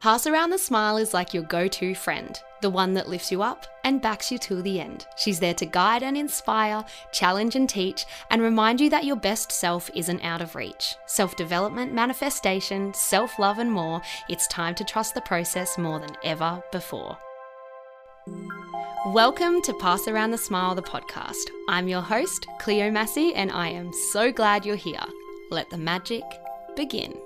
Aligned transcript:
Pass 0.00 0.28
Around 0.28 0.50
the 0.50 0.58
Smile 0.58 0.96
is 0.96 1.12
like 1.12 1.34
your 1.34 1.42
go 1.42 1.66
to 1.66 1.92
friend, 1.92 2.40
the 2.62 2.70
one 2.70 2.94
that 2.94 3.08
lifts 3.08 3.32
you 3.32 3.42
up 3.42 3.66
and 3.82 4.00
backs 4.00 4.30
you 4.30 4.38
till 4.38 4.62
the 4.62 4.78
end. 4.78 5.08
She's 5.16 5.40
there 5.40 5.54
to 5.54 5.66
guide 5.66 6.04
and 6.04 6.16
inspire, 6.16 6.84
challenge 7.10 7.56
and 7.56 7.68
teach, 7.68 8.06
and 8.30 8.40
remind 8.40 8.80
you 8.80 8.90
that 8.90 9.06
your 9.06 9.16
best 9.16 9.50
self 9.50 9.90
isn't 9.96 10.24
out 10.24 10.40
of 10.40 10.54
reach. 10.54 10.94
Self 11.06 11.34
development, 11.34 11.92
manifestation, 11.92 12.94
self 12.94 13.40
love, 13.40 13.58
and 13.58 13.72
more, 13.72 14.00
it's 14.28 14.46
time 14.46 14.76
to 14.76 14.84
trust 14.84 15.16
the 15.16 15.20
process 15.22 15.76
more 15.76 15.98
than 15.98 16.16
ever 16.22 16.62
before. 16.70 17.18
Welcome 19.06 19.62
to 19.62 19.74
Pass 19.80 20.06
Around 20.06 20.30
the 20.30 20.38
Smile, 20.38 20.76
the 20.76 20.82
podcast. 20.82 21.50
I'm 21.68 21.88
your 21.88 22.02
host, 22.02 22.46
Cleo 22.60 22.88
Massey, 22.92 23.34
and 23.34 23.50
I 23.50 23.70
am 23.70 23.92
so 24.12 24.30
glad 24.30 24.64
you're 24.64 24.76
here. 24.76 25.04
Let 25.50 25.68
the 25.70 25.78
magic 25.78 26.22
begin. 26.76 27.18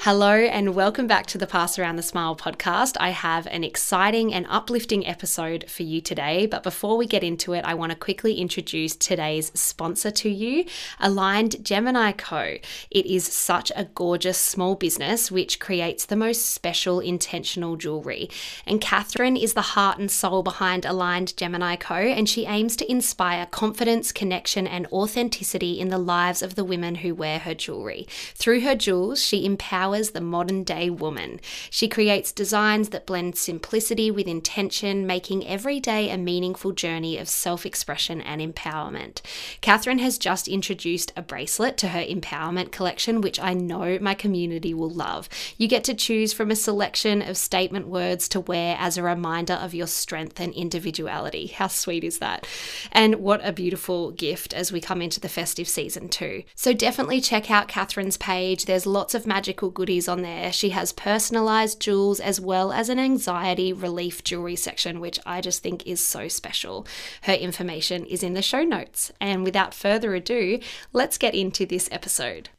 Hello, 0.00 0.34
and 0.34 0.74
welcome 0.74 1.06
back 1.06 1.24
to 1.28 1.38
the 1.38 1.46
Pass 1.46 1.78
Around 1.78 1.96
the 1.96 2.02
Smile 2.02 2.36
podcast. 2.36 2.98
I 3.00 3.08
have 3.08 3.46
an 3.46 3.64
exciting 3.64 4.34
and 4.34 4.44
uplifting 4.50 5.06
episode 5.06 5.64
for 5.70 5.82
you 5.82 6.02
today. 6.02 6.44
But 6.44 6.62
before 6.62 6.98
we 6.98 7.06
get 7.06 7.24
into 7.24 7.54
it, 7.54 7.64
I 7.64 7.72
want 7.72 7.90
to 7.90 7.96
quickly 7.96 8.34
introduce 8.34 8.96
today's 8.96 9.50
sponsor 9.58 10.10
to 10.10 10.28
you, 10.28 10.66
Aligned 11.00 11.64
Gemini 11.64 12.12
Co. 12.12 12.56
It 12.90 13.06
is 13.06 13.24
such 13.24 13.72
a 13.74 13.84
gorgeous 13.84 14.36
small 14.36 14.74
business 14.74 15.30
which 15.30 15.58
creates 15.58 16.04
the 16.04 16.16
most 16.16 16.44
special 16.50 17.00
intentional 17.00 17.76
jewelry. 17.76 18.28
And 18.66 18.82
Catherine 18.82 19.38
is 19.38 19.54
the 19.54 19.62
heart 19.62 19.96
and 19.96 20.10
soul 20.10 20.42
behind 20.42 20.84
Aligned 20.84 21.34
Gemini 21.34 21.76
Co. 21.76 21.94
And 21.94 22.28
she 22.28 22.44
aims 22.44 22.76
to 22.76 22.90
inspire 22.90 23.46
confidence, 23.46 24.12
connection, 24.12 24.66
and 24.66 24.86
authenticity 24.88 25.80
in 25.80 25.88
the 25.88 25.96
lives 25.96 26.42
of 26.42 26.56
the 26.56 26.64
women 26.64 26.96
who 26.96 27.14
wear 27.14 27.38
her 27.38 27.54
jewelry. 27.54 28.06
Through 28.34 28.60
her 28.60 28.74
jewels, 28.74 29.24
she 29.24 29.46
empowers 29.46 29.83
the 29.92 30.20
modern 30.20 30.64
day 30.64 30.88
woman. 30.90 31.40
She 31.70 31.88
creates 31.88 32.32
designs 32.32 32.88
that 32.90 33.06
blend 33.06 33.36
simplicity 33.36 34.10
with 34.10 34.26
intention, 34.26 35.06
making 35.06 35.46
every 35.46 35.80
day 35.80 36.10
a 36.10 36.16
meaningful 36.16 36.72
journey 36.72 37.18
of 37.18 37.28
self 37.28 37.66
expression 37.66 38.20
and 38.20 38.40
empowerment. 38.40 39.20
Catherine 39.60 39.98
has 39.98 40.18
just 40.18 40.48
introduced 40.48 41.12
a 41.16 41.22
bracelet 41.22 41.76
to 41.78 41.88
her 41.88 42.00
empowerment 42.00 42.72
collection, 42.72 43.20
which 43.20 43.40
I 43.40 43.54
know 43.54 43.98
my 44.00 44.14
community 44.14 44.72
will 44.74 44.90
love. 44.90 45.28
You 45.58 45.68
get 45.68 45.84
to 45.84 45.94
choose 45.94 46.32
from 46.32 46.50
a 46.50 46.56
selection 46.56 47.22
of 47.22 47.36
statement 47.36 47.86
words 47.88 48.28
to 48.28 48.40
wear 48.40 48.76
as 48.78 48.96
a 48.96 49.02
reminder 49.02 49.54
of 49.54 49.74
your 49.74 49.86
strength 49.86 50.40
and 50.40 50.54
individuality. 50.54 51.48
How 51.48 51.68
sweet 51.68 52.04
is 52.04 52.18
that? 52.18 52.46
And 52.92 53.16
what 53.16 53.40
a 53.44 53.52
beautiful 53.52 54.10
gift 54.10 54.52
as 54.54 54.72
we 54.72 54.80
come 54.80 55.02
into 55.02 55.20
the 55.20 55.28
festive 55.28 55.68
season, 55.68 56.08
too. 56.08 56.44
So 56.54 56.72
definitely 56.72 57.20
check 57.20 57.50
out 57.50 57.68
Catherine's 57.68 58.16
page. 58.16 58.64
There's 58.64 58.86
lots 58.86 59.14
of 59.14 59.26
magical 59.26 59.70
goodies 59.74 60.08
on 60.08 60.22
there. 60.22 60.52
She 60.52 60.70
has 60.70 60.92
personalized 60.92 61.80
jewels 61.80 62.20
as 62.20 62.40
well 62.40 62.72
as 62.72 62.88
an 62.88 62.98
anxiety 62.98 63.72
relief 63.72 64.24
jewelry 64.24 64.56
section, 64.56 65.00
which 65.00 65.18
I 65.26 65.40
just 65.40 65.62
think 65.62 65.86
is 65.86 66.04
so 66.04 66.28
special. 66.28 66.86
Her 67.22 67.34
information 67.34 68.04
is 68.06 68.22
in 68.22 68.34
the 68.34 68.42
show 68.42 68.62
notes. 68.62 69.12
And 69.20 69.44
without 69.44 69.74
further 69.74 70.14
ado, 70.14 70.60
let's 70.92 71.18
get 71.18 71.34
into 71.34 71.66
this 71.66 71.88
episode. 71.92 72.50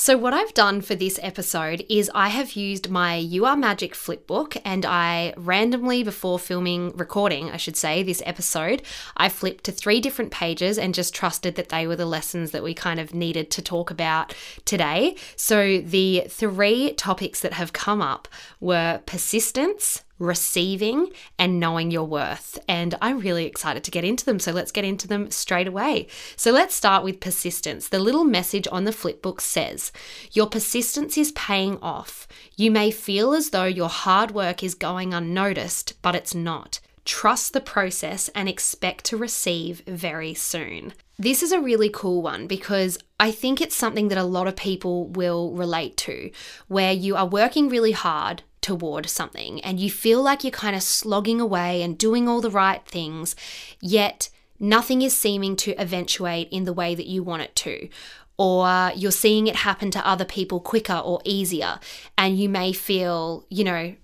So, 0.00 0.16
what 0.16 0.32
I've 0.32 0.54
done 0.54 0.80
for 0.80 0.94
this 0.94 1.18
episode 1.24 1.84
is 1.88 2.08
I 2.14 2.28
have 2.28 2.52
used 2.52 2.88
my 2.88 3.16
You 3.16 3.44
Are 3.46 3.56
Magic 3.56 3.94
flipbook 3.94 4.56
and 4.64 4.86
I 4.86 5.34
randomly, 5.36 6.04
before 6.04 6.38
filming, 6.38 6.96
recording, 6.96 7.50
I 7.50 7.56
should 7.56 7.76
say, 7.76 8.04
this 8.04 8.22
episode, 8.24 8.82
I 9.16 9.28
flipped 9.28 9.64
to 9.64 9.72
three 9.72 10.00
different 10.00 10.30
pages 10.30 10.78
and 10.78 10.94
just 10.94 11.16
trusted 11.16 11.56
that 11.56 11.70
they 11.70 11.88
were 11.88 11.96
the 11.96 12.06
lessons 12.06 12.52
that 12.52 12.62
we 12.62 12.74
kind 12.74 13.00
of 13.00 13.12
needed 13.12 13.50
to 13.50 13.60
talk 13.60 13.90
about 13.90 14.36
today. 14.64 15.16
So, 15.34 15.80
the 15.80 16.26
three 16.28 16.92
topics 16.92 17.40
that 17.40 17.54
have 17.54 17.72
come 17.72 18.00
up 18.00 18.28
were 18.60 19.00
persistence, 19.04 20.04
receiving, 20.18 21.10
and 21.38 21.60
knowing 21.60 21.90
your 21.90 22.04
worth. 22.04 22.58
And 22.68 22.94
I'm 23.00 23.18
really 23.18 23.46
excited 23.46 23.84
to 23.84 23.90
get 23.90 24.04
into 24.04 24.24
them. 24.24 24.38
So 24.38 24.52
let's 24.52 24.72
get 24.72 24.84
into 24.84 25.08
them 25.08 25.30
straight 25.30 25.68
away. 25.68 26.08
So 26.36 26.50
let's 26.50 26.74
start 26.74 27.04
with 27.04 27.20
persistence. 27.20 27.88
The 27.88 27.98
little 27.98 28.24
message 28.24 28.68
on 28.70 28.84
the 28.84 28.90
flipbook 28.90 29.40
says, 29.40 29.92
Your 30.32 30.46
persistence 30.46 31.16
is 31.16 31.32
paying 31.32 31.78
off. 31.80 32.26
You 32.56 32.70
may 32.70 32.90
feel 32.90 33.32
as 33.32 33.50
though 33.50 33.64
your 33.64 33.88
hard 33.88 34.32
work 34.32 34.62
is 34.62 34.74
going 34.74 35.14
unnoticed, 35.14 36.00
but 36.02 36.14
it's 36.14 36.34
not. 36.34 36.80
Trust 37.04 37.54
the 37.54 37.60
process 37.62 38.28
and 38.34 38.50
expect 38.50 39.06
to 39.06 39.16
receive 39.16 39.82
very 39.86 40.34
soon. 40.34 40.92
This 41.18 41.42
is 41.42 41.52
a 41.52 41.60
really 41.60 41.88
cool 41.88 42.20
one 42.20 42.46
because 42.46 42.98
I 43.18 43.30
think 43.30 43.60
it's 43.60 43.74
something 43.74 44.08
that 44.08 44.18
a 44.18 44.24
lot 44.24 44.46
of 44.46 44.56
people 44.56 45.06
will 45.06 45.52
relate 45.52 45.96
to, 45.98 46.30
where 46.68 46.92
you 46.92 47.16
are 47.16 47.26
working 47.26 47.68
really 47.68 47.92
hard 47.92 48.42
toward 48.60 49.08
something 49.08 49.60
and 49.60 49.80
you 49.80 49.90
feel 49.90 50.22
like 50.22 50.44
you're 50.44 50.50
kind 50.50 50.76
of 50.76 50.82
slogging 50.82 51.40
away 51.40 51.82
and 51.82 51.98
doing 51.98 52.28
all 52.28 52.40
the 52.40 52.50
right 52.50 52.84
things, 52.86 53.36
yet 53.80 54.28
nothing 54.58 55.02
is 55.02 55.16
seeming 55.16 55.56
to 55.56 55.80
eventuate 55.80 56.48
in 56.50 56.64
the 56.64 56.72
way 56.72 56.94
that 56.94 57.06
you 57.06 57.22
want 57.22 57.42
it 57.42 57.54
to. 57.56 57.88
Or 58.36 58.92
you're 58.94 59.10
seeing 59.10 59.48
it 59.48 59.56
happen 59.56 59.90
to 59.90 60.06
other 60.06 60.24
people 60.24 60.60
quicker 60.60 60.94
or 60.94 61.20
easier, 61.24 61.80
and 62.16 62.38
you 62.38 62.48
may 62.48 62.72
feel, 62.72 63.44
you 63.48 63.64
know, 63.64 63.96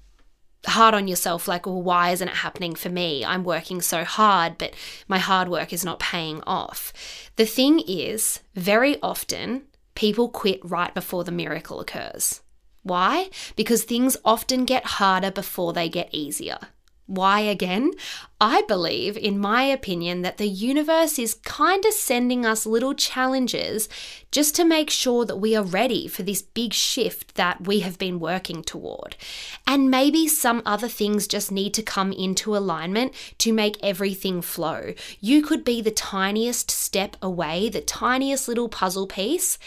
hard 0.66 0.94
on 0.94 1.06
yourself 1.06 1.47
like, 1.47 1.66
well, 1.66 1.82
why 1.82 2.10
isn't 2.10 2.28
it 2.28 2.34
happening 2.34 2.75
for 2.75 2.88
me? 2.88 3.25
I'm 3.25 3.44
working 3.44 3.81
so 3.81 4.03
hard, 4.03 4.59
but 4.59 4.75
my 5.06 5.19
hard 5.19 5.48
work 5.48 5.72
is 5.72 5.84
not 5.84 6.00
paying 6.00 6.43
off. 6.47 6.93
The 7.37 7.47
thing 7.47 7.81
is, 7.87 8.41
very 8.54 9.00
often 9.03 9.64
people 9.94 10.28
quit 10.28 10.59
right 10.64 10.93
before 10.93 11.22
the 11.22 11.31
miracle 11.31 11.78
occurs. 11.81 12.41
Why? 12.84 13.31
Because 13.56 13.83
things 13.83 14.17
often 14.25 14.65
get 14.65 14.84
harder 14.84 15.31
before 15.31 15.72
they 15.72 15.89
get 15.89 16.11
easier. 16.12 16.59
Why 17.06 17.41
again? 17.41 17.91
I 18.41 18.62
believe, 18.62 19.19
in 19.19 19.39
my 19.39 19.65
opinion, 19.65 20.22
that 20.22 20.39
the 20.39 20.49
universe 20.49 21.19
is 21.19 21.34
kind 21.34 21.84
of 21.84 21.93
sending 21.93 22.47
us 22.47 22.65
little 22.65 22.94
challenges 22.94 23.91
just 24.33 24.56
to 24.56 24.65
make 24.65 24.89
sure 24.89 25.27
that 25.27 25.37
we 25.37 25.55
are 25.55 25.62
ready 25.62 26.09
for 26.09 26.23
this 26.23 26.41
big 26.41 26.73
shift 26.73 27.34
that 27.34 27.67
we 27.67 27.81
have 27.81 27.99
been 27.99 28.21
working 28.21 28.62
toward. 28.62 29.17
And 29.67 29.91
maybe 29.91 30.27
some 30.27 30.62
other 30.65 30.89
things 30.89 31.27
just 31.27 31.53
need 31.53 31.75
to 31.75 31.83
come 31.83 32.11
into 32.11 32.56
alignment 32.56 33.12
to 33.39 33.53
make 33.53 33.77
everything 33.83 34.41
flow. 34.41 34.94
You 35.21 35.43
could 35.43 35.62
be 35.62 35.83
the 35.83 35.91
tiniest 35.91 36.71
step 36.71 37.19
away, 37.21 37.69
the 37.69 37.83
tiniest 37.83 38.49
little 38.49 38.71
puzzle 38.71 39.06
piece 39.06 39.59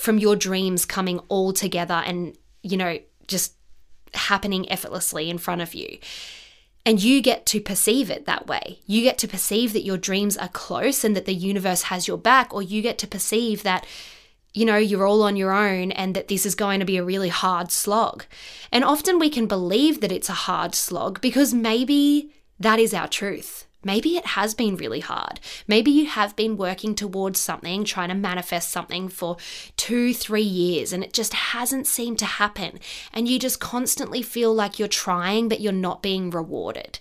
from 0.00 0.18
your 0.18 0.34
dreams 0.34 0.86
coming 0.86 1.18
all 1.28 1.52
together 1.52 2.02
and, 2.06 2.34
you 2.62 2.76
know, 2.76 2.98
just 3.28 3.54
happening 4.14 4.70
effortlessly 4.72 5.28
in 5.28 5.36
front 5.36 5.60
of 5.60 5.74
you. 5.74 5.98
And 6.86 7.02
you 7.02 7.20
get 7.20 7.44
to 7.46 7.60
perceive 7.60 8.08
it 8.08 8.24
that 8.24 8.46
way. 8.46 8.78
You 8.86 9.02
get 9.02 9.18
to 9.18 9.28
perceive 9.28 9.74
that 9.74 9.84
your 9.84 9.98
dreams 9.98 10.38
are 10.38 10.48
close 10.48 11.04
and 11.04 11.14
that 11.14 11.26
the 11.26 11.34
universe 11.34 11.82
has 11.82 12.08
your 12.08 12.16
back, 12.16 12.54
or 12.54 12.62
you 12.62 12.80
get 12.80 12.96
to 12.98 13.06
perceive 13.06 13.62
that, 13.62 13.86
you 14.54 14.64
know, 14.64 14.78
you're 14.78 15.06
all 15.06 15.22
on 15.22 15.36
your 15.36 15.52
own 15.52 15.92
and 15.92 16.16
that 16.16 16.28
this 16.28 16.46
is 16.46 16.54
going 16.54 16.80
to 16.80 16.86
be 16.86 16.96
a 16.96 17.04
really 17.04 17.28
hard 17.28 17.70
slog. 17.70 18.24
And 18.72 18.82
often 18.82 19.18
we 19.18 19.28
can 19.28 19.46
believe 19.46 20.00
that 20.00 20.10
it's 20.10 20.30
a 20.30 20.44
hard 20.48 20.74
slog 20.74 21.20
because 21.20 21.52
maybe 21.52 22.32
that 22.58 22.78
is 22.78 22.94
our 22.94 23.06
truth. 23.06 23.66
Maybe 23.82 24.16
it 24.16 24.26
has 24.26 24.54
been 24.54 24.76
really 24.76 25.00
hard. 25.00 25.40
Maybe 25.66 25.90
you 25.90 26.06
have 26.06 26.36
been 26.36 26.56
working 26.56 26.94
towards 26.94 27.40
something, 27.40 27.84
trying 27.84 28.10
to 28.10 28.14
manifest 28.14 28.70
something 28.70 29.08
for 29.08 29.38
two, 29.76 30.12
three 30.12 30.42
years, 30.42 30.92
and 30.92 31.02
it 31.02 31.12
just 31.12 31.32
hasn't 31.32 31.86
seemed 31.86 32.18
to 32.18 32.26
happen. 32.26 32.78
And 33.12 33.26
you 33.26 33.38
just 33.38 33.60
constantly 33.60 34.22
feel 34.22 34.54
like 34.54 34.78
you're 34.78 34.88
trying, 34.88 35.48
but 35.48 35.60
you're 35.60 35.72
not 35.72 36.02
being 36.02 36.30
rewarded. 36.30 36.98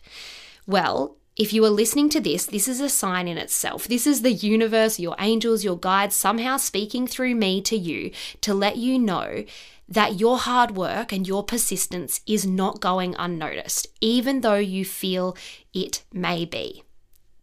Well, 0.66 1.18
if 1.36 1.54
you 1.54 1.64
are 1.64 1.70
listening 1.70 2.10
to 2.10 2.20
this, 2.20 2.46
this 2.46 2.68
is 2.68 2.82
a 2.82 2.90
sign 2.90 3.28
in 3.28 3.38
itself. 3.38 3.88
This 3.88 4.06
is 4.06 4.22
the 4.22 4.34
universe, 4.34 5.00
your 5.00 5.16
angels, 5.20 5.64
your 5.64 5.78
guides 5.78 6.16
somehow 6.16 6.58
speaking 6.58 7.08
through 7.08 7.36
me 7.36 7.62
to 7.62 7.78
you 7.78 8.12
to 8.42 8.54
let 8.54 8.76
you 8.76 9.00
know 9.00 9.46
that 9.90 10.20
your 10.20 10.38
hard 10.38 10.72
work 10.72 11.12
and 11.12 11.28
your 11.28 11.44
persistence 11.44 12.22
is 12.28 12.46
not 12.46 12.80
going 12.80 13.16
unnoticed, 13.18 13.88
even 14.00 14.42
though 14.42 14.56
you 14.56 14.86
feel 14.86 15.36
it 15.74 16.04
may 16.14 16.46
be. 16.46 16.84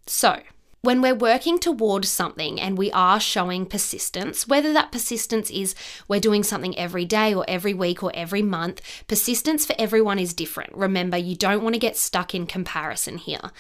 So, 0.06 0.40
when 0.82 1.02
we're 1.02 1.16
working 1.16 1.58
towards 1.58 2.08
something 2.08 2.60
and 2.60 2.78
we 2.78 2.92
are 2.92 3.18
showing 3.18 3.66
persistence, 3.66 4.46
whether 4.46 4.72
that 4.72 4.92
persistence 4.92 5.50
is 5.50 5.74
we're 6.06 6.20
doing 6.20 6.44
something 6.44 6.78
every 6.78 7.04
day 7.04 7.34
or 7.34 7.44
every 7.48 7.74
week 7.74 8.04
or 8.04 8.12
every 8.14 8.42
month, 8.42 8.80
persistence 9.08 9.66
for 9.66 9.74
everyone 9.80 10.20
is 10.20 10.32
different. 10.32 10.72
Remember, 10.76 11.16
you 11.16 11.34
don't 11.34 11.64
want 11.64 11.74
to 11.74 11.80
get 11.80 11.96
stuck 11.96 12.36
in 12.36 12.46
comparison 12.46 13.18
here. 13.18 13.50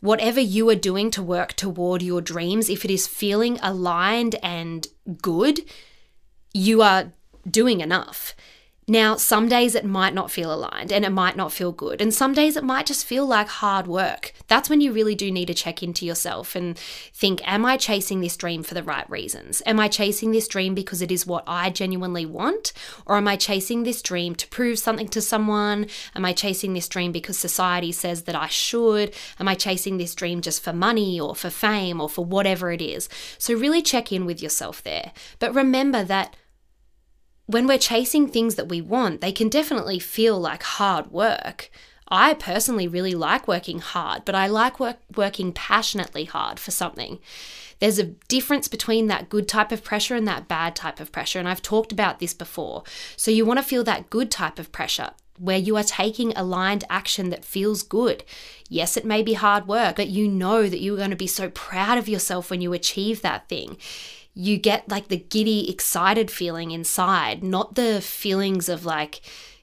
Whatever 0.00 0.40
you 0.40 0.66
are 0.70 0.74
doing 0.74 1.10
to 1.10 1.22
work 1.22 1.52
toward 1.52 2.00
your 2.00 2.22
dreams, 2.22 2.70
if 2.70 2.86
it 2.86 2.90
is 2.90 3.06
feeling 3.06 3.58
aligned 3.62 4.36
and 4.42 4.86
good, 5.20 5.60
you 6.54 6.80
are 6.80 7.12
doing 7.48 7.80
enough. 7.80 8.34
Now, 8.88 9.14
some 9.14 9.48
days 9.48 9.76
it 9.76 9.84
might 9.84 10.12
not 10.12 10.30
feel 10.30 10.52
aligned 10.52 10.90
and 10.90 11.04
it 11.04 11.10
might 11.10 11.36
not 11.36 11.52
feel 11.52 11.70
good. 11.70 12.00
And 12.00 12.12
some 12.12 12.34
days 12.34 12.56
it 12.56 12.64
might 12.64 12.84
just 12.84 13.06
feel 13.06 13.24
like 13.24 13.46
hard 13.46 13.86
work. 13.86 14.34
That's 14.48 14.68
when 14.68 14.80
you 14.80 14.92
really 14.92 15.14
do 15.14 15.30
need 15.30 15.46
to 15.46 15.54
check 15.54 15.84
into 15.84 16.04
yourself 16.04 16.56
and 16.56 16.76
think 16.76 17.40
Am 17.46 17.64
I 17.64 17.76
chasing 17.76 18.20
this 18.20 18.36
dream 18.36 18.64
for 18.64 18.74
the 18.74 18.82
right 18.82 19.08
reasons? 19.08 19.62
Am 19.66 19.78
I 19.78 19.86
chasing 19.86 20.32
this 20.32 20.48
dream 20.48 20.74
because 20.74 21.00
it 21.00 21.12
is 21.12 21.24
what 21.24 21.44
I 21.46 21.70
genuinely 21.70 22.26
want? 22.26 22.72
Or 23.06 23.16
am 23.16 23.28
I 23.28 23.36
chasing 23.36 23.84
this 23.84 24.02
dream 24.02 24.34
to 24.34 24.48
prove 24.48 24.80
something 24.80 25.08
to 25.08 25.20
someone? 25.20 25.86
Am 26.16 26.24
I 26.24 26.32
chasing 26.32 26.74
this 26.74 26.88
dream 26.88 27.12
because 27.12 27.38
society 27.38 27.92
says 27.92 28.24
that 28.24 28.34
I 28.34 28.48
should? 28.48 29.14
Am 29.38 29.46
I 29.46 29.54
chasing 29.54 29.96
this 29.96 30.16
dream 30.16 30.40
just 30.40 30.62
for 30.62 30.72
money 30.72 31.20
or 31.20 31.36
for 31.36 31.50
fame 31.50 32.00
or 32.00 32.08
for 32.08 32.24
whatever 32.24 32.72
it 32.72 32.82
is? 32.82 33.08
So, 33.38 33.54
really 33.54 33.80
check 33.80 34.10
in 34.10 34.26
with 34.26 34.42
yourself 34.42 34.82
there. 34.82 35.12
But 35.38 35.54
remember 35.54 36.02
that 36.02 36.36
when 37.52 37.66
we're 37.66 37.78
chasing 37.78 38.28
things 38.28 38.54
that 38.56 38.68
we 38.68 38.80
want, 38.80 39.20
they 39.20 39.32
can 39.32 39.48
definitely 39.48 39.98
feel 39.98 40.40
like 40.40 40.62
hard 40.62 41.10
work. 41.10 41.70
I 42.08 42.34
personally 42.34 42.86
really 42.88 43.14
like 43.14 43.48
working 43.48 43.78
hard, 43.78 44.24
but 44.24 44.34
I 44.34 44.46
like 44.46 44.78
work, 44.78 44.98
working 45.16 45.52
passionately 45.52 46.24
hard 46.24 46.58
for 46.58 46.70
something. 46.70 47.18
There's 47.78 47.98
a 47.98 48.14
difference 48.28 48.68
between 48.68 49.06
that 49.06 49.28
good 49.28 49.48
type 49.48 49.72
of 49.72 49.82
pressure 49.82 50.14
and 50.14 50.28
that 50.28 50.46
bad 50.46 50.76
type 50.76 51.00
of 51.00 51.10
pressure, 51.10 51.38
and 51.38 51.48
I've 51.48 51.62
talked 51.62 51.90
about 51.90 52.18
this 52.18 52.34
before. 52.34 52.84
So, 53.16 53.30
you 53.30 53.44
want 53.44 53.58
to 53.58 53.64
feel 53.64 53.82
that 53.84 54.10
good 54.10 54.30
type 54.30 54.58
of 54.58 54.72
pressure 54.72 55.10
where 55.38 55.58
you 55.58 55.76
are 55.76 55.82
taking 55.82 56.32
aligned 56.36 56.84
action 56.90 57.30
that 57.30 57.44
feels 57.44 57.82
good. 57.82 58.22
Yes, 58.68 58.96
it 58.96 59.04
may 59.04 59.22
be 59.22 59.32
hard 59.32 59.66
work, 59.66 59.96
but 59.96 60.08
you 60.08 60.28
know 60.28 60.68
that 60.68 60.80
you're 60.80 60.98
going 60.98 61.10
to 61.10 61.16
be 61.16 61.26
so 61.26 61.48
proud 61.50 61.98
of 61.98 62.08
yourself 62.08 62.50
when 62.50 62.60
you 62.60 62.72
achieve 62.72 63.22
that 63.22 63.48
thing 63.48 63.76
you 64.34 64.56
get 64.56 64.88
like 64.88 65.08
the 65.08 65.18
giddy, 65.18 65.70
excited 65.70 66.30
feeling 66.30 66.70
inside, 66.70 67.42
not 67.42 67.74
the 67.74 68.00
feelings 68.00 68.68
of 68.68 68.84
like, 68.84 69.20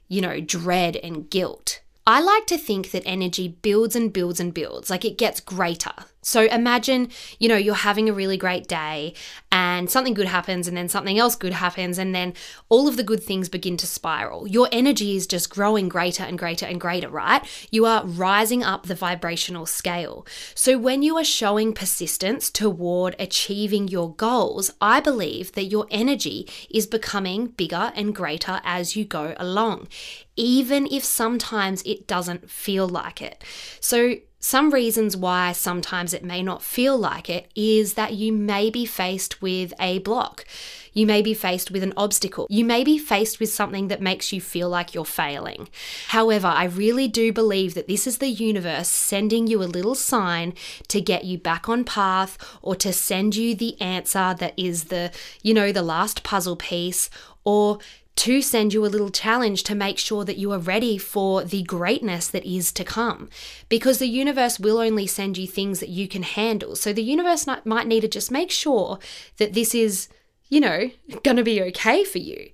you 0.07 0.21
know, 0.21 0.39
dread 0.39 0.95
and 0.97 1.29
guilt. 1.29 1.81
I 2.05 2.21
like 2.21 2.47
to 2.47 2.57
think 2.57 2.91
that 2.91 3.03
energy 3.05 3.47
builds 3.47 3.95
and 3.95 4.11
builds 4.11 4.39
and 4.39 4.53
builds, 4.53 4.89
like 4.89 5.05
it 5.05 5.17
gets 5.17 5.39
greater. 5.39 5.93
So 6.29 6.41
imagine, 6.43 7.09
you 7.39 7.49
know, 7.49 7.55
you're 7.55 7.73
having 7.73 8.07
a 8.07 8.13
really 8.13 8.37
great 8.37 8.67
day 8.67 9.15
and 9.51 9.89
something 9.89 10.13
good 10.13 10.27
happens 10.27 10.67
and 10.67 10.77
then 10.77 10.87
something 10.87 11.17
else 11.17 11.35
good 11.35 11.53
happens 11.53 11.97
and 11.97 12.13
then 12.13 12.35
all 12.69 12.87
of 12.87 12.97
the 12.97 13.03
good 13.03 13.23
things 13.23 13.49
begin 13.49 13.77
to 13.77 13.87
spiral. 13.87 14.47
Your 14.47 14.69
energy 14.71 15.15
is 15.15 15.25
just 15.25 15.49
growing 15.49 15.89
greater 15.89 16.21
and 16.21 16.37
greater 16.37 16.67
and 16.67 16.79
greater, 16.79 17.09
right? 17.09 17.43
You 17.71 17.87
are 17.87 18.05
rising 18.05 18.63
up 18.63 18.85
the 18.85 18.93
vibrational 18.93 19.65
scale. 19.65 20.27
So 20.53 20.77
when 20.77 21.01
you 21.01 21.17
are 21.17 21.23
showing 21.23 21.73
persistence 21.73 22.51
toward 22.51 23.15
achieving 23.17 23.87
your 23.87 24.13
goals, 24.13 24.69
I 24.79 24.99
believe 24.99 25.53
that 25.53 25.65
your 25.65 25.87
energy 25.89 26.47
is 26.69 26.85
becoming 26.85 27.47
bigger 27.47 27.91
and 27.95 28.13
greater 28.13 28.61
as 28.63 28.95
you 28.95 29.03
go 29.03 29.33
along, 29.37 29.87
even 30.35 30.85
if 30.91 31.03
sometimes 31.03 31.81
it 31.87 32.05
doesn't 32.05 32.51
feel 32.51 32.87
like 32.87 33.19
it. 33.19 33.43
So 33.79 34.17
some 34.39 34.69
reasons 34.69 35.17
why 35.17 35.51
sometimes 35.51 36.13
it 36.13 36.23
may 36.23 36.41
not 36.41 36.63
feel 36.63 36.97
like 36.97 37.29
it 37.29 37.51
is 37.55 37.95
that 37.95 38.13
you 38.13 38.31
may 38.31 38.69
be 38.69 38.85
faced 38.85 39.41
with 39.41 39.73
a 39.79 39.99
block. 39.99 40.45
You 40.93 41.05
may 41.05 41.21
be 41.21 41.33
faced 41.33 41.71
with 41.71 41.83
an 41.83 41.93
obstacle. 41.97 42.47
You 42.49 42.65
may 42.65 42.83
be 42.83 42.97
faced 42.97 43.39
with 43.39 43.49
something 43.49 43.89
that 43.89 44.01
makes 44.01 44.31
you 44.31 44.41
feel 44.41 44.69
like 44.69 44.93
you're 44.93 45.05
failing. 45.05 45.69
However, 46.07 46.47
I 46.47 46.65
really 46.65 47.07
do 47.07 47.31
believe 47.33 47.73
that 47.73 47.87
this 47.87 48.07
is 48.07 48.17
the 48.17 48.29
universe 48.29 48.87
sending 48.87 49.47
you 49.47 49.61
a 49.61 49.65
little 49.65 49.95
sign 49.95 50.53
to 50.87 51.01
get 51.01 51.25
you 51.25 51.37
back 51.37 51.67
on 51.69 51.83
path 51.83 52.37
or 52.61 52.75
to 52.77 52.93
send 52.93 53.35
you 53.35 53.55
the 53.55 53.79
answer 53.81 54.35
that 54.39 54.53
is 54.57 54.85
the, 54.85 55.11
you 55.43 55.53
know, 55.53 55.71
the 55.71 55.83
last 55.83 56.23
puzzle 56.23 56.55
piece 56.55 57.09
or 57.43 57.79
to 58.19 58.41
send 58.41 58.73
you 58.73 58.85
a 58.85 58.87
little 58.87 59.11
challenge 59.11 59.63
to 59.63 59.73
make 59.73 59.97
sure 59.97 60.25
that 60.25 60.35
you 60.35 60.51
are 60.51 60.59
ready 60.59 60.97
for 60.97 61.41
the 61.41 61.63
greatness 61.63 62.27
that 62.27 62.45
is 62.45 62.73
to 62.73 62.83
come. 62.83 63.29
Because 63.69 63.97
the 63.97 64.07
universe 64.07 64.59
will 64.59 64.79
only 64.79 65.07
send 65.07 65.37
you 65.37 65.47
things 65.47 65.79
that 65.79 65.87
you 65.87 66.05
can 66.05 66.23
handle. 66.23 66.75
So 66.75 66.91
the 66.91 67.01
universe 67.01 67.47
might 67.63 67.87
need 67.87 68.01
to 68.01 68.09
just 68.09 68.29
make 68.29 68.51
sure 68.51 68.99
that 69.37 69.53
this 69.53 69.73
is, 69.73 70.09
you 70.49 70.59
know, 70.59 70.91
going 71.23 71.37
to 71.37 71.43
be 71.43 71.61
okay 71.61 72.03
for 72.03 72.17
you. 72.17 72.49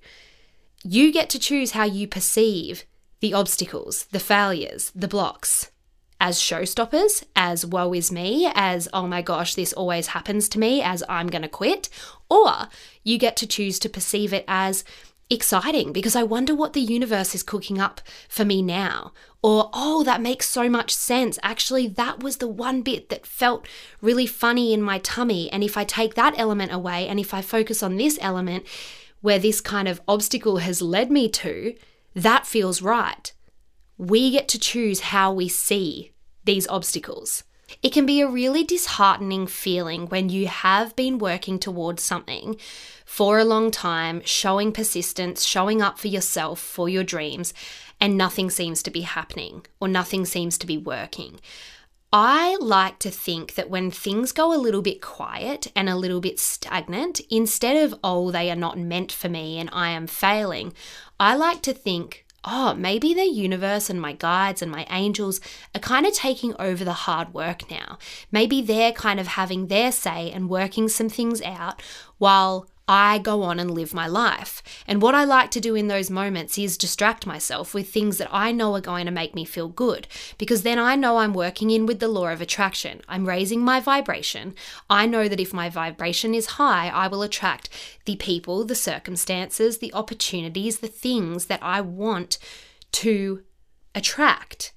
You 0.84 1.12
get 1.12 1.28
to 1.30 1.38
choose 1.40 1.72
how 1.72 1.82
you 1.82 2.06
perceive 2.06 2.84
the 3.18 3.34
obstacles, 3.34 4.04
the 4.12 4.20
failures, 4.20 4.92
the 4.94 5.08
blocks. 5.08 5.72
As 6.20 6.38
showstoppers, 6.38 7.24
as 7.34 7.66
woe 7.66 7.92
is 7.92 8.12
me, 8.12 8.48
as 8.54 8.88
oh 8.94 9.08
my 9.08 9.20
gosh, 9.20 9.56
this 9.56 9.72
always 9.72 10.08
happens 10.08 10.48
to 10.50 10.60
me, 10.60 10.80
as 10.80 11.02
I'm 11.08 11.26
gonna 11.26 11.48
quit, 11.48 11.88
or 12.30 12.68
you 13.02 13.18
get 13.18 13.36
to 13.38 13.48
choose 13.48 13.80
to 13.80 13.88
perceive 13.88 14.32
it 14.32 14.44
as 14.46 14.84
exciting 15.28 15.92
because 15.92 16.14
I 16.14 16.22
wonder 16.22 16.54
what 16.54 16.72
the 16.72 16.80
universe 16.80 17.34
is 17.34 17.42
cooking 17.42 17.80
up 17.80 18.00
for 18.28 18.44
me 18.44 18.62
now. 18.62 19.12
Or, 19.42 19.70
oh, 19.72 20.02
that 20.04 20.20
makes 20.20 20.48
so 20.48 20.68
much 20.68 20.94
sense. 20.94 21.38
Actually, 21.42 21.88
that 21.88 22.22
was 22.22 22.36
the 22.38 22.48
one 22.48 22.82
bit 22.82 23.08
that 23.08 23.26
felt 23.26 23.66
really 24.00 24.26
funny 24.26 24.72
in 24.72 24.82
my 24.82 24.98
tummy. 24.98 25.50
And 25.50 25.62
if 25.62 25.76
I 25.76 25.84
take 25.84 26.14
that 26.14 26.38
element 26.38 26.72
away 26.72 27.08
and 27.08 27.18
if 27.18 27.32
I 27.34 27.42
focus 27.42 27.82
on 27.82 27.96
this 27.96 28.18
element 28.20 28.66
where 29.20 29.38
this 29.38 29.60
kind 29.60 29.88
of 29.88 30.00
obstacle 30.06 30.58
has 30.58 30.82
led 30.82 31.10
me 31.10 31.28
to, 31.28 31.74
that 32.14 32.46
feels 32.46 32.82
right. 32.82 33.32
We 33.98 34.30
get 34.30 34.48
to 34.48 34.58
choose 34.58 35.00
how 35.00 35.32
we 35.32 35.48
see 35.48 36.12
these 36.44 36.68
obstacles. 36.68 37.44
It 37.82 37.92
can 37.92 38.06
be 38.06 38.20
a 38.20 38.28
really 38.28 38.62
disheartening 38.62 39.46
feeling 39.46 40.06
when 40.06 40.28
you 40.28 40.46
have 40.46 40.94
been 40.94 41.18
working 41.18 41.58
towards 41.58 42.02
something 42.02 42.56
for 43.06 43.38
a 43.38 43.44
long 43.44 43.70
time, 43.70 44.20
showing 44.24 44.72
persistence, 44.72 45.44
showing 45.44 45.80
up 45.80 45.98
for 45.98 46.08
yourself, 46.08 46.58
for 46.60 46.88
your 46.88 47.04
dreams, 47.04 47.54
and 48.00 48.18
nothing 48.18 48.50
seems 48.50 48.82
to 48.82 48.90
be 48.90 49.02
happening 49.02 49.64
or 49.80 49.88
nothing 49.88 50.26
seems 50.26 50.58
to 50.58 50.66
be 50.66 50.76
working. 50.76 51.40
I 52.12 52.56
like 52.60 52.98
to 53.00 53.10
think 53.10 53.54
that 53.54 53.70
when 53.70 53.90
things 53.90 54.32
go 54.32 54.54
a 54.54 54.58
little 54.58 54.82
bit 54.82 55.00
quiet 55.00 55.68
and 55.74 55.88
a 55.88 55.96
little 55.96 56.20
bit 56.20 56.38
stagnant, 56.38 57.20
instead 57.30 57.76
of, 57.84 57.98
oh, 58.02 58.30
they 58.30 58.50
are 58.50 58.56
not 58.56 58.78
meant 58.78 59.12
for 59.12 59.28
me 59.28 59.58
and 59.58 59.70
I 59.72 59.90
am 59.90 60.06
failing, 60.06 60.72
I 61.18 61.36
like 61.36 61.62
to 61.62 61.72
think, 61.72 62.26
oh, 62.44 62.74
maybe 62.74 63.12
the 63.12 63.26
universe 63.26 63.90
and 63.90 64.00
my 64.00 64.12
guides 64.12 64.62
and 64.62 64.70
my 64.70 64.86
angels 64.90 65.40
are 65.74 65.80
kind 65.80 66.06
of 66.06 66.12
taking 66.12 66.54
over 66.58 66.84
the 66.84 66.92
hard 66.92 67.34
work 67.34 67.70
now. 67.70 67.98
Maybe 68.30 68.62
they're 68.62 68.92
kind 68.92 69.18
of 69.20 69.26
having 69.28 69.66
their 69.66 69.92
say 69.92 70.30
and 70.30 70.48
working 70.48 70.88
some 70.88 71.08
things 71.08 71.42
out 71.42 71.82
while 72.18 72.68
I 72.88 73.18
go 73.18 73.42
on 73.42 73.58
and 73.58 73.70
live 73.70 73.92
my 73.92 74.06
life. 74.06 74.62
And 74.86 75.02
what 75.02 75.14
I 75.14 75.24
like 75.24 75.50
to 75.52 75.60
do 75.60 75.74
in 75.74 75.88
those 75.88 76.08
moments 76.08 76.56
is 76.56 76.78
distract 76.78 77.26
myself 77.26 77.74
with 77.74 77.88
things 77.88 78.18
that 78.18 78.28
I 78.30 78.52
know 78.52 78.74
are 78.74 78.80
going 78.80 79.06
to 79.06 79.12
make 79.12 79.34
me 79.34 79.44
feel 79.44 79.68
good, 79.68 80.06
because 80.38 80.62
then 80.62 80.78
I 80.78 80.94
know 80.94 81.16
I'm 81.16 81.34
working 81.34 81.70
in 81.70 81.86
with 81.86 81.98
the 81.98 82.08
law 82.08 82.28
of 82.28 82.40
attraction. 82.40 83.02
I'm 83.08 83.26
raising 83.26 83.60
my 83.60 83.80
vibration. 83.80 84.54
I 84.88 85.06
know 85.06 85.26
that 85.28 85.40
if 85.40 85.52
my 85.52 85.68
vibration 85.68 86.34
is 86.34 86.46
high, 86.46 86.88
I 86.88 87.08
will 87.08 87.22
attract 87.22 87.68
the 88.04 88.16
people, 88.16 88.64
the 88.64 88.76
circumstances, 88.76 89.78
the 89.78 89.92
opportunities, 89.92 90.78
the 90.78 90.86
things 90.86 91.46
that 91.46 91.62
I 91.62 91.80
want 91.80 92.38
to 92.92 93.42
attract. 93.94 94.72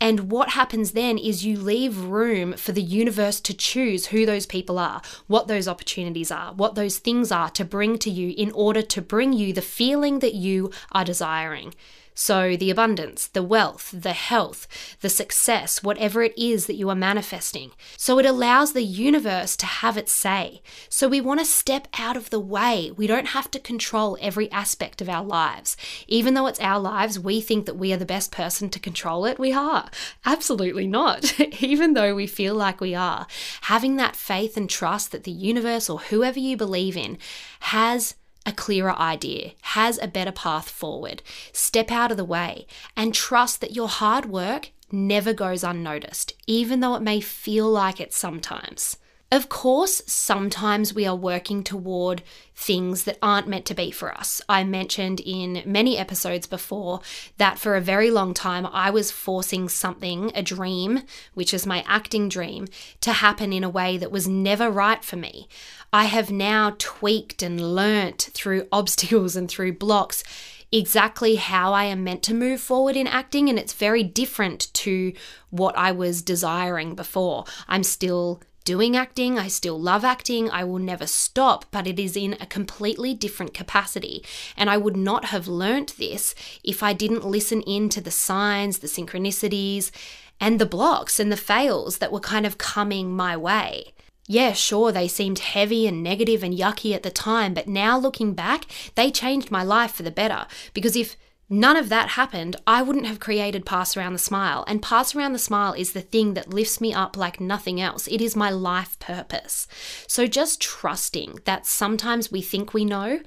And 0.00 0.30
what 0.30 0.50
happens 0.50 0.92
then 0.92 1.16
is 1.16 1.44
you 1.44 1.58
leave 1.58 1.98
room 1.98 2.52
for 2.52 2.72
the 2.72 2.82
universe 2.82 3.40
to 3.40 3.54
choose 3.54 4.06
who 4.06 4.26
those 4.26 4.44
people 4.44 4.78
are, 4.78 5.00
what 5.26 5.48
those 5.48 5.66
opportunities 5.66 6.30
are, 6.30 6.52
what 6.52 6.74
those 6.74 6.98
things 6.98 7.32
are 7.32 7.48
to 7.50 7.64
bring 7.64 7.98
to 7.98 8.10
you 8.10 8.34
in 8.36 8.52
order 8.52 8.82
to 8.82 9.00
bring 9.00 9.32
you 9.32 9.52
the 9.52 9.62
feeling 9.62 10.18
that 10.18 10.34
you 10.34 10.70
are 10.92 11.04
desiring. 11.04 11.74
So, 12.18 12.56
the 12.56 12.70
abundance, 12.70 13.26
the 13.26 13.42
wealth, 13.42 13.90
the 13.92 14.14
health, 14.14 14.66
the 15.02 15.10
success, 15.10 15.82
whatever 15.82 16.22
it 16.22 16.32
is 16.36 16.64
that 16.64 16.76
you 16.76 16.88
are 16.88 16.94
manifesting. 16.94 17.72
So, 17.98 18.18
it 18.18 18.24
allows 18.24 18.72
the 18.72 18.82
universe 18.82 19.54
to 19.58 19.66
have 19.66 19.98
its 19.98 20.12
say. 20.12 20.62
So, 20.88 21.08
we 21.08 21.20
want 21.20 21.40
to 21.40 21.46
step 21.46 21.88
out 21.98 22.16
of 22.16 22.30
the 22.30 22.40
way. 22.40 22.90
We 22.96 23.06
don't 23.06 23.28
have 23.28 23.50
to 23.50 23.60
control 23.60 24.16
every 24.18 24.50
aspect 24.50 25.02
of 25.02 25.10
our 25.10 25.22
lives. 25.22 25.76
Even 26.08 26.32
though 26.32 26.46
it's 26.46 26.58
our 26.58 26.80
lives, 26.80 27.18
we 27.20 27.42
think 27.42 27.66
that 27.66 27.76
we 27.76 27.92
are 27.92 27.98
the 27.98 28.06
best 28.06 28.32
person 28.32 28.70
to 28.70 28.80
control 28.80 29.26
it. 29.26 29.38
We 29.38 29.52
are. 29.52 29.90
Absolutely 30.24 30.86
not. 30.86 31.38
Even 31.62 31.92
though 31.92 32.14
we 32.14 32.26
feel 32.26 32.54
like 32.54 32.80
we 32.80 32.94
are. 32.94 33.26
Having 33.62 33.96
that 33.96 34.16
faith 34.16 34.56
and 34.56 34.70
trust 34.70 35.12
that 35.12 35.24
the 35.24 35.30
universe 35.30 35.90
or 35.90 35.98
whoever 35.98 36.38
you 36.38 36.56
believe 36.56 36.96
in 36.96 37.18
has 37.60 38.14
a 38.46 38.52
clearer 38.52 38.96
idea, 38.96 39.52
has 39.62 39.98
a 39.98 40.08
better 40.08 40.32
path 40.32 40.70
forward. 40.70 41.22
Step 41.52 41.90
out 41.90 42.10
of 42.10 42.16
the 42.16 42.24
way 42.24 42.66
and 42.96 43.12
trust 43.12 43.60
that 43.60 43.74
your 43.74 43.88
hard 43.88 44.26
work 44.26 44.70
never 44.90 45.32
goes 45.32 45.64
unnoticed, 45.64 46.32
even 46.46 46.80
though 46.80 46.94
it 46.94 47.02
may 47.02 47.20
feel 47.20 47.68
like 47.68 48.00
it 48.00 48.14
sometimes. 48.14 48.96
Of 49.32 49.48
course, 49.48 50.02
sometimes 50.06 50.94
we 50.94 51.04
are 51.04 51.16
working 51.16 51.64
toward 51.64 52.22
things 52.54 53.02
that 53.04 53.18
aren't 53.20 53.48
meant 53.48 53.66
to 53.66 53.74
be 53.74 53.90
for 53.90 54.16
us. 54.16 54.40
I 54.48 54.62
mentioned 54.62 55.18
in 55.18 55.64
many 55.66 55.98
episodes 55.98 56.46
before 56.46 57.00
that 57.36 57.58
for 57.58 57.74
a 57.74 57.80
very 57.80 58.08
long 58.12 58.34
time 58.34 58.64
I 58.66 58.90
was 58.90 59.10
forcing 59.10 59.68
something, 59.68 60.30
a 60.36 60.44
dream, 60.44 61.02
which 61.34 61.52
is 61.52 61.66
my 61.66 61.84
acting 61.88 62.28
dream, 62.28 62.68
to 63.00 63.12
happen 63.12 63.52
in 63.52 63.64
a 63.64 63.68
way 63.68 63.98
that 63.98 64.12
was 64.12 64.28
never 64.28 64.70
right 64.70 65.02
for 65.04 65.16
me. 65.16 65.48
I 65.96 66.04
have 66.04 66.30
now 66.30 66.74
tweaked 66.76 67.42
and 67.42 67.74
learnt 67.74 68.28
through 68.34 68.68
obstacles 68.70 69.34
and 69.34 69.48
through 69.48 69.78
blocks 69.78 70.22
exactly 70.70 71.36
how 71.36 71.72
I 71.72 71.84
am 71.84 72.04
meant 72.04 72.22
to 72.24 72.34
move 72.34 72.60
forward 72.60 72.96
in 72.96 73.06
acting, 73.06 73.48
and 73.48 73.58
it's 73.58 73.72
very 73.72 74.02
different 74.02 74.70
to 74.74 75.14
what 75.48 75.74
I 75.74 75.92
was 75.92 76.20
desiring 76.20 76.96
before. 76.96 77.46
I'm 77.66 77.82
still 77.82 78.42
doing 78.66 78.94
acting, 78.94 79.38
I 79.38 79.48
still 79.48 79.80
love 79.80 80.04
acting, 80.04 80.50
I 80.50 80.64
will 80.64 80.80
never 80.80 81.06
stop, 81.06 81.64
but 81.70 81.86
it 81.86 81.98
is 81.98 82.14
in 82.14 82.34
a 82.34 82.44
completely 82.44 83.14
different 83.14 83.54
capacity. 83.54 84.22
And 84.54 84.68
I 84.68 84.76
would 84.76 84.98
not 84.98 85.24
have 85.26 85.48
learnt 85.48 85.96
this 85.96 86.34
if 86.62 86.82
I 86.82 86.92
didn't 86.92 87.24
listen 87.24 87.62
in 87.62 87.88
to 87.88 88.02
the 88.02 88.10
signs, 88.10 88.80
the 88.80 88.86
synchronicities, 88.86 89.90
and 90.38 90.58
the 90.58 90.66
blocks 90.66 91.18
and 91.18 91.32
the 91.32 91.38
fails 91.38 91.98
that 91.98 92.12
were 92.12 92.20
kind 92.20 92.44
of 92.44 92.58
coming 92.58 93.16
my 93.16 93.34
way. 93.34 93.94
Yeah, 94.28 94.52
sure, 94.52 94.90
they 94.90 95.06
seemed 95.06 95.38
heavy 95.38 95.86
and 95.86 96.02
negative 96.02 96.42
and 96.42 96.52
yucky 96.52 96.94
at 96.94 97.04
the 97.04 97.10
time, 97.10 97.54
but 97.54 97.68
now 97.68 97.96
looking 97.96 98.34
back, 98.34 98.64
they 98.96 99.10
changed 99.10 99.50
my 99.50 99.62
life 99.62 99.92
for 99.92 100.02
the 100.02 100.10
better. 100.10 100.46
Because 100.74 100.96
if 100.96 101.16
none 101.48 101.76
of 101.76 101.88
that 101.90 102.10
happened, 102.10 102.56
I 102.66 102.82
wouldn't 102.82 103.06
have 103.06 103.20
created 103.20 103.64
Pass 103.64 103.96
Around 103.96 104.14
the 104.14 104.18
Smile. 104.18 104.64
And 104.66 104.82
Pass 104.82 105.14
Around 105.14 105.34
the 105.34 105.38
Smile 105.38 105.74
is 105.74 105.92
the 105.92 106.00
thing 106.00 106.34
that 106.34 106.52
lifts 106.52 106.80
me 106.80 106.92
up 106.92 107.16
like 107.16 107.40
nothing 107.40 107.80
else. 107.80 108.08
It 108.08 108.20
is 108.20 108.34
my 108.34 108.50
life 108.50 108.98
purpose. 108.98 109.68
So 110.08 110.26
just 110.26 110.60
trusting 110.60 111.38
that 111.44 111.64
sometimes 111.64 112.32
we 112.32 112.42
think 112.42 112.74
we 112.74 112.84
know, 112.84 113.20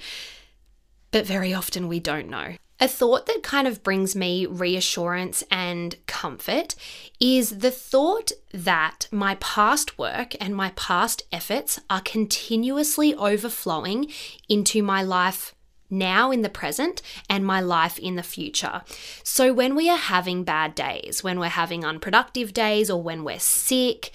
but 1.12 1.25
very 1.25 1.53
often 1.53 1.88
we 1.88 2.01
don't 2.01 2.29
know. 2.29 2.56
A 2.81 2.88
thought 2.88 3.25
that 3.25 3.43
kind 3.43 3.67
of 3.67 3.83
brings 3.83 4.15
me 4.15 4.45
reassurance 4.45 5.43
and 5.51 5.95
comfort 6.05 6.75
is 7.19 7.59
the 7.59 7.71
thought 7.71 8.31
that 8.53 9.07
my 9.12 9.36
past 9.36 9.98
work 9.98 10.33
and 10.39 10.55
my 10.55 10.71
past 10.77 11.24
efforts 11.31 11.81
are 11.89 12.00
continuously 12.01 13.13
overflowing 13.15 14.09
into 14.48 14.81
my 14.81 15.03
life 15.03 15.53
now 15.89 16.31
in 16.31 16.41
the 16.41 16.50
present 16.50 17.01
and 17.29 17.45
my 17.45 17.59
life 17.59 18.00
in 18.00 18.15
the 18.15 18.24
future. 18.24 18.81
So 19.24 19.51
when 19.51 19.75
we 19.75 19.89
are 19.89 19.98
having 19.98 20.43
bad 20.43 20.74
days, 20.74 21.24
when 21.24 21.39
we're 21.39 21.48
having 21.50 21.83
unproductive 21.83 22.53
days, 22.53 22.89
or 22.89 23.01
when 23.01 23.24
we're 23.24 23.39
sick, 23.39 24.12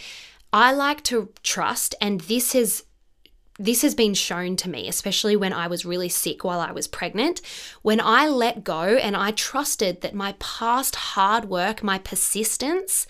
I 0.53 0.73
like 0.73 1.03
to 1.05 1.31
trust, 1.43 1.95
and 2.01 2.21
this 2.23 2.53
has 2.53 2.85
this 3.59 3.83
has 3.83 3.95
been 3.95 4.15
shown 4.15 4.57
to 4.57 4.69
me, 4.69 4.89
especially 4.89 5.37
when 5.37 5.53
I 5.53 5.67
was 5.67 5.85
really 5.85 6.09
sick 6.09 6.43
while 6.43 6.61
I 6.61 6.73
was 6.73 6.89
pregnant. 6.89 7.41
When 7.83 8.01
I 8.01 8.27
let 8.27 8.65
go 8.65 8.97
and 8.97 9.17
I 9.17 9.31
trusted 9.31 10.01
that 10.01 10.15
my 10.15 10.35
past 10.39 10.97
hard 10.97 11.47
work, 11.47 11.83
my 11.83 11.99
persistence, 11.99 13.07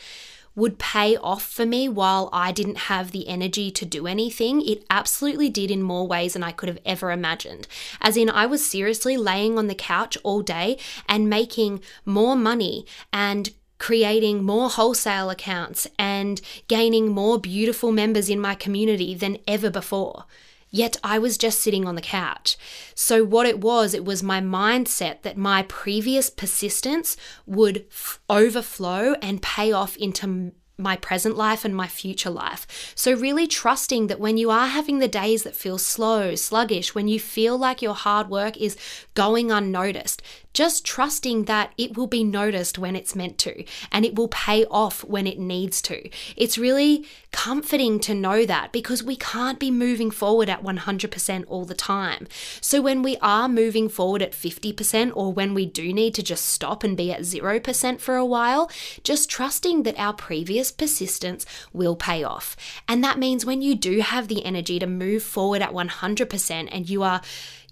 would 0.56 0.78
pay 0.78 1.16
off 1.16 1.42
for 1.42 1.66
me 1.66 1.88
while 1.88 2.28
I 2.32 2.52
didn't 2.52 2.76
have 2.76 3.10
the 3.10 3.26
energy 3.26 3.70
to 3.72 3.84
do 3.84 4.06
anything, 4.06 4.62
it 4.62 4.84
absolutely 4.88 5.50
did 5.50 5.70
in 5.70 5.82
more 5.82 6.06
ways 6.06 6.34
than 6.34 6.44
I 6.44 6.52
could 6.52 6.68
have 6.68 6.78
ever 6.84 7.10
imagined. 7.10 7.66
As 8.00 8.16
in, 8.16 8.30
I 8.30 8.46
was 8.46 8.64
seriously 8.64 9.16
laying 9.16 9.58
on 9.58 9.66
the 9.66 9.74
couch 9.74 10.16
all 10.22 10.42
day 10.42 10.78
and 11.08 11.28
making 11.28 11.80
more 12.04 12.36
money 12.36 12.86
and 13.12 13.50
creating 13.84 14.42
more 14.42 14.70
wholesale 14.70 15.28
accounts 15.28 15.86
and 15.98 16.40
gaining 16.68 17.06
more 17.10 17.38
beautiful 17.38 17.92
members 17.92 18.30
in 18.30 18.40
my 18.40 18.54
community 18.54 19.14
than 19.14 19.36
ever 19.46 19.68
before. 19.68 20.24
Yet 20.70 20.96
I 21.04 21.18
was 21.18 21.36
just 21.36 21.60
sitting 21.60 21.86
on 21.86 21.94
the 21.94 22.00
couch. 22.00 22.56
So, 22.94 23.22
what 23.22 23.46
it 23.46 23.60
was, 23.60 23.92
it 23.92 24.02
was 24.02 24.22
my 24.22 24.40
mindset 24.40 25.20
that 25.20 25.36
my 25.36 25.64
previous 25.64 26.30
persistence 26.30 27.18
would 27.44 27.84
f- 27.90 28.20
overflow 28.30 29.16
and 29.20 29.42
pay 29.42 29.70
off 29.70 29.98
into 29.98 30.52
my 30.76 30.96
present 30.96 31.36
life 31.36 31.64
and 31.64 31.74
my 31.74 31.86
future 31.86 32.30
life. 32.30 32.92
So, 32.94 33.14
really 33.14 33.46
trusting 33.46 34.08
that 34.08 34.20
when 34.20 34.36
you 34.36 34.50
are 34.50 34.66
having 34.66 34.98
the 34.98 35.08
days 35.08 35.44
that 35.44 35.54
feel 35.56 35.78
slow, 35.78 36.34
sluggish, 36.34 36.94
when 36.94 37.08
you 37.08 37.20
feel 37.20 37.56
like 37.56 37.82
your 37.82 37.94
hard 37.94 38.28
work 38.28 38.56
is 38.56 38.76
going 39.14 39.52
unnoticed, 39.52 40.22
just 40.54 40.84
trusting 40.84 41.44
that 41.44 41.72
it 41.76 41.96
will 41.96 42.06
be 42.06 42.24
noticed 42.24 42.78
when 42.78 42.94
it's 42.94 43.16
meant 43.16 43.36
to 43.38 43.64
and 43.90 44.04
it 44.04 44.14
will 44.14 44.28
pay 44.28 44.64
off 44.66 45.04
when 45.04 45.26
it 45.26 45.38
needs 45.38 45.82
to. 45.82 46.08
It's 46.36 46.56
really 46.56 47.04
comforting 47.32 47.98
to 48.00 48.14
know 48.14 48.46
that 48.46 48.70
because 48.70 49.02
we 49.02 49.16
can't 49.16 49.58
be 49.58 49.72
moving 49.72 50.12
forward 50.12 50.48
at 50.48 50.62
100% 50.62 51.44
all 51.48 51.64
the 51.64 51.74
time. 51.74 52.28
So 52.60 52.80
when 52.80 53.02
we 53.02 53.16
are 53.16 53.48
moving 53.48 53.88
forward 53.88 54.22
at 54.22 54.30
50% 54.30 55.10
or 55.16 55.32
when 55.32 55.52
we 55.52 55.66
do 55.66 55.92
need 55.92 56.14
to 56.14 56.22
just 56.22 56.44
stop 56.46 56.84
and 56.84 56.96
be 56.96 57.12
at 57.12 57.22
0% 57.22 58.00
for 58.00 58.14
a 58.14 58.24
while, 58.24 58.70
just 59.02 59.28
trusting 59.28 59.82
that 59.82 59.98
our 59.98 60.12
previous 60.12 60.63
persistence 60.70 61.46
will 61.72 61.96
pay 61.96 62.22
off. 62.22 62.56
And 62.88 63.02
that 63.02 63.18
means 63.18 63.44
when 63.44 63.62
you 63.62 63.74
do 63.74 64.00
have 64.00 64.28
the 64.28 64.44
energy 64.44 64.78
to 64.78 64.86
move 64.86 65.22
forward 65.22 65.62
at 65.62 65.72
100% 65.72 66.68
and 66.70 66.88
you 66.88 67.02
are 67.02 67.20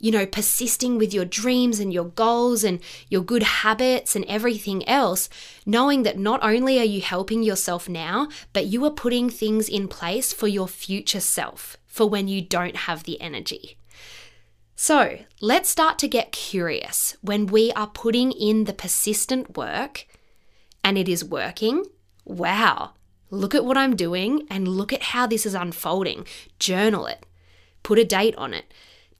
you 0.03 0.11
know, 0.11 0.27
persisting 0.27 0.99
with 0.99 1.15
your 1.15 1.25
dreams 1.25 1.79
and 1.79 1.93
your 1.93 2.07
goals 2.07 2.65
and 2.65 2.81
your 3.09 3.23
good 3.23 3.45
habits 3.45 4.17
and 4.17 4.25
everything 4.25 4.87
else, 4.89 5.29
knowing 5.65 6.03
that 6.03 6.19
not 6.19 6.43
only 6.43 6.81
are 6.81 6.85
you 6.85 7.01
helping 7.01 7.45
yourself 7.45 7.89
now, 7.89 8.29
but 8.53 8.67
you 8.67 8.85
are 8.85 8.91
putting 8.91 9.31
things 9.31 9.69
in 9.69 9.87
place 9.87 10.33
for 10.33 10.49
your 10.49 10.67
future 10.67 11.21
self 11.21 11.77
for 11.87 12.09
when 12.09 12.27
you 12.27 12.43
don't 12.43 12.75
have 12.75 13.05
the 13.05 13.21
energy. 13.21 13.79
So 14.75 15.21
let's 15.41 15.69
start 15.69 16.01
to 16.01 16.09
get 16.09 16.33
curious 16.33 17.17
when 17.21 17.47
we 17.47 17.71
are 17.75 17.87
putting 17.87 18.33
in 18.33 18.65
the 18.65 18.73
persistent 18.73 19.57
work 19.57 20.09
and 20.83 20.99
it 20.99 21.09
is 21.09 21.25
working. 21.25 21.85
Wow, 22.33 22.93
look 23.31 23.55
at 23.55 23.67
what 23.67 23.77
I'm 23.77 23.95
doing 23.95 24.47
and 24.49 24.67
look 24.67 24.91
at 24.91 25.03
how 25.03 25.27
this 25.27 25.45
is 25.45 25.53
unfolding. 25.55 26.27
Journal 26.59 27.05
it, 27.05 27.27
put 27.83 27.99
a 27.99 28.07
date 28.07 28.35
on 28.37 28.55
it. 28.55 28.73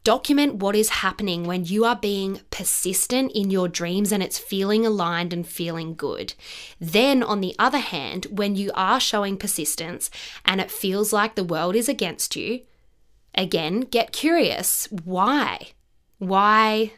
Document 0.03 0.55
what 0.57 0.75
is 0.75 0.89
happening 0.89 1.45
when 1.45 1.67
you 1.67 1.85
are 1.85 1.95
being 1.95 2.41
persistent 2.51 3.31
in 3.33 3.51
your 3.51 3.69
dreams 3.69 4.13
and 4.13 4.23
it's 4.23 4.39
feeling 4.39 4.87
aligned 4.87 5.35
and 5.35 5.47
feeling 5.47 5.95
good. 5.95 6.33
Then, 6.81 7.23
on 7.23 7.43
the 7.43 7.55
other 7.59 7.81
hand, 7.81 8.29
when 8.31 8.57
you 8.57 8.73
are 8.75 8.99
showing 8.99 9.37
persistence 9.37 10.11
and 10.47 10.59
it 10.59 10.71
feels 10.71 11.13
like 11.13 11.35
the 11.35 11.45
world 11.45 11.77
is 11.77 11.89
against 11.89 12.35
you, 12.35 12.63
again, 13.35 13.81
get 13.81 14.11
curious. 14.11 14.89
Why? 15.05 15.69
Why 16.17 16.93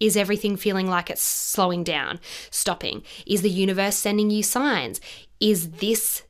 is 0.00 0.16
everything 0.16 0.56
feeling 0.56 0.88
like 0.88 1.10
it's 1.10 1.22
slowing 1.22 1.84
down, 1.84 2.20
stopping? 2.50 3.02
Is 3.26 3.42
the 3.42 3.50
universe 3.50 3.96
sending 3.96 4.30
you 4.30 4.42
signs? 4.42 5.00
Is 5.40 5.70
this 5.72 6.22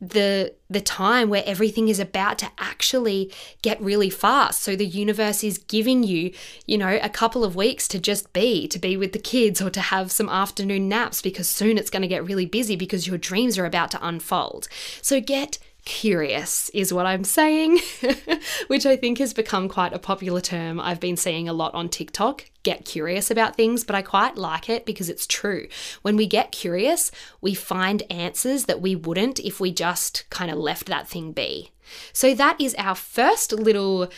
the 0.00 0.54
the 0.70 0.80
time 0.80 1.28
where 1.28 1.42
everything 1.44 1.88
is 1.88 2.00
about 2.00 2.38
to 2.38 2.50
actually 2.58 3.30
get 3.60 3.80
really 3.82 4.08
fast 4.08 4.62
so 4.62 4.74
the 4.74 4.86
universe 4.86 5.44
is 5.44 5.58
giving 5.58 6.02
you 6.02 6.32
you 6.66 6.78
know 6.78 6.98
a 7.02 7.08
couple 7.10 7.44
of 7.44 7.54
weeks 7.54 7.86
to 7.86 7.98
just 7.98 8.32
be 8.32 8.66
to 8.66 8.78
be 8.78 8.96
with 8.96 9.12
the 9.12 9.18
kids 9.18 9.60
or 9.60 9.68
to 9.68 9.80
have 9.80 10.10
some 10.10 10.28
afternoon 10.30 10.88
naps 10.88 11.20
because 11.20 11.50
soon 11.50 11.76
it's 11.76 11.90
going 11.90 12.00
to 12.00 12.08
get 12.08 12.24
really 12.24 12.46
busy 12.46 12.76
because 12.76 13.06
your 13.06 13.18
dreams 13.18 13.58
are 13.58 13.66
about 13.66 13.90
to 13.90 14.06
unfold 14.06 14.68
so 15.02 15.20
get 15.20 15.58
curious, 15.90 16.68
is 16.68 16.92
what 16.92 17.04
I'm 17.04 17.24
saying, 17.24 17.80
which 18.68 18.86
I 18.86 18.96
think 18.96 19.18
has 19.18 19.32
become 19.32 19.68
quite 19.68 19.92
a 19.92 19.98
popular 19.98 20.40
term 20.40 20.78
I've 20.78 21.00
been 21.00 21.16
seeing 21.16 21.48
a 21.48 21.52
lot 21.52 21.74
on 21.74 21.88
TikTok. 21.88 22.44
Get 22.62 22.84
curious 22.84 23.28
about 23.28 23.56
things, 23.56 23.82
but 23.82 23.96
I 23.96 24.02
quite 24.02 24.36
like 24.36 24.68
it 24.68 24.86
because 24.86 25.08
it's 25.08 25.26
true. 25.26 25.66
When 26.02 26.14
we 26.14 26.28
get 26.28 26.52
curious, 26.52 27.10
we 27.40 27.54
find 27.54 28.04
answers 28.08 28.66
that 28.66 28.80
we 28.80 28.94
wouldn't 28.94 29.40
if 29.40 29.58
we 29.58 29.72
just 29.72 30.30
kind 30.30 30.48
of 30.48 30.58
left 30.58 30.86
that 30.86 31.08
thing 31.08 31.32
be. 31.32 31.72
So, 32.12 32.36
that 32.36 32.60
is 32.60 32.76
our 32.78 32.94
first 32.94 33.52
little 33.52 34.10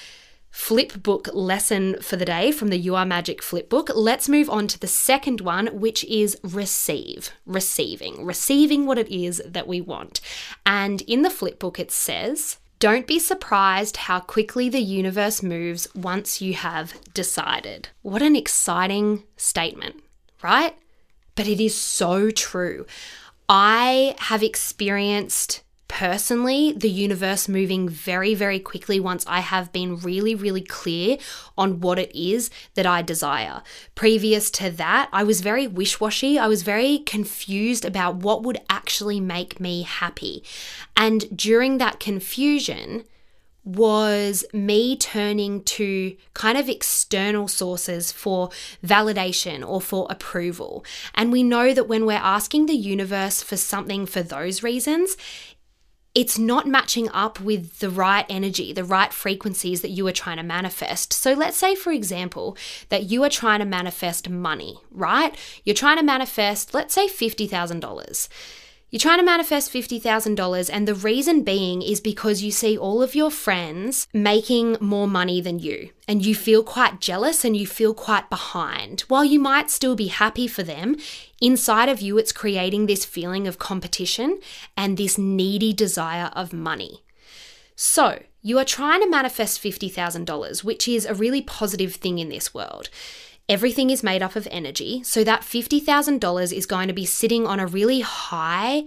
flip 0.52 1.02
book 1.02 1.28
lesson 1.32 2.00
for 2.00 2.16
the 2.16 2.26
day 2.26 2.52
from 2.52 2.68
the 2.68 2.76
You 2.76 2.94
Are 2.94 3.06
Magic 3.06 3.42
flip 3.42 3.68
book. 3.68 3.90
Let's 3.94 4.28
move 4.28 4.50
on 4.50 4.68
to 4.68 4.78
the 4.78 4.87
second 4.87 5.40
one, 5.40 5.66
which 5.68 6.04
is 6.04 6.38
receive, 6.44 7.30
receiving, 7.47 8.25
receiving 8.25 8.87
what 8.87 8.99
it 8.99 9.09
is 9.09 9.42
that 9.47 9.66
we 9.66 9.80
want. 9.80 10.21
And 10.66 11.00
in 11.02 11.23
the 11.23 11.30
flip 11.30 11.59
book, 11.59 11.80
it 11.80 11.90
says, 11.90 12.59
don't 12.78 13.06
be 13.06 13.18
surprised 13.18 13.97
how 13.97 14.21
quickly 14.21 14.68
the 14.68 14.80
universe 14.80 15.42
moves 15.42 15.88
once 15.94 16.42
you 16.42 16.52
have 16.54 16.94
decided. 17.14 17.88
What 18.02 18.23
an 18.23 18.37
exciting 18.37 19.25
statement, 19.37 20.02
right? 20.42 20.76
But 21.35 21.49
it 21.49 21.61
is 21.61 21.75
so 21.75 22.30
true. 22.30 22.85
I 23.49 24.14
have 24.18 24.42
experienced 24.42 25.62
personally 25.92 26.72
the 26.72 26.88
universe 26.88 27.50
moving 27.50 27.87
very, 27.87 28.34
very 28.34 28.58
quickly 28.58 28.99
once 28.99 29.26
I 29.28 29.40
have 29.40 29.70
been 29.72 29.99
really, 29.99 30.34
really 30.34 30.62
clear 30.62 31.18
on 31.58 31.80
what 31.80 31.99
it 31.99 32.11
is 32.18 32.49
that 32.76 32.87
I 32.87 33.02
desire. 33.02 33.62
Previous 33.94 34.50
to 34.52 34.70
that, 34.70 35.11
I 35.12 35.22
was 35.22 35.42
very 35.42 35.66
wish 35.66 36.00
washy. 36.00 36.38
I 36.38 36.46
was 36.46 36.62
very 36.62 37.00
confused 37.00 37.84
about 37.84 38.16
what 38.16 38.42
would 38.42 38.58
actually 38.70 39.20
make 39.20 39.61
me 39.61 39.82
happy. 39.82 40.42
And 40.96 41.37
during 41.37 41.76
that 41.76 42.00
confusion, 42.00 43.04
was 43.64 44.44
me 44.52 44.96
turning 44.96 45.62
to 45.62 46.16
kind 46.34 46.58
of 46.58 46.68
external 46.68 47.46
sources 47.46 48.11
for 48.11 48.50
validation 48.84 49.66
or 49.66 49.80
for 49.80 50.06
approval. 50.11 50.84
And 51.14 51.30
we 51.30 51.44
know 51.44 51.72
that 51.72 51.87
when 51.87 52.04
we're 52.04 52.14
asking 52.14 52.66
the 52.66 52.75
universe 52.75 53.40
for 53.40 53.56
something 53.56 54.04
for 54.04 54.22
those 54.22 54.64
reasons, 54.64 55.16
it's 56.14 56.38
not 56.38 56.66
matching 56.66 57.09
up 57.11 57.40
with 57.40 57.78
the 57.78 57.88
right 57.88 58.26
energy, 58.28 58.73
the 58.73 58.85
right 58.85 59.12
frequencies 59.12 59.81
that 59.81 59.90
you 59.90 60.07
are 60.07 60.12
trying 60.12 60.37
to 60.37 60.42
manifest. 60.42 61.12
So, 61.12 61.33
let's 61.33 61.57
say, 61.57 61.75
for 61.75 61.90
example, 61.90 62.57
that 62.90 63.04
you 63.04 63.23
are 63.25 63.31
trying 63.31 63.61
to 63.61 63.64
manifest 63.64 64.28
money, 64.28 64.78
right? 64.90 65.35
You're 65.64 65.75
trying 65.75 65.97
to 65.97 66.02
manifest, 66.02 66.75
let's 66.75 66.95
say, 66.95 67.07
$50,000. 67.07 68.28
You're 68.92 69.00
trying 69.00 69.20
to 69.20 69.25
manifest 69.25 69.72
$50,000, 69.72 70.70
and 70.70 70.87
the 70.87 70.94
reason 70.94 71.44
being 71.44 71.80
is 71.80 71.99
because 71.99 72.42
you 72.42 72.50
see 72.50 72.76
all 72.76 73.02
of 73.02 73.14
your 73.14 73.30
friends 73.30 74.06
making 74.12 74.76
more 74.82 75.08
money 75.08 75.40
than 75.40 75.58
you, 75.61 75.88
and 76.06 76.22
you 76.22 76.34
feel 76.34 76.62
quite 76.62 77.00
jealous 77.00 77.42
and 77.42 77.56
you 77.56 77.66
feel 77.66 77.94
quite 77.94 78.28
behind. 78.28 79.00
While 79.08 79.25
you 79.25 79.40
might 79.40 79.70
still 79.70 79.96
be 79.96 80.08
happy 80.08 80.46
for 80.46 80.62
them, 80.62 80.96
inside 81.40 81.88
of 81.88 82.02
you, 82.02 82.18
it's 82.18 82.32
creating 82.32 82.84
this 82.84 83.06
feeling 83.06 83.49
of 83.49 83.58
competition 83.58 84.40
and 84.76 84.99
this 84.99 85.16
needy 85.16 85.72
desire 85.72 86.30
of 86.34 86.52
money. 86.52 87.02
So, 87.75 88.22
you 88.42 88.58
are 88.58 88.64
trying 88.66 89.00
to 89.00 89.08
manifest 89.08 89.62
$50,000, 89.62 90.64
which 90.64 90.87
is 90.87 91.06
a 91.06 91.14
really 91.14 91.40
positive 91.40 91.94
thing 91.94 92.18
in 92.18 92.28
this 92.28 92.52
world. 92.52 92.90
Everything 93.52 93.90
is 93.90 94.02
made 94.02 94.23
up 94.23 94.35
of 94.35 94.49
energy. 94.50 95.02
So 95.04 95.23
that 95.25 95.42
$50,000 95.42 96.56
is 96.56 96.64
going 96.64 96.88
to 96.88 96.94
be 96.94 97.04
sitting 97.04 97.47
on 97.47 97.61
a 97.61 97.66
really 97.66 98.00
high 98.00 98.85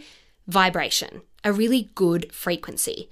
vibration, 0.48 1.22
a 1.44 1.54
really 1.54 1.92
good 1.94 2.34
frequency. 2.34 3.08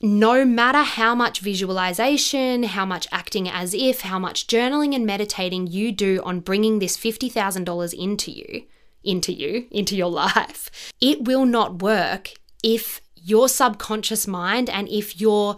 No 0.00 0.44
matter 0.44 0.84
how 0.84 1.16
much 1.16 1.40
visualization, 1.40 2.62
how 2.62 2.86
much 2.86 3.08
acting 3.10 3.48
as 3.48 3.74
if, 3.74 4.02
how 4.02 4.20
much 4.20 4.46
journaling 4.46 4.94
and 4.94 5.04
meditating 5.04 5.66
you 5.66 5.90
do 5.90 6.22
on 6.22 6.38
bringing 6.38 6.78
this 6.78 6.96
$50,000 6.96 7.92
into 7.92 8.30
you, 8.30 8.62
into 9.02 9.32
you, 9.32 9.66
into 9.72 9.96
your 9.96 10.10
life, 10.24 10.70
it 11.00 11.24
will 11.24 11.46
not 11.46 11.82
work 11.82 12.34
if 12.62 13.00
your 13.16 13.48
subconscious 13.48 14.28
mind 14.28 14.70
and 14.70 14.88
if 14.88 15.20
your 15.20 15.56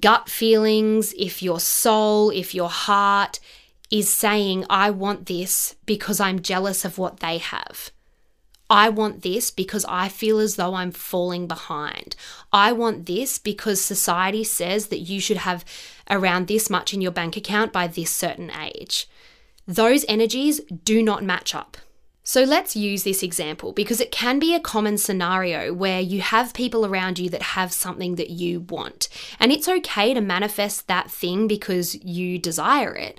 gut 0.00 0.28
feelings, 0.28 1.14
if 1.16 1.42
your 1.42 1.60
soul, 1.60 2.28
if 2.28 2.54
your 2.54 2.68
heart 2.68 3.40
is 3.92 4.08
saying, 4.08 4.64
I 4.70 4.90
want 4.90 5.26
this 5.26 5.76
because 5.84 6.18
I'm 6.18 6.40
jealous 6.40 6.84
of 6.86 6.96
what 6.96 7.20
they 7.20 7.36
have. 7.36 7.90
I 8.70 8.88
want 8.88 9.20
this 9.20 9.50
because 9.50 9.84
I 9.86 10.08
feel 10.08 10.38
as 10.38 10.56
though 10.56 10.74
I'm 10.74 10.92
falling 10.92 11.46
behind. 11.46 12.16
I 12.54 12.72
want 12.72 13.04
this 13.04 13.38
because 13.38 13.84
society 13.84 14.44
says 14.44 14.86
that 14.86 15.00
you 15.00 15.20
should 15.20 15.36
have 15.36 15.62
around 16.08 16.46
this 16.46 16.70
much 16.70 16.94
in 16.94 17.02
your 17.02 17.12
bank 17.12 17.36
account 17.36 17.70
by 17.70 17.86
this 17.86 18.10
certain 18.10 18.50
age. 18.50 19.10
Those 19.68 20.06
energies 20.08 20.62
do 20.84 21.02
not 21.02 21.22
match 21.22 21.54
up. 21.54 21.76
So 22.24 22.44
let's 22.44 22.74
use 22.74 23.02
this 23.02 23.22
example 23.22 23.72
because 23.72 24.00
it 24.00 24.12
can 24.12 24.38
be 24.38 24.54
a 24.54 24.60
common 24.60 24.96
scenario 24.96 25.74
where 25.74 26.00
you 26.00 26.22
have 26.22 26.54
people 26.54 26.86
around 26.86 27.18
you 27.18 27.28
that 27.30 27.42
have 27.42 27.72
something 27.72 28.14
that 28.14 28.30
you 28.30 28.60
want. 28.60 29.08
And 29.38 29.52
it's 29.52 29.68
okay 29.68 30.14
to 30.14 30.20
manifest 30.20 30.86
that 30.86 31.10
thing 31.10 31.46
because 31.46 31.96
you 31.96 32.38
desire 32.38 32.94
it 32.94 33.18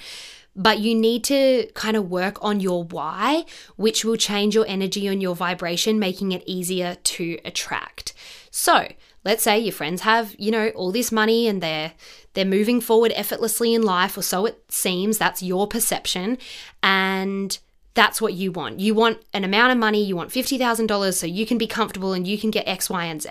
but 0.56 0.80
you 0.80 0.94
need 0.96 1.24
to 1.26 1.68
kind 1.74 1.98
of 1.98 2.10
work 2.10 2.38
on 2.44 2.60
your 2.60 2.84
why, 2.84 3.46
which 3.76 4.06
will 4.06 4.18
change 4.18 4.56
your 4.56 4.66
energy 4.68 5.08
and 5.08 5.22
your 5.22 5.36
vibration, 5.36 6.00
making 6.00 6.32
it 6.32 6.44
easier 6.46 6.96
to 7.04 7.40
attract. 7.44 8.14
So, 8.52 8.88
let's 9.26 9.44
say 9.44 9.60
your 9.60 9.74
friends 9.74 10.02
have, 10.02 10.36
you 10.38 10.52
know, 10.52 10.70
all 10.70 10.92
this 10.92 11.12
money 11.12 11.48
and 11.48 11.62
they're 11.62 11.94
they're 12.34 12.46
moving 12.46 12.82
forward 12.82 13.14
effortlessly 13.16 13.74
in 13.74 13.84
life 13.84 14.18
or 14.18 14.24
so 14.24 14.46
it 14.46 14.64
seems, 14.70 15.18
that's 15.18 15.44
your 15.44 15.68
perception 15.68 16.38
and 16.82 17.60
that's 17.94 18.20
what 18.20 18.34
you 18.34 18.52
want. 18.52 18.80
You 18.80 18.96
want 18.96 19.20
an 19.34 19.44
amount 19.44 19.72
of 19.72 19.78
money, 19.78 20.04
you 20.04 20.16
want 20.16 20.32
$50,000 20.32 21.14
so 21.14 21.28
you 21.28 21.46
can 21.46 21.60
be 21.60 21.68
comfortable 21.68 22.14
and 22.14 22.28
you 22.28 22.40
can 22.40 22.50
get 22.50 22.68
X, 22.68 22.90
Y, 22.90 23.06
and 23.06 23.22
Z. 23.22 23.30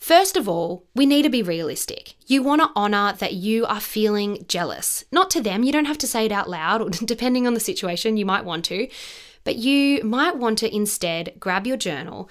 First 0.00 0.38
of 0.38 0.48
all, 0.48 0.86
we 0.94 1.04
need 1.04 1.22
to 1.22 1.28
be 1.28 1.42
realistic. 1.42 2.14
You 2.26 2.42
want 2.42 2.62
to 2.62 2.70
honor 2.74 3.12
that 3.18 3.34
you 3.34 3.66
are 3.66 3.80
feeling 3.80 4.46
jealous. 4.48 5.04
Not 5.12 5.30
to 5.32 5.42
them, 5.42 5.62
you 5.62 5.72
don't 5.72 5.84
have 5.84 5.98
to 5.98 6.06
say 6.06 6.24
it 6.24 6.32
out 6.32 6.48
loud, 6.48 6.92
depending 7.04 7.46
on 7.46 7.52
the 7.52 7.60
situation, 7.60 8.16
you 8.16 8.24
might 8.24 8.46
want 8.46 8.64
to, 8.66 8.88
but 9.44 9.56
you 9.56 10.02
might 10.02 10.36
want 10.36 10.58
to 10.58 10.74
instead 10.74 11.34
grab 11.38 11.66
your 11.66 11.76
journal 11.76 12.30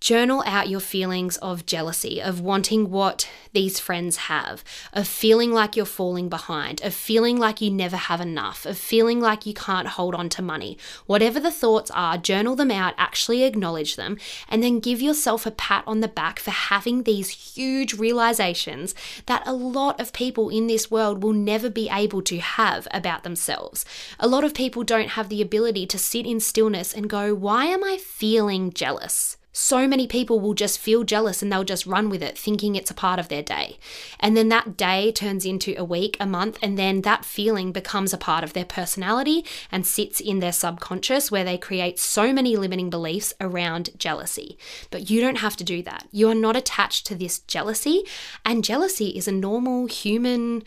Journal 0.00 0.42
out 0.46 0.70
your 0.70 0.80
feelings 0.80 1.36
of 1.38 1.66
jealousy, 1.66 2.22
of 2.22 2.40
wanting 2.40 2.90
what 2.90 3.28
these 3.52 3.78
friends 3.78 4.16
have, 4.16 4.64
of 4.94 5.06
feeling 5.06 5.52
like 5.52 5.76
you're 5.76 5.84
falling 5.84 6.30
behind, 6.30 6.80
of 6.82 6.94
feeling 6.94 7.36
like 7.36 7.60
you 7.60 7.70
never 7.70 7.98
have 7.98 8.18
enough, 8.18 8.64
of 8.64 8.78
feeling 8.78 9.20
like 9.20 9.44
you 9.44 9.52
can't 9.52 9.88
hold 9.88 10.14
on 10.14 10.30
to 10.30 10.40
money. 10.40 10.78
Whatever 11.04 11.38
the 11.38 11.50
thoughts 11.50 11.90
are, 11.90 12.16
journal 12.16 12.56
them 12.56 12.70
out, 12.70 12.94
actually 12.96 13.42
acknowledge 13.42 13.96
them, 13.96 14.16
and 14.48 14.62
then 14.62 14.80
give 14.80 15.02
yourself 15.02 15.44
a 15.44 15.50
pat 15.50 15.84
on 15.86 16.00
the 16.00 16.08
back 16.08 16.38
for 16.38 16.50
having 16.50 17.02
these 17.02 17.54
huge 17.54 17.92
realizations 17.92 18.94
that 19.26 19.46
a 19.46 19.52
lot 19.52 20.00
of 20.00 20.14
people 20.14 20.48
in 20.48 20.66
this 20.66 20.90
world 20.90 21.22
will 21.22 21.34
never 21.34 21.68
be 21.68 21.90
able 21.90 22.22
to 22.22 22.38
have 22.38 22.88
about 22.90 23.22
themselves. 23.22 23.84
A 24.18 24.26
lot 24.26 24.44
of 24.44 24.54
people 24.54 24.82
don't 24.82 25.10
have 25.10 25.28
the 25.28 25.42
ability 25.42 25.86
to 25.88 25.98
sit 25.98 26.24
in 26.24 26.40
stillness 26.40 26.94
and 26.94 27.10
go, 27.10 27.34
Why 27.34 27.66
am 27.66 27.84
I 27.84 27.98
feeling 27.98 28.72
jealous? 28.72 29.36
So 29.52 29.88
many 29.88 30.06
people 30.06 30.38
will 30.38 30.54
just 30.54 30.78
feel 30.78 31.02
jealous 31.02 31.42
and 31.42 31.50
they'll 31.50 31.64
just 31.64 31.86
run 31.86 32.08
with 32.08 32.22
it, 32.22 32.38
thinking 32.38 32.76
it's 32.76 32.90
a 32.90 32.94
part 32.94 33.18
of 33.18 33.28
their 33.28 33.42
day. 33.42 33.78
And 34.20 34.36
then 34.36 34.48
that 34.48 34.76
day 34.76 35.10
turns 35.10 35.44
into 35.44 35.74
a 35.76 35.84
week, 35.84 36.16
a 36.20 36.26
month, 36.26 36.58
and 36.62 36.78
then 36.78 37.02
that 37.02 37.24
feeling 37.24 37.72
becomes 37.72 38.12
a 38.12 38.18
part 38.18 38.44
of 38.44 38.52
their 38.52 38.64
personality 38.64 39.44
and 39.72 39.86
sits 39.86 40.20
in 40.20 40.38
their 40.38 40.52
subconscious 40.52 41.30
where 41.30 41.44
they 41.44 41.58
create 41.58 41.98
so 41.98 42.32
many 42.32 42.56
limiting 42.56 42.90
beliefs 42.90 43.34
around 43.40 43.90
jealousy. 43.98 44.56
But 44.90 45.10
you 45.10 45.20
don't 45.20 45.38
have 45.38 45.56
to 45.56 45.64
do 45.64 45.82
that. 45.82 46.06
You 46.12 46.28
are 46.28 46.34
not 46.34 46.56
attached 46.56 47.06
to 47.06 47.14
this 47.14 47.40
jealousy, 47.40 48.04
and 48.44 48.64
jealousy 48.64 49.08
is 49.08 49.26
a 49.26 49.32
normal 49.32 49.86
human 49.86 50.62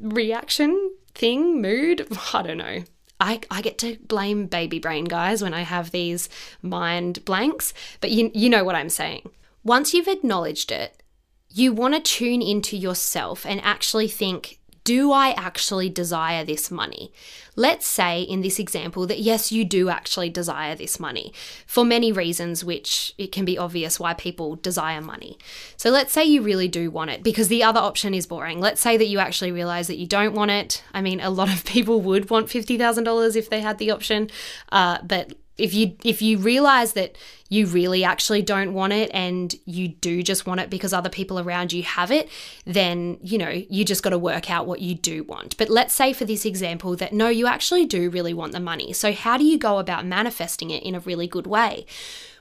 reaction, 0.00 0.92
thing, 1.14 1.62
mood. 1.62 2.06
I 2.34 2.42
don't 2.42 2.58
know. 2.58 2.82
I, 3.20 3.40
I 3.50 3.62
get 3.62 3.78
to 3.78 3.96
blame 4.06 4.46
baby 4.46 4.78
brain 4.78 5.04
guys 5.04 5.42
when 5.42 5.54
I 5.54 5.62
have 5.62 5.90
these 5.90 6.28
mind 6.62 7.24
blanks, 7.24 7.74
but 8.00 8.10
you, 8.10 8.30
you 8.34 8.48
know 8.48 8.64
what 8.64 8.76
I'm 8.76 8.90
saying. 8.90 9.30
Once 9.64 9.92
you've 9.92 10.08
acknowledged 10.08 10.70
it, 10.70 11.02
you 11.50 11.72
want 11.72 11.94
to 11.94 12.00
tune 12.00 12.42
into 12.42 12.76
yourself 12.76 13.44
and 13.44 13.60
actually 13.62 14.08
think 14.08 14.57
do 14.88 15.12
I 15.12 15.32
actually 15.32 15.90
desire 15.90 16.46
this 16.46 16.70
money? 16.70 17.12
Let's 17.56 17.86
say 17.86 18.22
in 18.22 18.40
this 18.40 18.58
example 18.58 19.06
that 19.06 19.18
yes, 19.18 19.52
you 19.52 19.62
do 19.62 19.90
actually 19.90 20.30
desire 20.30 20.74
this 20.74 20.98
money 20.98 21.30
for 21.66 21.84
many 21.84 22.10
reasons, 22.10 22.64
which 22.64 23.12
it 23.18 23.30
can 23.30 23.44
be 23.44 23.58
obvious 23.58 24.00
why 24.00 24.14
people 24.14 24.56
desire 24.56 25.02
money. 25.02 25.36
So 25.76 25.90
let's 25.90 26.14
say 26.14 26.24
you 26.24 26.40
really 26.40 26.68
do 26.68 26.90
want 26.90 27.10
it 27.10 27.22
because 27.22 27.48
the 27.48 27.62
other 27.62 27.80
option 27.80 28.14
is 28.14 28.26
boring. 28.26 28.60
Let's 28.60 28.80
say 28.80 28.96
that 28.96 29.08
you 29.08 29.18
actually 29.18 29.52
realize 29.52 29.88
that 29.88 29.98
you 29.98 30.06
don't 30.06 30.32
want 30.32 30.52
it. 30.52 30.82
I 30.94 31.02
mean, 31.02 31.20
a 31.20 31.28
lot 31.28 31.52
of 31.52 31.64
people 31.74 32.00
would 32.00 32.30
want 32.30 32.46
$50,000 32.46 33.36
if 33.36 33.50
they 33.50 33.60
had 33.60 33.76
the 33.76 33.90
option, 33.90 34.30
uh, 34.72 35.00
but 35.02 35.34
if 35.58 35.74
you 35.74 35.96
if 36.04 36.22
you 36.22 36.38
realize 36.38 36.94
that 36.94 37.18
you 37.48 37.66
really 37.66 38.04
actually 38.04 38.42
don't 38.42 38.72
want 38.72 38.92
it 38.92 39.10
and 39.12 39.54
you 39.64 39.88
do 39.88 40.22
just 40.22 40.46
want 40.46 40.60
it 40.60 40.70
because 40.70 40.92
other 40.92 41.08
people 41.08 41.38
around 41.38 41.72
you 41.72 41.82
have 41.82 42.10
it 42.10 42.28
then 42.64 43.18
you 43.22 43.38
know 43.38 43.48
you 43.48 43.84
just 43.84 44.02
got 44.02 44.10
to 44.10 44.18
work 44.18 44.50
out 44.50 44.66
what 44.66 44.80
you 44.80 44.94
do 44.94 45.24
want. 45.24 45.56
But 45.58 45.68
let's 45.68 45.94
say 45.94 46.12
for 46.12 46.24
this 46.24 46.44
example 46.44 46.96
that 46.96 47.12
no 47.12 47.28
you 47.28 47.46
actually 47.46 47.86
do 47.86 48.08
really 48.08 48.32
want 48.34 48.52
the 48.52 48.60
money. 48.60 48.92
So 48.92 49.12
how 49.12 49.36
do 49.36 49.44
you 49.44 49.58
go 49.58 49.78
about 49.78 50.06
manifesting 50.06 50.70
it 50.70 50.82
in 50.82 50.94
a 50.94 51.00
really 51.00 51.26
good 51.26 51.46
way? 51.46 51.86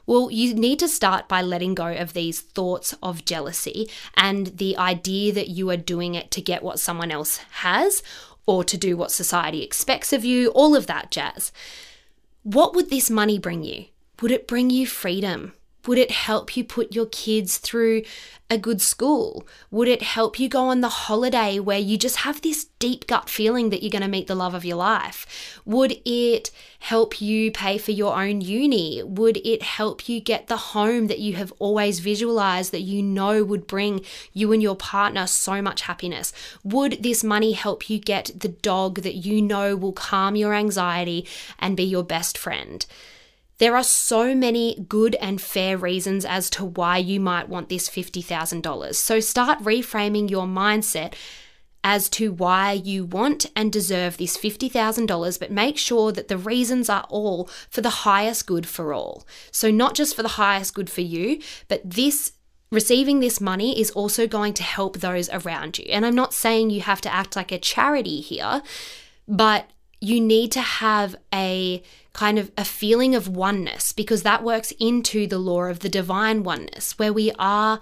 Well, 0.05 0.31
you 0.31 0.53
need 0.53 0.79
to 0.79 0.87
start 0.87 1.27
by 1.27 1.41
letting 1.41 1.75
go 1.75 1.93
of 1.93 2.13
these 2.13 2.39
thoughts 2.39 2.95
of 3.03 3.25
jealousy 3.25 3.89
and 4.15 4.47
the 4.47 4.77
idea 4.77 5.33
that 5.33 5.49
you 5.49 5.69
are 5.69 5.77
doing 5.77 6.15
it 6.15 6.31
to 6.31 6.41
get 6.41 6.63
what 6.63 6.79
someone 6.79 7.11
else 7.11 7.39
has 7.51 8.01
or 8.45 8.63
to 8.63 8.77
do 8.77 8.95
what 8.95 9.11
society 9.11 9.61
expects 9.61 10.13
of 10.13 10.23
you, 10.23 10.47
all 10.51 10.77
of 10.77 10.87
that 10.87 11.11
jazz. 11.11 11.51
What 12.43 12.75
would 12.75 12.89
this 12.89 13.09
money 13.09 13.39
bring 13.39 13.63
you? 13.63 13.85
Would 14.21 14.31
it 14.31 14.47
bring 14.47 14.69
you 14.69 14.87
freedom? 14.87 15.53
Would 15.87 15.97
it 15.97 16.11
help 16.11 16.57
you 16.57 16.65
put 16.65 16.93
your 16.93 17.05
kids 17.05 17.57
through 17.57 18.03
a 18.49 18.57
good 18.57 18.81
school? 18.81 19.47
Would 19.71 19.87
it 19.87 20.01
help 20.01 20.39
you 20.39 20.49
go 20.49 20.65
on 20.65 20.81
the 20.81 20.89
holiday 20.89 21.59
where 21.59 21.79
you 21.79 21.97
just 21.97 22.17
have 22.17 22.41
this 22.41 22.65
deep 22.79 23.07
gut 23.07 23.29
feeling 23.29 23.69
that 23.69 23.81
you're 23.81 23.91
going 23.91 24.01
to 24.01 24.07
meet 24.07 24.27
the 24.27 24.35
love 24.35 24.53
of 24.53 24.65
your 24.65 24.77
life? 24.77 25.61
Would 25.65 25.99
it 26.05 26.51
help 26.79 27.21
you 27.21 27.51
pay 27.51 27.77
for 27.77 27.91
your 27.91 28.21
own 28.21 28.41
uni? 28.41 29.01
Would 29.03 29.37
it 29.37 29.63
help 29.63 30.07
you 30.09 30.19
get 30.19 30.47
the 30.47 30.57
home 30.57 31.07
that 31.07 31.19
you 31.19 31.33
have 31.33 31.53
always 31.57 31.99
visualized 31.99 32.71
that 32.73 32.81
you 32.81 33.01
know 33.01 33.43
would 33.43 33.65
bring 33.65 34.01
you 34.33 34.51
and 34.51 34.61
your 34.61 34.75
partner 34.75 35.25
so 35.25 35.61
much 35.61 35.81
happiness? 35.81 36.33
Would 36.63 37.03
this 37.03 37.23
money 37.23 37.53
help 37.53 37.89
you 37.89 37.97
get 37.97 38.31
the 38.37 38.49
dog 38.49 39.01
that 39.01 39.15
you 39.15 39.41
know 39.41 39.75
will 39.75 39.93
calm 39.93 40.35
your 40.35 40.53
anxiety 40.53 41.25
and 41.59 41.77
be 41.77 41.83
your 41.83 42.03
best 42.03 42.37
friend? 42.37 42.85
There 43.59 43.75
are 43.75 43.83
so 43.83 44.35
many 44.35 44.85
good 44.87 45.15
and 45.15 45.41
fair 45.41 45.77
reasons 45.77 46.25
as 46.25 46.49
to 46.51 46.65
why 46.65 46.97
you 46.97 47.19
might 47.19 47.49
want 47.49 47.69
this 47.69 47.89
$50,000. 47.89 48.95
So 48.95 49.19
start 49.19 49.59
reframing 49.59 50.29
your 50.29 50.45
mindset 50.45 51.13
as 51.83 52.09
to 52.09 52.31
why 52.31 52.73
you 52.73 53.05
want 53.05 53.45
and 53.55 53.71
deserve 53.71 54.17
this 54.17 54.37
$50,000, 54.37 55.39
but 55.39 55.51
make 55.51 55.77
sure 55.77 56.11
that 56.11 56.27
the 56.27 56.37
reasons 56.37 56.89
are 56.89 57.05
all 57.09 57.49
for 57.69 57.81
the 57.81 57.89
highest 57.89 58.45
good 58.45 58.67
for 58.67 58.93
all. 58.93 59.25
So, 59.51 59.71
not 59.71 59.95
just 59.95 60.15
for 60.15 60.21
the 60.21 60.27
highest 60.29 60.73
good 60.73 60.89
for 60.89 61.01
you, 61.01 61.39
but 61.67 61.89
this 61.89 62.33
receiving 62.71 63.21
this 63.21 63.39
money 63.39 63.79
is 63.79 63.91
also 63.91 64.27
going 64.27 64.53
to 64.55 64.63
help 64.63 64.97
those 64.97 65.29
around 65.29 65.79
you. 65.79 65.85
And 65.89 66.05
I'm 66.05 66.15
not 66.15 66.33
saying 66.33 66.69
you 66.69 66.81
have 66.81 67.01
to 67.01 67.13
act 67.13 67.35
like 67.35 67.51
a 67.51 67.57
charity 67.57 68.19
here, 68.19 68.61
but 69.27 69.69
you 69.99 70.21
need 70.21 70.51
to 70.51 70.61
have 70.61 71.15
a 71.33 71.81
kind 72.13 72.39
of 72.39 72.51
a 72.57 72.65
feeling 72.65 73.15
of 73.15 73.27
oneness 73.27 73.93
because 73.93 74.23
that 74.23 74.43
works 74.43 74.71
into 74.79 75.27
the 75.27 75.37
law 75.37 75.63
of 75.63 75.79
the 75.79 75.89
divine 75.89 76.43
oneness 76.43 76.97
where 76.97 77.13
we 77.13 77.31
are 77.37 77.79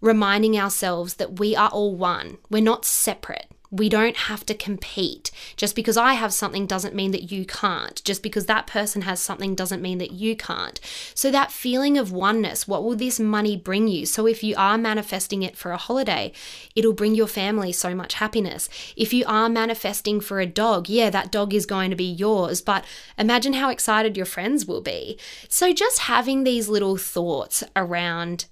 reminding 0.00 0.58
ourselves 0.58 1.14
that 1.14 1.38
we 1.38 1.54
are 1.56 1.68
all 1.70 1.94
one. 1.94 2.38
We're 2.50 2.62
not 2.62 2.84
separate. 2.84 3.46
We 3.76 3.88
don't 3.88 4.16
have 4.16 4.46
to 4.46 4.54
compete. 4.54 5.30
Just 5.56 5.76
because 5.76 5.96
I 5.98 6.14
have 6.14 6.32
something 6.32 6.66
doesn't 6.66 6.94
mean 6.94 7.10
that 7.10 7.30
you 7.30 7.44
can't. 7.44 8.02
Just 8.04 8.22
because 8.22 8.46
that 8.46 8.66
person 8.66 9.02
has 9.02 9.20
something 9.20 9.54
doesn't 9.54 9.82
mean 9.82 9.98
that 9.98 10.12
you 10.12 10.34
can't. 10.34 10.80
So, 11.14 11.30
that 11.30 11.52
feeling 11.52 11.98
of 11.98 12.10
oneness, 12.10 12.66
what 12.66 12.82
will 12.82 12.96
this 12.96 13.20
money 13.20 13.56
bring 13.56 13.86
you? 13.88 14.06
So, 14.06 14.26
if 14.26 14.42
you 14.42 14.54
are 14.56 14.78
manifesting 14.78 15.42
it 15.42 15.56
for 15.56 15.72
a 15.72 15.76
holiday, 15.76 16.32
it'll 16.74 16.94
bring 16.94 17.14
your 17.14 17.26
family 17.26 17.72
so 17.72 17.94
much 17.94 18.14
happiness. 18.14 18.68
If 18.96 19.12
you 19.12 19.24
are 19.26 19.48
manifesting 19.48 20.20
for 20.20 20.40
a 20.40 20.46
dog, 20.46 20.88
yeah, 20.88 21.10
that 21.10 21.30
dog 21.30 21.52
is 21.52 21.66
going 21.66 21.90
to 21.90 21.96
be 21.96 22.10
yours, 22.10 22.62
but 22.62 22.84
imagine 23.18 23.52
how 23.52 23.68
excited 23.68 24.16
your 24.16 24.26
friends 24.26 24.64
will 24.64 24.80
be. 24.80 25.18
So, 25.48 25.74
just 25.74 26.00
having 26.00 26.44
these 26.44 26.68
little 26.68 26.96
thoughts 26.96 27.62
around 27.74 28.46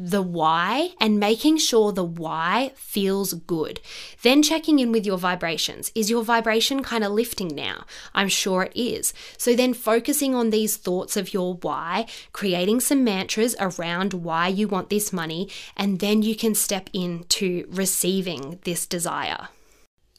the 0.00 0.22
why 0.22 0.90
and 1.00 1.18
making 1.18 1.58
sure 1.58 1.90
the 1.90 2.04
why 2.04 2.70
feels 2.76 3.32
good. 3.34 3.80
Then 4.22 4.42
checking 4.44 4.78
in 4.78 4.92
with 4.92 5.04
your 5.04 5.18
vibrations. 5.18 5.90
Is 5.94 6.08
your 6.08 6.22
vibration 6.22 6.84
kind 6.84 7.02
of 7.02 7.10
lifting 7.10 7.48
now? 7.48 7.84
I'm 8.14 8.28
sure 8.28 8.62
it 8.62 8.72
is. 8.76 9.12
So 9.36 9.56
then 9.56 9.74
focusing 9.74 10.36
on 10.36 10.50
these 10.50 10.76
thoughts 10.76 11.16
of 11.16 11.34
your 11.34 11.54
why, 11.54 12.06
creating 12.32 12.80
some 12.80 13.02
mantras 13.02 13.56
around 13.58 14.14
why 14.14 14.46
you 14.46 14.68
want 14.68 14.88
this 14.88 15.12
money, 15.12 15.48
and 15.76 15.98
then 15.98 16.22
you 16.22 16.36
can 16.36 16.54
step 16.54 16.88
into 16.92 17.66
receiving 17.68 18.60
this 18.62 18.86
desire. 18.86 19.48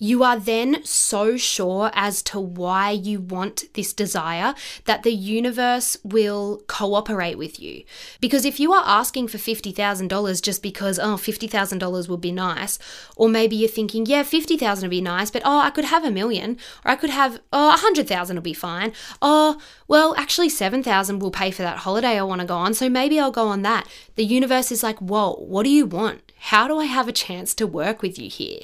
You 0.02 0.24
are 0.24 0.40
then 0.40 0.82
so 0.86 1.36
sure 1.36 1.92
as 1.94 2.22
to 2.24 2.40
why 2.40 2.92
you 2.92 3.20
want 3.20 3.66
this 3.74 3.92
desire 3.92 4.56
that 4.86 5.04
the 5.04 5.12
universe 5.12 5.98
will 6.06 6.64
cooperate 6.68 7.38
with 7.38 7.60
you. 7.60 7.84
Because 8.22 8.46
if 8.46 8.62
you 8.62 8.72
are 8.72 8.84
asking 8.86 9.28
for 9.28 9.38
$50,000 9.38 10.42
just 10.42 10.64
because, 10.64 11.00
oh, 11.00 11.16
$50,000 11.16 12.08
would 12.08 12.22
be 12.22 12.32
nice, 12.32 12.80
or 13.18 13.28
maybe 13.28 13.58
you're 13.58 13.68
thinking, 13.68 14.06
yeah, 14.06 14.24
50,000 14.24 14.88
would 14.88 14.90
be 14.90 15.02
nice, 15.02 15.30
but 15.30 15.42
oh, 15.44 15.60
I 15.60 15.70
could 15.70 15.86
have 15.86 16.06
a 16.06 16.12
million, 16.12 16.58
or 16.86 16.92
I 16.92 16.96
could 16.96 17.10
have, 17.10 17.42
oh, 17.52 17.68
100,000 17.68 18.38
will 18.38 18.42
be 18.42 18.54
fine. 18.54 18.94
Oh, 19.22 19.60
well, 19.90 20.16
actually, 20.18 20.48
7,000 20.48 21.20
will 21.20 21.30
pay 21.30 21.52
for 21.52 21.64
that 21.64 21.80
holiday 21.80 22.18
I 22.18 22.24
want 22.24 22.40
to 22.40 22.48
go 22.48 22.56
on, 22.56 22.74
so 22.74 22.88
maybe 22.88 23.20
I'll 23.20 23.32
go 23.32 23.48
on 23.50 23.64
that. 23.64 23.86
The 24.16 24.24
universe 24.24 24.72
is 24.72 24.82
like, 24.82 25.00
whoa, 25.00 25.34
what 25.34 25.64
do 25.64 25.70
you 25.70 25.86
want? 25.86 26.22
How 26.38 26.70
do 26.70 26.80
I 26.80 26.86
have 26.86 27.10
a 27.10 27.12
chance 27.12 27.54
to 27.56 27.68
work 27.68 28.02
with 28.02 28.18
you 28.18 28.30
here? 28.30 28.62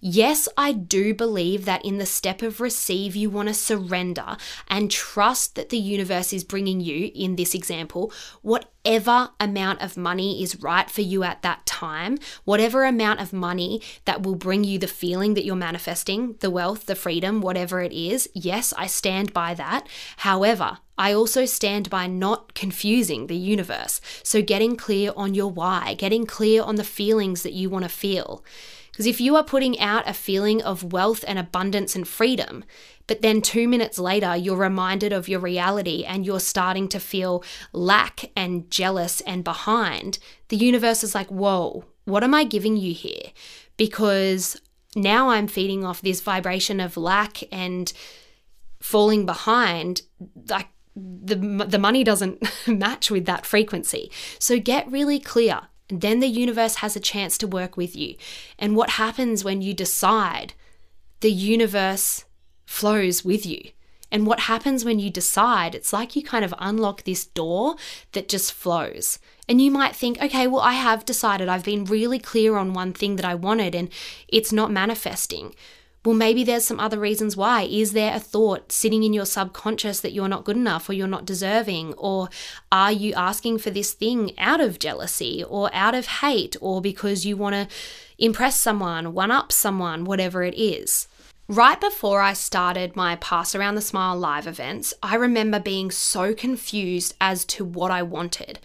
Yes, 0.00 0.48
I 0.56 0.72
do 0.72 1.14
believe 1.14 1.64
that 1.64 1.84
in 1.84 1.98
the 1.98 2.06
step 2.06 2.42
of 2.42 2.60
receive, 2.60 3.16
you 3.16 3.30
want 3.30 3.48
to 3.48 3.54
surrender 3.54 4.36
and 4.68 4.90
trust 4.90 5.54
that 5.54 5.70
the 5.70 5.78
universe 5.78 6.32
is 6.32 6.44
bringing 6.44 6.80
you, 6.80 7.10
in 7.14 7.36
this 7.36 7.54
example, 7.54 8.12
whatever 8.42 9.30
amount 9.40 9.80
of 9.80 9.96
money 9.96 10.42
is 10.42 10.60
right 10.62 10.90
for 10.90 11.00
you 11.00 11.22
at 11.22 11.42
that 11.42 11.64
time, 11.66 12.18
whatever 12.44 12.84
amount 12.84 13.20
of 13.20 13.32
money 13.32 13.80
that 14.04 14.22
will 14.22 14.34
bring 14.34 14.64
you 14.64 14.78
the 14.78 14.86
feeling 14.86 15.34
that 15.34 15.44
you're 15.44 15.56
manifesting, 15.56 16.36
the 16.40 16.50
wealth, 16.50 16.86
the 16.86 16.94
freedom, 16.94 17.40
whatever 17.40 17.80
it 17.80 17.92
is. 17.92 18.28
Yes, 18.34 18.74
I 18.76 18.86
stand 18.86 19.32
by 19.32 19.54
that. 19.54 19.88
However, 20.18 20.78
I 20.98 21.12
also 21.12 21.44
stand 21.44 21.90
by 21.90 22.06
not 22.06 22.54
confusing 22.54 23.26
the 23.26 23.36
universe. 23.36 24.00
So, 24.22 24.40
getting 24.40 24.76
clear 24.76 25.12
on 25.14 25.34
your 25.34 25.50
why, 25.50 25.94
getting 25.94 26.24
clear 26.24 26.62
on 26.62 26.76
the 26.76 26.84
feelings 26.84 27.42
that 27.42 27.52
you 27.52 27.68
want 27.68 27.84
to 27.84 27.90
feel. 27.90 28.42
Because 28.96 29.06
if 29.06 29.20
you 29.20 29.36
are 29.36 29.44
putting 29.44 29.78
out 29.78 30.08
a 30.08 30.14
feeling 30.14 30.62
of 30.62 30.94
wealth 30.94 31.22
and 31.28 31.38
abundance 31.38 31.94
and 31.94 32.08
freedom, 32.08 32.64
but 33.06 33.20
then 33.20 33.42
two 33.42 33.68
minutes 33.68 33.98
later 33.98 34.34
you're 34.34 34.56
reminded 34.56 35.12
of 35.12 35.28
your 35.28 35.38
reality 35.38 36.04
and 36.04 36.24
you're 36.24 36.40
starting 36.40 36.88
to 36.88 36.98
feel 36.98 37.44
lack 37.74 38.30
and 38.34 38.70
jealous 38.70 39.20
and 39.20 39.44
behind, 39.44 40.18
the 40.48 40.56
universe 40.56 41.04
is 41.04 41.14
like, 41.14 41.26
whoa, 41.26 41.84
what 42.06 42.24
am 42.24 42.32
I 42.32 42.44
giving 42.44 42.78
you 42.78 42.94
here? 42.94 43.32
Because 43.76 44.58
now 44.94 45.28
I'm 45.28 45.46
feeding 45.46 45.84
off 45.84 46.00
this 46.00 46.22
vibration 46.22 46.80
of 46.80 46.96
lack 46.96 47.42
and 47.52 47.92
falling 48.80 49.26
behind. 49.26 50.00
Like, 50.48 50.68
the, 50.94 51.36
the 51.68 51.78
money 51.78 52.02
doesn't 52.02 52.42
match 52.66 53.10
with 53.10 53.26
that 53.26 53.44
frequency. 53.44 54.10
So 54.38 54.58
get 54.58 54.90
really 54.90 55.20
clear 55.20 55.68
then 55.88 56.20
the 56.20 56.26
universe 56.26 56.76
has 56.76 56.96
a 56.96 57.00
chance 57.00 57.38
to 57.38 57.46
work 57.46 57.76
with 57.76 57.94
you. 57.94 58.16
And 58.58 58.76
what 58.76 58.90
happens 58.90 59.44
when 59.44 59.62
you 59.62 59.74
decide? 59.74 60.54
The 61.20 61.30
universe 61.30 62.24
flows 62.64 63.24
with 63.24 63.46
you. 63.46 63.70
And 64.10 64.26
what 64.26 64.40
happens 64.40 64.84
when 64.84 64.98
you 64.98 65.10
decide? 65.10 65.74
It's 65.74 65.92
like 65.92 66.14
you 66.14 66.22
kind 66.22 66.44
of 66.44 66.54
unlock 66.58 67.02
this 67.02 67.26
door 67.26 67.76
that 68.12 68.28
just 68.28 68.52
flows. 68.52 69.18
And 69.48 69.60
you 69.60 69.70
might 69.70 69.96
think, 69.96 70.22
okay, 70.22 70.46
well, 70.46 70.60
I 70.60 70.74
have 70.74 71.04
decided, 71.04 71.48
I've 71.48 71.64
been 71.64 71.84
really 71.84 72.18
clear 72.18 72.56
on 72.56 72.72
one 72.72 72.92
thing 72.92 73.16
that 73.16 73.24
I 73.24 73.34
wanted 73.34 73.74
and 73.74 73.88
it's 74.28 74.52
not 74.52 74.70
manifesting. 74.70 75.54
Well, 76.06 76.14
maybe 76.14 76.44
there's 76.44 76.64
some 76.64 76.78
other 76.78 77.00
reasons 77.00 77.36
why. 77.36 77.62
Is 77.62 77.90
there 77.90 78.14
a 78.14 78.20
thought 78.20 78.70
sitting 78.70 79.02
in 79.02 79.12
your 79.12 79.26
subconscious 79.26 79.98
that 79.98 80.12
you're 80.12 80.28
not 80.28 80.44
good 80.44 80.56
enough 80.56 80.88
or 80.88 80.92
you're 80.92 81.08
not 81.08 81.24
deserving? 81.24 81.94
Or 81.94 82.28
are 82.70 82.92
you 82.92 83.12
asking 83.14 83.58
for 83.58 83.70
this 83.70 83.92
thing 83.92 84.30
out 84.38 84.60
of 84.60 84.78
jealousy 84.78 85.42
or 85.42 85.68
out 85.74 85.96
of 85.96 86.06
hate 86.06 86.54
or 86.60 86.80
because 86.80 87.26
you 87.26 87.36
want 87.36 87.56
to 87.56 87.76
impress 88.18 88.54
someone, 88.54 89.14
one 89.14 89.32
up 89.32 89.50
someone, 89.50 90.04
whatever 90.04 90.44
it 90.44 90.54
is? 90.54 91.08
Right 91.48 91.80
before 91.80 92.20
I 92.20 92.34
started 92.34 92.94
my 92.94 93.16
Pass 93.16 93.56
Around 93.56 93.74
the 93.74 93.80
Smile 93.80 94.16
live 94.16 94.46
events, 94.46 94.94
I 95.02 95.16
remember 95.16 95.58
being 95.58 95.90
so 95.90 96.34
confused 96.34 97.16
as 97.20 97.44
to 97.46 97.64
what 97.64 97.90
I 97.90 98.04
wanted. 98.04 98.60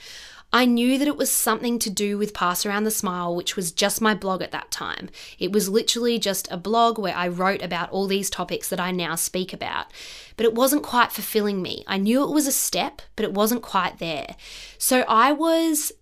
I 0.53 0.65
knew 0.65 0.97
that 0.97 1.07
it 1.07 1.15
was 1.15 1.31
something 1.31 1.79
to 1.79 1.89
do 1.89 2.17
with 2.17 2.33
Pass 2.33 2.65
Around 2.65 2.83
the 2.83 2.91
Smile, 2.91 3.33
which 3.35 3.55
was 3.55 3.71
just 3.71 4.01
my 4.01 4.13
blog 4.13 4.41
at 4.41 4.51
that 4.51 4.69
time. 4.69 5.09
It 5.39 5.53
was 5.53 5.69
literally 5.69 6.19
just 6.19 6.51
a 6.51 6.57
blog 6.57 6.99
where 6.99 7.15
I 7.15 7.29
wrote 7.29 7.61
about 7.61 7.89
all 7.91 8.05
these 8.05 8.29
topics 8.29 8.67
that 8.69 8.79
I 8.79 8.91
now 8.91 9.15
speak 9.15 9.53
about. 9.53 9.87
But 10.35 10.45
it 10.45 10.53
wasn't 10.53 10.83
quite 10.83 11.13
fulfilling 11.13 11.61
me. 11.61 11.85
I 11.87 11.97
knew 11.97 12.21
it 12.23 12.33
was 12.33 12.47
a 12.47 12.51
step, 12.51 13.01
but 13.15 13.23
it 13.23 13.33
wasn't 13.33 13.61
quite 13.61 13.99
there. 13.99 14.35
So 14.77 15.05
I 15.07 15.31
was 15.31 15.93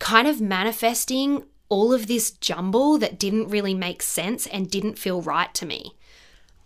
kind 0.00 0.26
of 0.26 0.40
manifesting 0.40 1.44
all 1.68 1.92
of 1.92 2.08
this 2.08 2.32
jumble 2.32 2.98
that 2.98 3.18
didn't 3.18 3.48
really 3.48 3.74
make 3.74 4.02
sense 4.02 4.46
and 4.48 4.70
didn't 4.70 4.98
feel 4.98 5.22
right 5.22 5.54
to 5.54 5.66
me. 5.66 5.94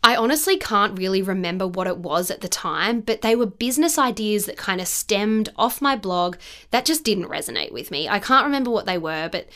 I 0.03 0.17
honestly 0.17 0.57
can't 0.57 0.99
really 0.99 1.23
remember 1.23 1.67
what 1.67 1.87
it 1.87 1.99
was 1.99 2.31
at 2.31 2.41
the 2.41 2.49
time, 2.49 3.01
but 3.01 3.21
they 3.21 3.35
were 3.35 3.47
business 3.47 3.99
ideas 3.99 4.47
that 4.47 4.57
kind 4.57 4.81
of 4.81 4.89
stemmed 4.89 5.51
off 5.57 5.83
my 5.83 5.97
blog 5.97 6.37
that 6.71 6.85
just 6.85 7.05
didn't 7.05 7.29
resonate 7.29 7.73
with 7.73 7.91
me. 7.91 8.09
I 8.09 8.19
can't 8.19 8.47
remember 8.47 8.71
what 8.71 8.87
they 8.87 8.97
were, 8.97 9.29
but 9.31 9.49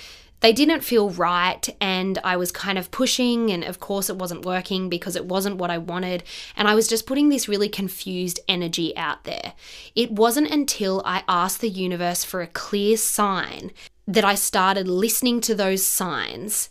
they 0.42 0.52
didn't 0.52 0.82
feel 0.82 1.08
right 1.08 1.68
and 1.80 2.18
I 2.24 2.36
was 2.36 2.50
kind 2.50 2.76
of 2.76 2.90
pushing 2.90 3.52
and 3.52 3.62
of 3.62 3.78
course 3.78 4.10
it 4.10 4.16
wasn't 4.16 4.44
working 4.44 4.88
because 4.88 5.14
it 5.14 5.24
wasn't 5.24 5.56
what 5.56 5.70
I 5.70 5.78
wanted 5.78 6.24
and 6.56 6.66
I 6.66 6.74
was 6.74 6.88
just 6.88 7.06
putting 7.06 7.28
this 7.28 7.48
really 7.48 7.68
confused 7.68 8.40
energy 8.48 8.94
out 8.96 9.22
there. 9.22 9.54
It 9.94 10.10
wasn't 10.10 10.50
until 10.50 11.00
I 11.04 11.22
asked 11.28 11.60
the 11.60 11.68
universe 11.68 12.24
for 12.24 12.42
a 12.42 12.48
clear 12.48 12.96
sign 12.96 13.70
that 14.08 14.24
I 14.24 14.34
started 14.34 14.88
listening 14.88 15.40
to 15.42 15.54
those 15.54 15.84
signs 15.86 16.70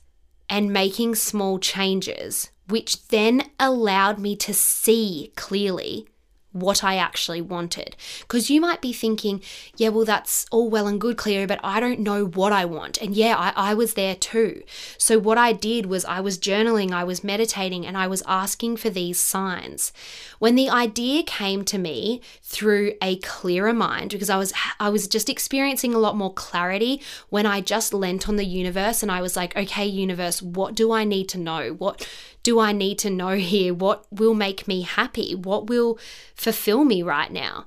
and 0.49 0.73
making 0.73 1.15
small 1.15 1.57
changes 1.57 2.51
which 2.71 3.07
then 3.09 3.49
allowed 3.59 4.19
me 4.19 4.35
to 4.37 4.53
see 4.53 5.31
clearly 5.35 6.07
what 6.51 6.83
I 6.83 6.97
actually 6.97 7.41
wanted. 7.41 7.95
Because 8.21 8.49
you 8.49 8.59
might 8.59 8.81
be 8.81 8.93
thinking, 8.93 9.41
yeah, 9.77 9.89
well, 9.89 10.05
that's 10.05 10.45
all 10.51 10.69
well 10.69 10.87
and 10.87 10.99
good, 10.99 11.17
Cleo, 11.17 11.47
but 11.47 11.59
I 11.63 11.79
don't 11.79 11.99
know 11.99 12.25
what 12.25 12.51
I 12.51 12.65
want. 12.65 13.01
And 13.01 13.15
yeah, 13.15 13.35
I, 13.37 13.71
I 13.71 13.73
was 13.73 13.93
there 13.93 14.15
too. 14.15 14.63
So, 14.97 15.17
what 15.17 15.37
I 15.37 15.53
did 15.53 15.85
was 15.85 16.03
I 16.05 16.19
was 16.19 16.37
journaling, 16.37 16.91
I 16.91 17.03
was 17.03 17.23
meditating, 17.23 17.85
and 17.85 17.97
I 17.97 18.07
was 18.07 18.23
asking 18.27 18.77
for 18.77 18.89
these 18.89 19.19
signs. 19.19 19.93
When 20.39 20.55
the 20.55 20.69
idea 20.69 21.23
came 21.23 21.63
to 21.65 21.77
me 21.77 22.21
through 22.41 22.93
a 23.01 23.17
clearer 23.17 23.73
mind, 23.73 24.11
because 24.11 24.29
I 24.29 24.37
was 24.37 24.53
I 24.79 24.89
was 24.89 25.07
just 25.07 25.29
experiencing 25.29 25.93
a 25.93 25.99
lot 25.99 26.17
more 26.17 26.33
clarity 26.33 27.01
when 27.29 27.45
I 27.45 27.61
just 27.61 27.93
lent 27.93 28.27
on 28.27 28.35
the 28.35 28.45
universe 28.45 29.01
and 29.01 29.11
I 29.11 29.21
was 29.21 29.35
like, 29.35 29.55
okay, 29.55 29.85
universe, 29.85 30.41
what 30.41 30.75
do 30.75 30.91
I 30.91 31.03
need 31.03 31.29
to 31.29 31.37
know? 31.37 31.73
What 31.73 32.07
do 32.43 32.59
I 32.59 32.71
need 32.71 32.97
to 32.99 33.09
know 33.09 33.35
here? 33.35 33.73
What 33.73 34.05
will 34.11 34.33
make 34.33 34.67
me 34.67 34.81
happy? 34.81 35.35
What 35.35 35.67
will 35.67 35.99
fulfill 36.35 36.83
me 36.83 37.01
right 37.03 37.31
now? 37.31 37.65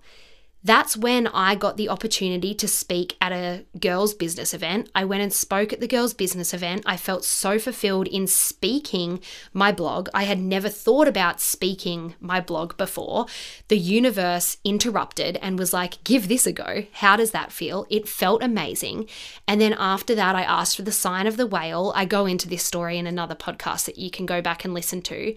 That's 0.65 0.97
when 0.97 1.27
I 1.27 1.55
got 1.55 1.77
the 1.77 1.91
opportunity 1.91 2.55
to 2.55 2.67
speak 2.67 3.17
at 3.21 3.33
a 3.33 3.67
girls' 3.79 4.15
business 4.15 4.55
event. 4.55 4.91
I 4.95 5.05
went 5.05 5.23
and 5.23 5.33
spoke 5.33 5.75
at 5.75 5.81
the 5.81 5.87
girls' 5.87 6.15
business 6.15 6.55
event. 6.55 6.83
I 6.87 6.97
felt 6.97 7.25
so 7.25 7.59
fulfilled 7.59 8.09
in 8.09 8.27
speaking 8.27 9.21
my 9.53 9.73
blog. 9.73 10.09
I 10.15 10.23
had 10.25 10.41
never 10.41 10.71
thought 10.71 11.07
about 11.07 11.41
speaking 11.41 12.15
my 12.19 12.41
blog 12.41 12.79
before. 12.79 13.27
The 13.69 13.77
universe 13.77 14.57
interrupted 14.65 15.37
and 15.43 15.59
was 15.59 15.75
like, 15.75 16.03
give 16.03 16.29
this 16.29 16.47
a 16.47 16.53
go. 16.53 16.87
How 16.93 17.17
does 17.17 17.33
that 17.33 17.53
feel? 17.53 17.87
It 17.91 18.09
felt 18.09 18.43
amazing. 18.43 19.09
And 19.47 19.61
then 19.61 19.75
after 19.75 20.15
that, 20.15 20.35
I 20.35 20.43
asked 20.43 20.77
for 20.77 20.83
the 20.83 20.93
sign 20.93 21.27
of 21.27 21.37
the 21.37 21.47
whale. 21.47 21.93
I 21.95 22.07
go 22.07 22.25
into 22.25 22.49
this 22.49 22.65
story 22.65 22.97
in 22.97 23.07
another 23.07 23.35
podcast 23.35 23.85
that 23.85 23.99
you 23.99 24.11
can 24.11 24.25
go 24.25 24.41
back 24.41 24.65
and 24.65 24.73
listen 24.73 25.03
to. 25.03 25.35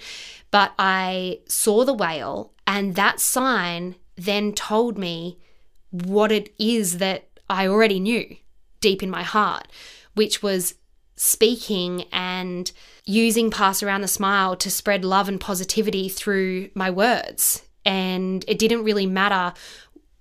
But 0.52 0.72
I 0.80 1.42
saw 1.48 1.84
the 1.84 1.94
whale, 1.94 2.54
and 2.66 2.96
that 2.96 3.20
sign 3.20 3.96
then 4.18 4.52
told 4.54 4.98
me 4.98 5.40
what 5.92 6.32
it 6.32 6.54
is 6.60 6.98
that 6.98 7.28
I 7.50 7.68
already 7.68 8.00
knew 8.00 8.36
deep 8.82 9.02
in 9.02 9.10
my 9.10 9.24
heart, 9.24 9.68
which 10.16 10.44
was 10.44 10.76
speaking 11.16 12.04
and 12.12 12.72
using 13.06 13.50
Pass 13.50 13.82
Around 13.82 14.02
the 14.02 14.08
Smile 14.08 14.56
to 14.58 14.70
spread 14.70 15.04
love 15.06 15.30
and 15.30 15.40
positivity 15.40 16.10
through 16.10 16.70
my 16.76 16.90
words. 16.90 17.64
And 17.86 18.44
it 18.48 18.60
didn't 18.60 18.84
really 18.84 19.06
matter 19.06 19.54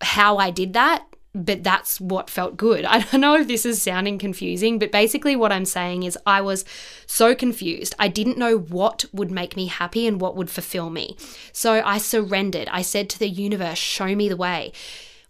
how 0.01 0.37
I 0.39 0.51
did 0.51 0.73
that 0.75 1.05
but 1.44 1.62
that's 1.62 2.01
what 2.01 2.31
felt 2.31 2.57
good. 2.57 2.85
I 2.87 3.01
don't 3.01 3.20
know 3.20 3.37
if 3.37 3.46
this 3.46 3.66
is 3.66 3.83
sounding 3.83 4.18
confusing, 4.18 4.79
but 4.79 4.90
basically, 4.90 5.37
what 5.37 5.53
I'm 5.53 5.64
saying 5.64 6.03
is 6.03 6.18
I 6.27 6.40
was 6.40 6.64
so 7.07 7.35
confused. 7.35 7.94
I 7.99 8.09
didn't 8.09 8.38
know 8.38 8.59
what 8.59 9.05
would 9.12 9.31
make 9.31 9.57
me 9.57 9.66
happy 9.66 10.07
and 10.07 10.20
what 10.20 10.37
would 10.37 10.51
fulfill 10.51 10.90
me. 10.90 11.16
So 11.53 11.83
I 11.85 11.99
surrendered. 11.99 12.68
I 12.70 12.83
said 12.83 13.11
to 13.11 13.18
the 13.18 13.29
universe, 13.29 13.79
Show 13.79 14.14
me 14.14 14.29
the 14.29 14.37
way. 14.37 14.72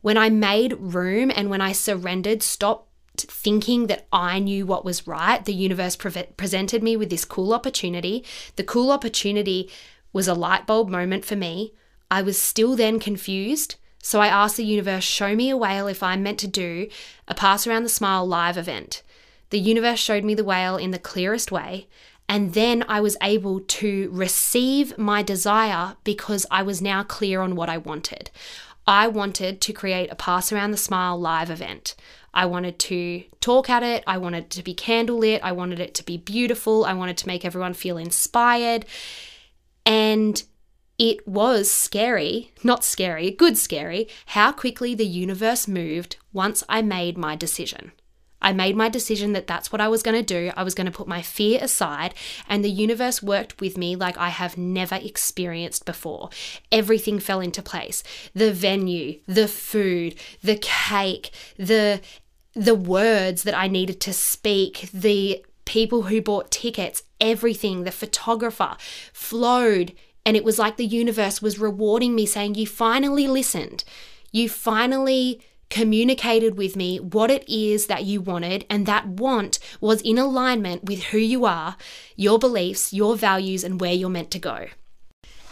When 0.01 0.17
I 0.17 0.31
made 0.31 0.75
room 0.79 1.33
and 1.35 1.51
when 1.51 1.61
I 1.61 1.73
surrendered, 1.73 2.43
stopped 2.43 2.85
thinking 3.17 3.87
that 3.87 4.07
I 4.13 4.39
knew 4.39 4.67
what 4.67 4.85
was 4.85 5.07
right, 5.07 5.45
the 5.45 5.55
universe 5.55 5.97
pre- 5.97 6.29
presented 6.37 6.83
me 6.83 6.97
with 6.97 7.11
this 7.11 7.25
cool 7.25 7.53
opportunity. 7.53 8.25
The 8.57 8.63
cool 8.63 8.91
opportunity 8.91 9.71
was 10.13 10.29
a 10.29 10.35
light 10.35 10.67
bulb 10.67 10.89
moment 10.89 11.25
for 11.25 11.35
me. 11.35 11.73
I 12.11 12.23
was 12.23 12.41
still 12.41 12.77
then 12.77 13.01
confused 13.01 13.77
so 14.07 14.21
I 14.21 14.29
asked 14.29 14.57
the 14.57 14.65
universe, 14.65 15.03
show 15.03 15.35
me 15.35 15.51
a 15.51 15.57
whale 15.57 15.89
if 15.89 16.01
I'm 16.01 16.23
meant 16.23 16.39
to 16.39 16.47
do 16.47 16.89
a 17.27 17.35
Pass 17.35 17.67
Around 17.67 17.83
the 17.83 17.89
Smile 17.89 18.25
live 18.25 18.57
event. 18.57 19.03
The 19.51 19.59
universe 19.59 19.99
showed 19.99 20.23
me 20.23 20.33
the 20.33 20.45
whale 20.45 20.77
in 20.77 20.93
the 20.93 21.01
clearest 21.01 21.51
way. 21.51 21.89
And 22.29 22.55
then 22.55 22.85
I 22.89 23.01
was 23.01 23.17
able 23.21 23.59
to 23.59 24.09
receive 24.13 24.97
my 24.97 25.25
desire 25.25 25.97
because 26.05 26.47
I 26.53 26.63
was 26.63 26.81
now 26.81 27.03
clear 27.03 27.41
on 27.41 27.57
what 27.57 27.69
I 27.69 27.79
wanted. 27.79 28.31
I 28.87 29.09
wanted 29.09 29.61
to 29.63 29.73
create 29.73 30.13
a 30.13 30.15
Pass 30.15 30.53
Around 30.53 30.71
the 30.71 30.77
Smile 30.77 31.19
live 31.19 31.51
event. 31.51 31.97
I 32.33 32.47
wanted 32.47 32.79
to 32.79 33.25
talk 33.41 33.69
at 33.69 33.83
it. 33.83 34.05
I 34.07 34.19
wanted 34.19 34.45
it 34.45 34.51
to 34.51 34.63
be 34.63 34.73
candlelit. 34.73 35.41
I 35.43 35.51
wanted 35.51 35.81
it 35.81 35.95
to 35.95 36.05
be 36.05 36.17
beautiful. 36.17 36.85
I 36.85 36.93
wanted 36.93 37.17
to 37.17 37.27
make 37.27 37.45
everyone 37.45 37.75
feel 37.75 37.99
inspired. 37.99 38.87
And 39.85 40.45
it 40.99 41.27
was 41.29 41.71
scary, 41.71 42.53
not 42.63 42.85
scary, 42.85 43.31
good 43.31 43.59
scary, 43.59 44.09
how 44.27 44.53
quickly 44.53 44.95
the 44.95 45.07
universe 45.07 45.69
moved 45.69 46.17
once 46.33 46.65
I 46.69 46.83
made 46.83 47.19
my 47.19 47.37
decision. 47.37 47.93
I 48.41 48.53
made 48.53 48.77
my 48.77 48.89
decision 48.89 49.33
that 49.33 49.47
that's 49.47 49.73
what 49.73 49.81
I 49.81 49.89
was 49.89 50.03
going 50.03 50.17
to 50.17 50.23
do. 50.23 50.53
I 50.57 50.63
was 50.63 50.75
going 50.75 50.87
to 50.87 50.97
put 50.97 51.09
my 51.09 51.23
fear 51.23 51.59
aside, 51.61 52.15
and 52.49 52.63
the 52.63 52.71
universe 52.71 53.23
worked 53.23 53.61
with 53.61 53.77
me 53.77 53.97
like 53.97 54.17
I 54.19 54.29
have 54.29 54.57
never 54.57 54.95
experienced 54.97 55.85
before. 55.85 56.31
Everything 56.71 57.19
fell 57.19 57.41
into 57.41 57.63
place 57.63 58.03
the 58.35 58.53
venue, 58.53 59.21
the 59.27 59.49
food, 59.49 60.15
the 60.43 60.57
cake, 60.57 61.31
the 61.57 62.01
the 62.55 62.75
words 62.75 63.43
that 63.43 63.57
I 63.57 63.69
needed 63.69 64.01
to 64.03 64.13
speak, 64.15 64.89
the 64.93 65.45
people 65.67 66.05
who 66.05 66.23
bought 66.23 66.51
tickets, 66.51 67.03
everything, 67.21 67.83
the 67.83 67.93
photographer 67.93 68.77
flowed 69.13 69.93
and 70.27 70.37
it 70.37 70.45
was 70.45 70.59
like 70.59 70.77
the 70.77 70.85
universe 70.85 71.41
was 71.41 71.61
rewarding 71.61 72.17
me, 72.17 72.27
saying, 72.27 72.57
You 72.57 72.67
finally 72.67 73.29
listened. 73.29 73.85
You 74.33 74.49
finally 74.49 75.41
communicated 75.71 76.57
with 76.57 76.75
me 76.77 76.99
what 76.99 77.31
it 77.31 77.49
is 77.49 77.87
that 77.87 78.05
you 78.05 78.21
wanted, 78.21 78.67
and 78.69 78.87
that 78.87 79.07
want 79.07 79.61
was 79.81 80.03
in 80.03 80.19
alignment 80.19 80.85
with 80.85 81.05
who 81.05 81.19
you 81.19 81.45
are, 81.45 81.77
your 82.17 82.41
beliefs, 82.41 82.93
your 82.93 83.15
values, 83.15 83.63
and 83.63 83.81
where 83.81 83.93
you're 83.93 84.11
meant 84.11 84.33
to 84.33 84.41
go. 84.41 84.67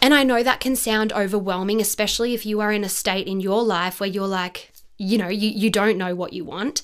And 0.01 0.13
I 0.13 0.23
know 0.23 0.43
that 0.43 0.59
can 0.59 0.75
sound 0.75 1.13
overwhelming, 1.13 1.79
especially 1.79 2.33
if 2.33 2.45
you 2.45 2.59
are 2.59 2.73
in 2.73 2.83
a 2.83 2.89
state 2.89 3.27
in 3.27 3.39
your 3.39 3.63
life 3.63 4.01
where 4.01 4.09
you're 4.09 4.27
like, 4.27 4.73
you 4.97 5.17
know, 5.17 5.29
you, 5.29 5.49
you 5.49 5.69
don't 5.69 5.97
know 5.97 6.15
what 6.15 6.33
you 6.33 6.43
want. 6.43 6.81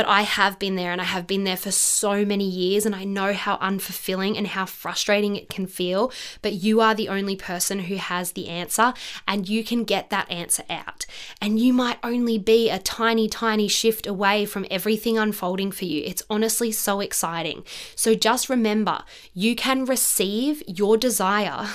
But 0.00 0.08
I 0.08 0.22
have 0.22 0.58
been 0.58 0.76
there 0.76 0.92
and 0.92 1.00
I 1.02 1.04
have 1.04 1.26
been 1.26 1.44
there 1.44 1.58
for 1.58 1.70
so 1.70 2.24
many 2.24 2.48
years, 2.48 2.86
and 2.86 2.94
I 2.94 3.04
know 3.04 3.34
how 3.34 3.58
unfulfilling 3.58 4.38
and 4.38 4.46
how 4.46 4.64
frustrating 4.64 5.36
it 5.36 5.50
can 5.50 5.66
feel. 5.66 6.10
But 6.40 6.54
you 6.54 6.80
are 6.80 6.94
the 6.94 7.10
only 7.10 7.36
person 7.36 7.80
who 7.80 7.96
has 7.96 8.32
the 8.32 8.48
answer, 8.48 8.94
and 9.28 9.46
you 9.46 9.62
can 9.62 9.84
get 9.84 10.08
that 10.08 10.30
answer 10.30 10.62
out. 10.70 11.04
And 11.42 11.60
you 11.60 11.74
might 11.74 11.98
only 12.02 12.38
be 12.38 12.70
a 12.70 12.78
tiny, 12.78 13.28
tiny 13.28 13.68
shift 13.68 14.06
away 14.06 14.46
from 14.46 14.64
everything 14.70 15.18
unfolding 15.18 15.70
for 15.70 15.84
you. 15.84 16.02
It's 16.06 16.22
honestly 16.30 16.72
so 16.72 17.00
exciting. 17.00 17.62
So 17.94 18.14
just 18.14 18.48
remember 18.48 19.04
you 19.34 19.54
can 19.54 19.84
receive 19.84 20.62
your 20.66 20.96
desire 20.96 21.66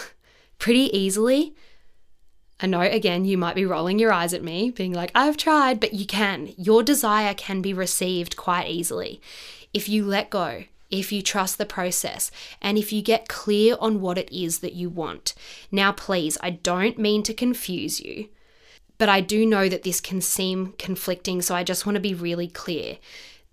pretty 0.57 0.89
easily 0.97 1.53
I 2.59 2.67
know, 2.67 2.81
again, 2.81 3.25
you 3.25 3.37
might 3.37 3.55
be 3.55 3.65
rolling 3.65 3.99
your 3.99 4.13
eyes 4.13 4.33
at 4.33 4.43
me, 4.43 4.71
being 4.71 4.93
like, 4.93 5.11
I've 5.13 5.35
tried, 5.35 5.79
but 5.79 5.93
you 5.93 6.05
can. 6.05 6.53
Your 6.57 6.83
desire 6.83 7.33
can 7.33 7.61
be 7.61 7.73
received 7.73 8.37
quite 8.37 8.69
easily 8.69 9.21
if 9.73 9.89
you 9.89 10.05
let 10.05 10.29
go, 10.29 10.63
if 10.89 11.11
you 11.11 11.21
trust 11.21 11.57
the 11.57 11.65
process, 11.65 12.31
and 12.61 12.77
if 12.77 12.93
you 12.93 13.01
get 13.01 13.27
clear 13.27 13.75
on 13.81 13.99
what 13.99 14.17
it 14.17 14.31
is 14.31 14.59
that 14.59 14.73
you 14.73 14.89
want. 14.89 15.33
Now, 15.69 15.91
please, 15.91 16.37
I 16.41 16.51
don't 16.51 16.97
mean 16.97 17.23
to 17.23 17.33
confuse 17.33 17.99
you, 17.99 18.29
but 18.97 19.09
I 19.09 19.19
do 19.19 19.45
know 19.45 19.67
that 19.67 19.83
this 19.83 19.99
can 19.99 20.21
seem 20.21 20.73
conflicting, 20.77 21.41
so 21.41 21.55
I 21.55 21.63
just 21.65 21.85
want 21.85 21.95
to 21.95 22.01
be 22.01 22.13
really 22.13 22.47
clear 22.47 22.99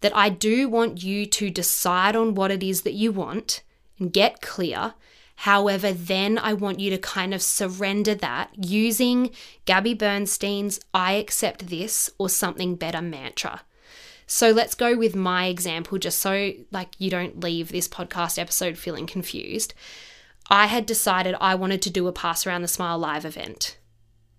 that 0.00 0.14
I 0.16 0.28
do 0.28 0.68
want 0.68 1.02
you 1.02 1.26
to 1.26 1.50
decide 1.50 2.14
on 2.14 2.34
what 2.34 2.52
it 2.52 2.62
is 2.62 2.82
that 2.82 2.92
you 2.92 3.10
want 3.10 3.62
and 3.98 4.12
get 4.12 4.40
clear 4.40 4.94
However, 5.36 5.92
then 5.92 6.38
I 6.38 6.52
want 6.52 6.80
you 6.80 6.90
to 6.90 6.98
kind 6.98 7.34
of 7.34 7.42
surrender 7.42 8.14
that 8.16 8.50
using 8.56 9.30
Gabby 9.64 9.94
Bernstein's 9.94 10.80
I 10.94 11.12
accept 11.14 11.68
this 11.68 12.10
or 12.18 12.28
something 12.28 12.76
better 12.76 13.02
mantra. 13.02 13.62
So 14.26 14.50
let's 14.50 14.74
go 14.74 14.96
with 14.96 15.16
my 15.16 15.46
example 15.46 15.98
just 15.98 16.18
so 16.18 16.52
like 16.70 16.94
you 16.98 17.10
don't 17.10 17.40
leave 17.40 17.70
this 17.70 17.88
podcast 17.88 18.38
episode 18.38 18.78
feeling 18.78 19.06
confused. 19.06 19.74
I 20.48 20.66
had 20.66 20.86
decided 20.86 21.34
I 21.40 21.54
wanted 21.54 21.82
to 21.82 21.90
do 21.90 22.06
a 22.06 22.12
pass 22.12 22.46
around 22.46 22.62
the 22.62 22.68
smile 22.68 22.98
live 22.98 23.24
event. 23.24 23.78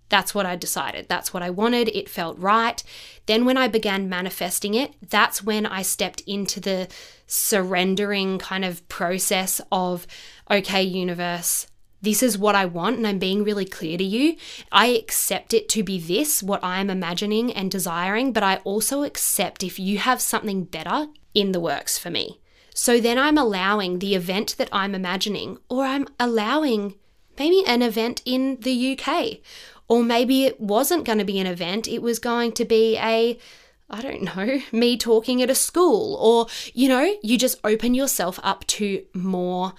That's 0.10 0.36
what 0.36 0.46
I 0.46 0.56
decided. 0.56 1.08
That's 1.10 1.34
what 1.34 1.42
I 1.42 1.50
wanted. 1.50 1.90
It 1.90 2.08
felt 2.08 2.38
right. 2.38 2.84
Then, 3.26 3.46
when 3.46 3.58
I 3.58 3.68
began 3.68 4.10
manifesting 4.10 4.76
it, 4.76 4.94
that's 5.10 5.42
when 5.42 5.66
I 5.66 5.82
stepped 5.82 6.22
into 6.22 6.60
the 6.60 6.88
surrendering 7.26 8.38
kind 8.38 8.64
of 8.64 8.88
process 8.90 9.60
of, 9.72 10.06
okay, 10.50 10.84
universe, 10.84 11.68
this 12.04 12.22
is 12.22 12.38
what 12.38 12.54
I 12.54 12.66
want, 12.66 12.98
and 12.98 13.08
I'm 13.08 13.18
being 13.18 13.46
really 13.46 13.66
clear 13.66 13.98
to 13.98 14.04
you. 14.04 14.36
I 14.74 14.88
accept 14.88 15.54
it 15.54 15.70
to 15.70 15.84
be 15.84 15.98
this, 15.98 16.44
what 16.44 16.62
I'm 16.62 16.90
imagining 16.90 17.52
and 17.54 17.72
desiring, 17.72 18.34
but 18.34 18.44
I 18.44 18.58
also 18.58 19.04
accept 19.04 19.64
if 19.64 19.80
you 19.80 20.00
have 20.00 20.22
something 20.22 20.66
better 20.66 21.08
in 21.34 21.54
the 21.54 21.62
works 21.62 21.98
for 21.98 22.10
me. 22.10 22.42
So 22.76 23.00
then 23.00 23.18
I'm 23.18 23.38
allowing 23.38 24.00
the 24.00 24.16
event 24.16 24.58
that 24.58 24.68
I'm 24.74 24.94
imagining, 24.94 25.60
or 25.70 25.86
I'm 25.86 26.08
allowing 26.20 26.96
maybe 27.40 27.64
an 27.66 27.82
event 27.82 28.22
in 28.26 28.58
the 28.60 28.98
UK, 28.98 29.38
or 29.88 30.04
maybe 30.04 30.44
it 30.44 30.60
wasn't 30.60 31.06
going 31.06 31.20
to 31.20 31.26
be 31.26 31.40
an 31.40 31.48
event, 31.48 31.88
it 31.88 32.02
was 32.02 32.20
going 32.20 32.52
to 32.54 32.66
be 32.66 32.98
a 32.98 33.40
I 33.90 34.02
don't 34.02 34.24
know, 34.36 34.60
me 34.72 34.98
talking 34.98 35.42
at 35.42 35.50
a 35.50 35.56
school, 35.56 36.16
or, 36.16 36.48
you 36.74 36.90
know, 36.90 37.16
you 37.22 37.38
just 37.38 37.60
open 37.64 37.94
yourself 37.94 38.40
up 38.44 38.66
to 38.68 39.06
more 39.14 39.74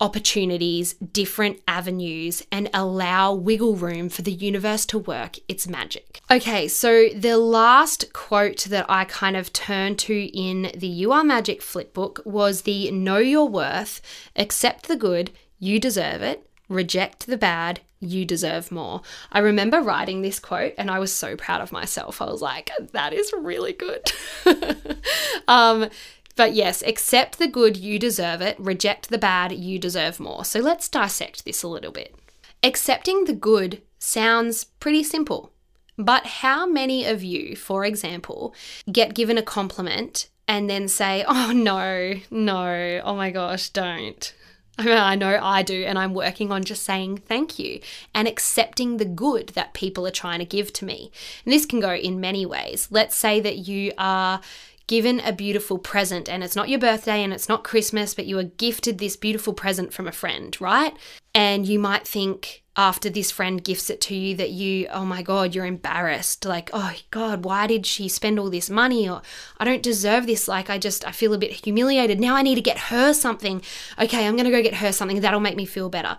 opportunities, 0.00 0.94
different 0.94 1.60
avenues, 1.66 2.42
and 2.52 2.68
allow 2.74 3.32
wiggle 3.32 3.76
room 3.76 4.08
for 4.08 4.22
the 4.22 4.32
universe 4.32 4.86
to 4.86 4.98
work 4.98 5.38
its 5.48 5.66
magic. 5.66 6.20
Okay, 6.30 6.68
so 6.68 7.08
the 7.14 7.38
last 7.38 8.12
quote 8.12 8.64
that 8.64 8.86
I 8.88 9.04
kind 9.04 9.36
of 9.36 9.52
turned 9.52 9.98
to 10.00 10.26
in 10.36 10.70
the 10.74 10.86
You 10.86 11.12
Are 11.12 11.24
Magic 11.24 11.60
flipbook 11.60 12.24
was 12.26 12.62
the 12.62 12.90
Know 12.90 13.18
Your 13.18 13.48
Worth, 13.48 14.00
accept 14.34 14.88
the 14.88 14.96
good, 14.96 15.30
you 15.58 15.80
deserve 15.80 16.22
it, 16.22 16.48
reject 16.68 17.26
the 17.26 17.38
bad, 17.38 17.80
you 18.00 18.24
deserve 18.24 18.70
more. 18.70 19.00
I 19.32 19.38
remember 19.38 19.80
writing 19.80 20.20
this 20.20 20.38
quote 20.38 20.74
and 20.76 20.90
I 20.90 20.98
was 20.98 21.12
so 21.12 21.36
proud 21.36 21.60
of 21.60 21.72
myself. 21.72 22.20
I 22.20 22.26
was 22.26 22.42
like, 22.42 22.70
that 22.92 23.12
is 23.12 23.32
really 23.36 23.72
good. 23.72 24.12
um, 25.48 25.88
but 26.36 26.52
yes, 26.52 26.82
accept 26.82 27.38
the 27.38 27.48
good, 27.48 27.76
you 27.76 27.98
deserve 27.98 28.40
it. 28.42 28.58
Reject 28.60 29.08
the 29.08 29.18
bad, 29.18 29.52
you 29.52 29.78
deserve 29.78 30.20
more. 30.20 30.44
So 30.44 30.60
let's 30.60 30.88
dissect 30.88 31.44
this 31.44 31.62
a 31.62 31.68
little 31.68 31.92
bit. 31.92 32.14
Accepting 32.62 33.24
the 33.24 33.32
good 33.32 33.82
sounds 33.98 34.64
pretty 34.64 35.02
simple. 35.02 35.52
But 35.98 36.26
how 36.26 36.66
many 36.66 37.06
of 37.06 37.22
you, 37.22 37.56
for 37.56 37.84
example, 37.84 38.54
get 38.90 39.14
given 39.14 39.38
a 39.38 39.42
compliment 39.42 40.28
and 40.46 40.68
then 40.68 40.88
say, 40.88 41.24
oh 41.28 41.52
no, 41.52 42.14
no, 42.30 43.00
oh 43.02 43.16
my 43.16 43.30
gosh, 43.30 43.70
don't? 43.70 44.34
I, 44.78 44.84
mean, 44.84 44.98
I 44.98 45.14
know 45.14 45.38
I 45.42 45.62
do, 45.62 45.84
and 45.84 45.98
I'm 45.98 46.12
working 46.12 46.52
on 46.52 46.62
just 46.62 46.82
saying 46.82 47.18
thank 47.18 47.58
you 47.58 47.80
and 48.14 48.28
accepting 48.28 48.98
the 48.98 49.06
good 49.06 49.48
that 49.50 49.72
people 49.72 50.06
are 50.06 50.10
trying 50.10 50.40
to 50.40 50.44
give 50.44 50.70
to 50.74 50.84
me. 50.84 51.10
And 51.46 51.54
this 51.54 51.64
can 51.64 51.80
go 51.80 51.94
in 51.94 52.20
many 52.20 52.44
ways. 52.44 52.88
Let's 52.90 53.16
say 53.16 53.40
that 53.40 53.56
you 53.56 53.92
are 53.96 54.42
given 54.86 55.20
a 55.20 55.32
beautiful 55.32 55.78
present 55.78 56.28
and 56.28 56.44
it's 56.44 56.56
not 56.56 56.68
your 56.68 56.78
birthday 56.78 57.22
and 57.22 57.32
it's 57.32 57.48
not 57.48 57.64
Christmas, 57.64 58.14
but 58.14 58.26
you 58.26 58.38
are 58.38 58.44
gifted 58.44 58.98
this 58.98 59.16
beautiful 59.16 59.52
present 59.52 59.92
from 59.92 60.06
a 60.06 60.12
friend, 60.12 60.56
right? 60.60 60.96
And 61.34 61.66
you 61.66 61.78
might 61.78 62.06
think, 62.06 62.62
after 62.78 63.08
this 63.08 63.30
friend 63.30 63.64
gifts 63.64 63.88
it 63.88 64.02
to 64.02 64.14
you 64.14 64.36
that 64.36 64.50
you, 64.50 64.86
oh 64.88 65.04
my 65.04 65.22
God, 65.22 65.54
you're 65.54 65.64
embarrassed. 65.64 66.44
Like, 66.44 66.68
oh 66.74 66.92
God, 67.10 67.44
why 67.44 67.66
did 67.66 67.86
she 67.86 68.06
spend 68.06 68.38
all 68.38 68.50
this 68.50 68.68
money? 68.68 69.08
Or 69.08 69.22
I 69.58 69.64
don't 69.64 69.82
deserve 69.82 70.26
this. 70.26 70.46
Like, 70.46 70.68
I 70.68 70.76
just, 70.76 71.06
I 71.06 71.12
feel 71.12 71.32
a 71.32 71.38
bit 71.38 71.52
humiliated. 71.52 72.20
Now 72.20 72.36
I 72.36 72.42
need 72.42 72.56
to 72.56 72.60
get 72.60 72.78
her 72.78 73.14
something. 73.14 73.62
Okay, 73.98 74.26
I'm 74.26 74.36
going 74.36 74.44
to 74.44 74.50
go 74.50 74.62
get 74.62 74.74
her 74.74 74.92
something. 74.92 75.20
That'll 75.20 75.40
make 75.40 75.56
me 75.56 75.64
feel 75.64 75.88
better. 75.88 76.18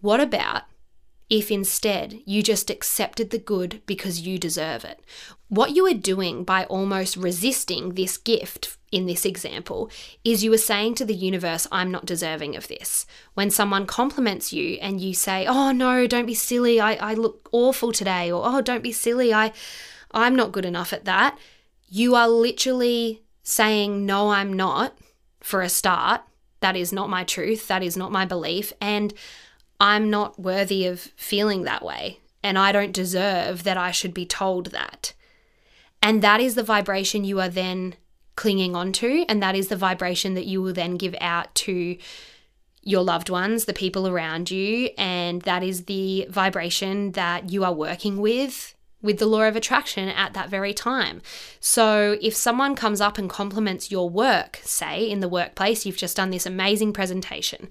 What 0.00 0.20
about 0.20 0.62
if 1.28 1.50
instead 1.50 2.20
you 2.24 2.42
just 2.42 2.70
accepted 2.70 3.30
the 3.30 3.38
good 3.38 3.82
because 3.86 4.20
you 4.20 4.38
deserve 4.38 4.84
it? 4.84 5.00
What 5.48 5.74
you 5.74 5.86
are 5.86 5.94
doing 5.94 6.44
by 6.44 6.64
almost 6.64 7.16
resisting 7.16 7.94
this 7.94 8.16
gift 8.16 8.76
in 8.92 9.06
this 9.06 9.24
example 9.24 9.90
is 10.24 10.44
you 10.44 10.52
are 10.52 10.58
saying 10.58 10.94
to 10.96 11.04
the 11.04 11.14
universe, 11.14 11.66
I'm 11.72 11.90
not 11.90 12.06
deserving 12.06 12.56
of 12.56 12.68
this. 12.68 13.06
When 13.34 13.50
someone 13.50 13.86
compliments 13.86 14.52
you 14.52 14.78
and 14.80 15.00
you 15.00 15.14
say, 15.14 15.46
Oh 15.46 15.72
no, 15.72 16.06
don't 16.06 16.26
be 16.26 16.34
silly, 16.34 16.80
I, 16.80 16.94
I 16.94 17.14
look 17.14 17.48
awful 17.52 17.92
today, 17.92 18.30
or 18.30 18.42
oh 18.44 18.60
don't 18.60 18.82
be 18.82 18.92
silly, 18.92 19.34
I 19.34 19.52
I'm 20.12 20.36
not 20.36 20.52
good 20.52 20.64
enough 20.64 20.92
at 20.92 21.04
that, 21.04 21.36
you 21.88 22.14
are 22.14 22.28
literally 22.28 23.22
saying, 23.42 24.06
No, 24.06 24.30
I'm 24.30 24.52
not, 24.52 24.96
for 25.40 25.62
a 25.62 25.68
start. 25.68 26.22
That 26.60 26.76
is 26.76 26.92
not 26.92 27.10
my 27.10 27.22
truth, 27.22 27.68
that 27.68 27.82
is 27.82 27.96
not 27.96 28.10
my 28.10 28.24
belief, 28.24 28.72
and 28.80 29.12
I'm 29.80 30.10
not 30.10 30.38
worthy 30.38 30.86
of 30.86 31.00
feeling 31.16 31.62
that 31.64 31.84
way. 31.84 32.20
And 32.42 32.58
I 32.58 32.72
don't 32.72 32.92
deserve 32.92 33.64
that 33.64 33.76
I 33.76 33.90
should 33.90 34.14
be 34.14 34.26
told 34.26 34.66
that. 34.66 35.12
And 36.02 36.22
that 36.22 36.40
is 36.40 36.54
the 36.54 36.62
vibration 36.62 37.24
you 37.24 37.40
are 37.40 37.48
then 37.48 37.96
clinging 38.36 38.76
onto. 38.76 39.24
And 39.28 39.42
that 39.42 39.56
is 39.56 39.68
the 39.68 39.76
vibration 39.76 40.34
that 40.34 40.46
you 40.46 40.62
will 40.62 40.72
then 40.72 40.96
give 40.96 41.16
out 41.20 41.54
to 41.56 41.96
your 42.82 43.02
loved 43.02 43.28
ones, 43.28 43.64
the 43.64 43.72
people 43.72 44.06
around 44.06 44.50
you. 44.50 44.90
And 44.96 45.42
that 45.42 45.62
is 45.62 45.84
the 45.84 46.26
vibration 46.30 47.12
that 47.12 47.50
you 47.50 47.64
are 47.64 47.72
working 47.72 48.20
with 48.20 48.74
with 49.02 49.18
the 49.18 49.26
law 49.26 49.42
of 49.42 49.56
attraction 49.56 50.08
at 50.08 50.34
that 50.34 50.48
very 50.48 50.74
time. 50.74 51.22
So, 51.60 52.16
if 52.20 52.34
someone 52.34 52.74
comes 52.74 53.00
up 53.00 53.18
and 53.18 53.30
compliments 53.30 53.90
your 53.90 54.08
work, 54.10 54.60
say 54.64 55.08
in 55.08 55.20
the 55.20 55.28
workplace, 55.28 55.86
you've 55.86 55.96
just 55.96 56.16
done 56.16 56.30
this 56.30 56.46
amazing 56.46 56.92
presentation, 56.92 57.68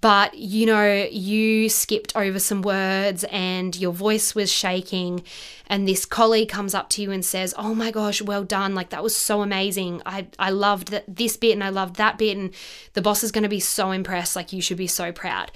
but 0.00 0.36
you 0.36 0.66
know, 0.66 1.08
you 1.10 1.68
skipped 1.68 2.14
over 2.14 2.38
some 2.38 2.62
words 2.62 3.24
and 3.24 3.74
your 3.76 3.92
voice 3.92 4.34
was 4.34 4.52
shaking, 4.52 5.22
and 5.66 5.88
this 5.88 6.04
colleague 6.04 6.48
comes 6.48 6.74
up 6.74 6.88
to 6.90 7.02
you 7.02 7.10
and 7.10 7.24
says, 7.24 7.54
Oh 7.56 7.74
my 7.74 7.90
gosh, 7.90 8.20
well 8.22 8.44
done. 8.44 8.74
Like 8.74 8.90
that 8.90 9.02
was 9.02 9.16
so 9.16 9.42
amazing. 9.42 10.02
I, 10.04 10.28
I 10.38 10.50
loved 10.50 10.88
that 10.88 11.04
this 11.08 11.36
bit 11.36 11.52
and 11.52 11.64
I 11.64 11.70
loved 11.70 11.96
that 11.96 12.18
bit, 12.18 12.36
and 12.36 12.52
the 12.92 13.02
boss 13.02 13.24
is 13.24 13.32
going 13.32 13.42
to 13.42 13.48
be 13.48 13.60
so 13.60 13.90
impressed. 13.90 14.36
Like 14.36 14.52
you 14.52 14.60
should 14.60 14.78
be 14.78 14.86
so 14.86 15.12
proud. 15.12 15.50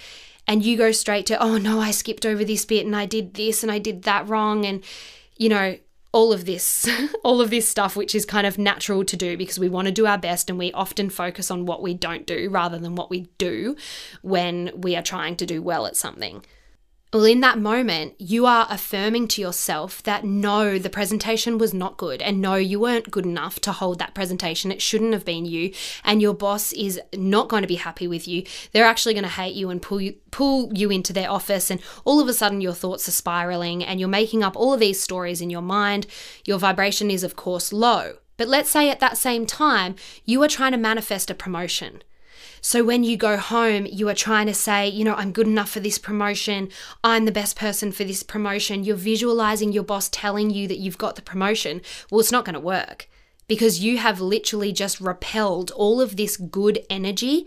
And 0.47 0.65
you 0.65 0.77
go 0.77 0.91
straight 0.91 1.27
to, 1.27 1.41
Oh 1.41 1.59
no, 1.59 1.81
I 1.81 1.91
skipped 1.91 2.27
over 2.27 2.45
this 2.45 2.65
bit 2.65 2.85
and 2.85 2.97
I 2.97 3.07
did 3.07 3.35
this 3.35 3.63
and 3.63 3.71
I 3.71 3.79
did 3.79 4.03
that 4.03 4.29
wrong. 4.29 4.65
And, 4.65 4.83
you 5.37 5.49
know, 5.49 5.79
all 6.13 6.33
of 6.33 6.45
this, 6.45 6.89
all 7.25 7.41
of 7.41 7.51
this 7.51 7.69
stuff, 7.69 7.97
which 7.97 8.15
is 8.15 8.25
kind 8.25 8.47
of 8.47 8.59
natural 8.59 9.05
to 9.05 9.17
do 9.17 9.37
because 9.37 9.59
we 9.59 9.69
want 9.69 9.87
to 9.87 9.93
do 9.93 10.07
our 10.07 10.19
best 10.19 10.51
and 10.51 10.59
we 10.59 10.73
often 10.73 11.11
focus 11.11 11.51
on 11.51 11.67
what 11.67 11.83
we 11.83 11.95
don't 11.95 12.27
do 12.27 12.49
rather 12.51 12.79
than 12.79 12.97
what 12.97 13.11
we 13.11 13.29
do 13.39 13.77
when 14.23 14.71
we 14.75 14.97
are 14.97 15.03
trying 15.03 15.37
to 15.37 15.47
do 15.47 15.63
well 15.63 15.87
at 15.87 15.97
something. 15.97 16.45
Well, 17.13 17.25
in 17.25 17.41
that 17.41 17.59
moment, 17.59 18.15
you 18.19 18.47
are 18.47 18.69
affirming 18.71 19.27
to 19.29 19.41
yourself 19.41 20.01
that 20.05 20.25
no, 20.25 20.79
the 20.79 20.89
presentation 20.89 21.59
was 21.59 21.75
not 21.75 21.97
good, 21.97 22.23
and 22.23 22.41
no, 22.41 22.55
you 22.55 22.79
weren't 22.79 23.11
good 23.11 23.27
enough 23.27 23.59
to 23.63 23.73
hold 23.73 23.99
that 23.99 24.15
presentation. 24.15 24.71
It 24.71 24.81
shouldn't 24.81 25.13
have 25.13 25.25
been 25.25 25.45
you, 25.45 25.73
and 26.05 26.23
your 26.23 26.35
boss 26.35 26.73
is 26.73 27.01
not 27.13 27.49
going 27.49 27.63
to 27.63 27.67
be 27.67 27.75
happy 27.75 28.07
with 28.07 28.29
you. 28.29 28.45
They're 28.71 28.85
actually 28.85 29.15
going 29.15 29.25
to 29.25 29.29
hate 29.29 29.57
you 29.57 29.71
and 29.71 29.83
pull 29.83 30.01
you 30.01 30.15
pull 30.31 30.73
you 30.73 30.93
into 30.93 31.13
their 31.13 31.29
office, 31.29 31.69
and 31.69 31.81
all 32.05 32.21
of 32.21 32.29
a 32.29 32.33
sudden 32.33 32.61
your 32.61 32.75
thoughts 32.75 33.09
are 33.09 33.13
spiraling, 33.13 33.85
and 33.85 33.99
you're 33.99 34.09
making 34.09 34.45
up 34.45 34.55
all 34.55 34.73
of 34.73 34.79
these 34.79 35.03
stories 35.03 35.41
in 35.41 35.51
your 35.51 35.63
mind. 35.63 36.07
Your 36.45 36.61
vibration 36.61 37.11
is, 37.11 37.25
of 37.25 37.35
course, 37.35 37.73
low. 37.73 38.19
But 38.37 38.47
let's 38.47 38.71
say 38.71 38.89
at 38.89 39.01
that 39.01 39.19
same 39.19 39.47
time, 39.47 39.97
you 40.25 40.41
are 40.45 40.49
trying 40.49 40.73
to 40.73 40.79
manifest 40.79 41.29
a 41.29 41.35
promotion. 41.35 42.05
So 42.61 42.85
when 42.85 43.05
you 43.05 43.17
go 43.17 43.37
home, 43.37 43.87
you 43.87 44.09
are 44.09 44.15
trying 44.15 44.47
to 44.47 44.55
say, 44.55 44.89
you 44.89 45.05
know, 45.05 45.15
I'm 45.15 45.33
good 45.33 45.47
enough 45.47 45.71
for 45.71 45.81
this 45.81 45.99
promotion. 45.99 46.69
I'm 47.03 47.25
the 47.25 47.33
best 47.33 47.57
person 47.57 47.93
for 47.93 48.05
this 48.05 48.23
promotion. 48.23 48.85
You're 48.85 48.97
visualizing 48.97 49.73
your 49.73 49.83
boss 49.83 50.09
telling 50.11 50.51
you 50.51 50.69
that 50.69 50.79
you've 50.79 50.99
got 50.99 51.17
the 51.17 51.23
promotion. 51.23 51.81
Well, 52.11 52.21
it's 52.21 52.33
not 52.33 52.45
going 52.45 52.55
to 52.55 52.61
work 52.61 53.09
because 53.49 53.81
you 53.81 53.99
have 53.99 54.21
literally 54.21 54.73
just 54.73 55.01
repelled 55.01 55.71
all 55.73 56.01
of 56.01 56.17
this 56.17 56.37
good 56.37 56.85
energy 56.89 57.47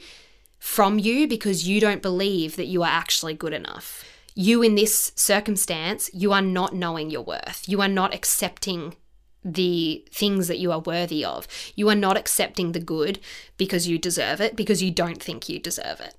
from 0.59 0.97
you 0.97 1.27
because 1.27 1.67
you 1.67 1.79
don't 1.79 2.01
believe 2.01 2.55
that 2.55 2.67
you 2.67 2.83
are 2.83 2.89
actually 2.89 3.33
good 3.33 3.53
enough. 3.53 4.03
You, 4.35 4.63
in 4.63 4.75
this 4.75 5.11
circumstance, 5.15 6.09
you 6.13 6.33
are 6.33 6.41
not 6.41 6.73
knowing 6.73 7.09
your 7.11 7.21
worth. 7.21 7.65
You 7.67 7.81
are 7.81 7.87
not 7.87 8.13
accepting 8.13 8.95
the 9.43 10.05
things 10.11 10.47
that 10.47 10.59
you 10.59 10.71
are 10.71 10.79
worthy 10.79 11.23
of. 11.23 11.47
You 11.75 11.89
are 11.89 11.95
not 11.95 12.17
accepting 12.17 12.71
the 12.71 12.79
good 12.79 13.19
because 13.57 13.87
you 13.87 13.97
deserve 13.97 14.41
it, 14.41 14.55
because 14.55 14.81
you 14.81 14.91
don't 14.91 15.21
think 15.21 15.49
you 15.49 15.59
deserve 15.59 15.99
it. 15.99 16.15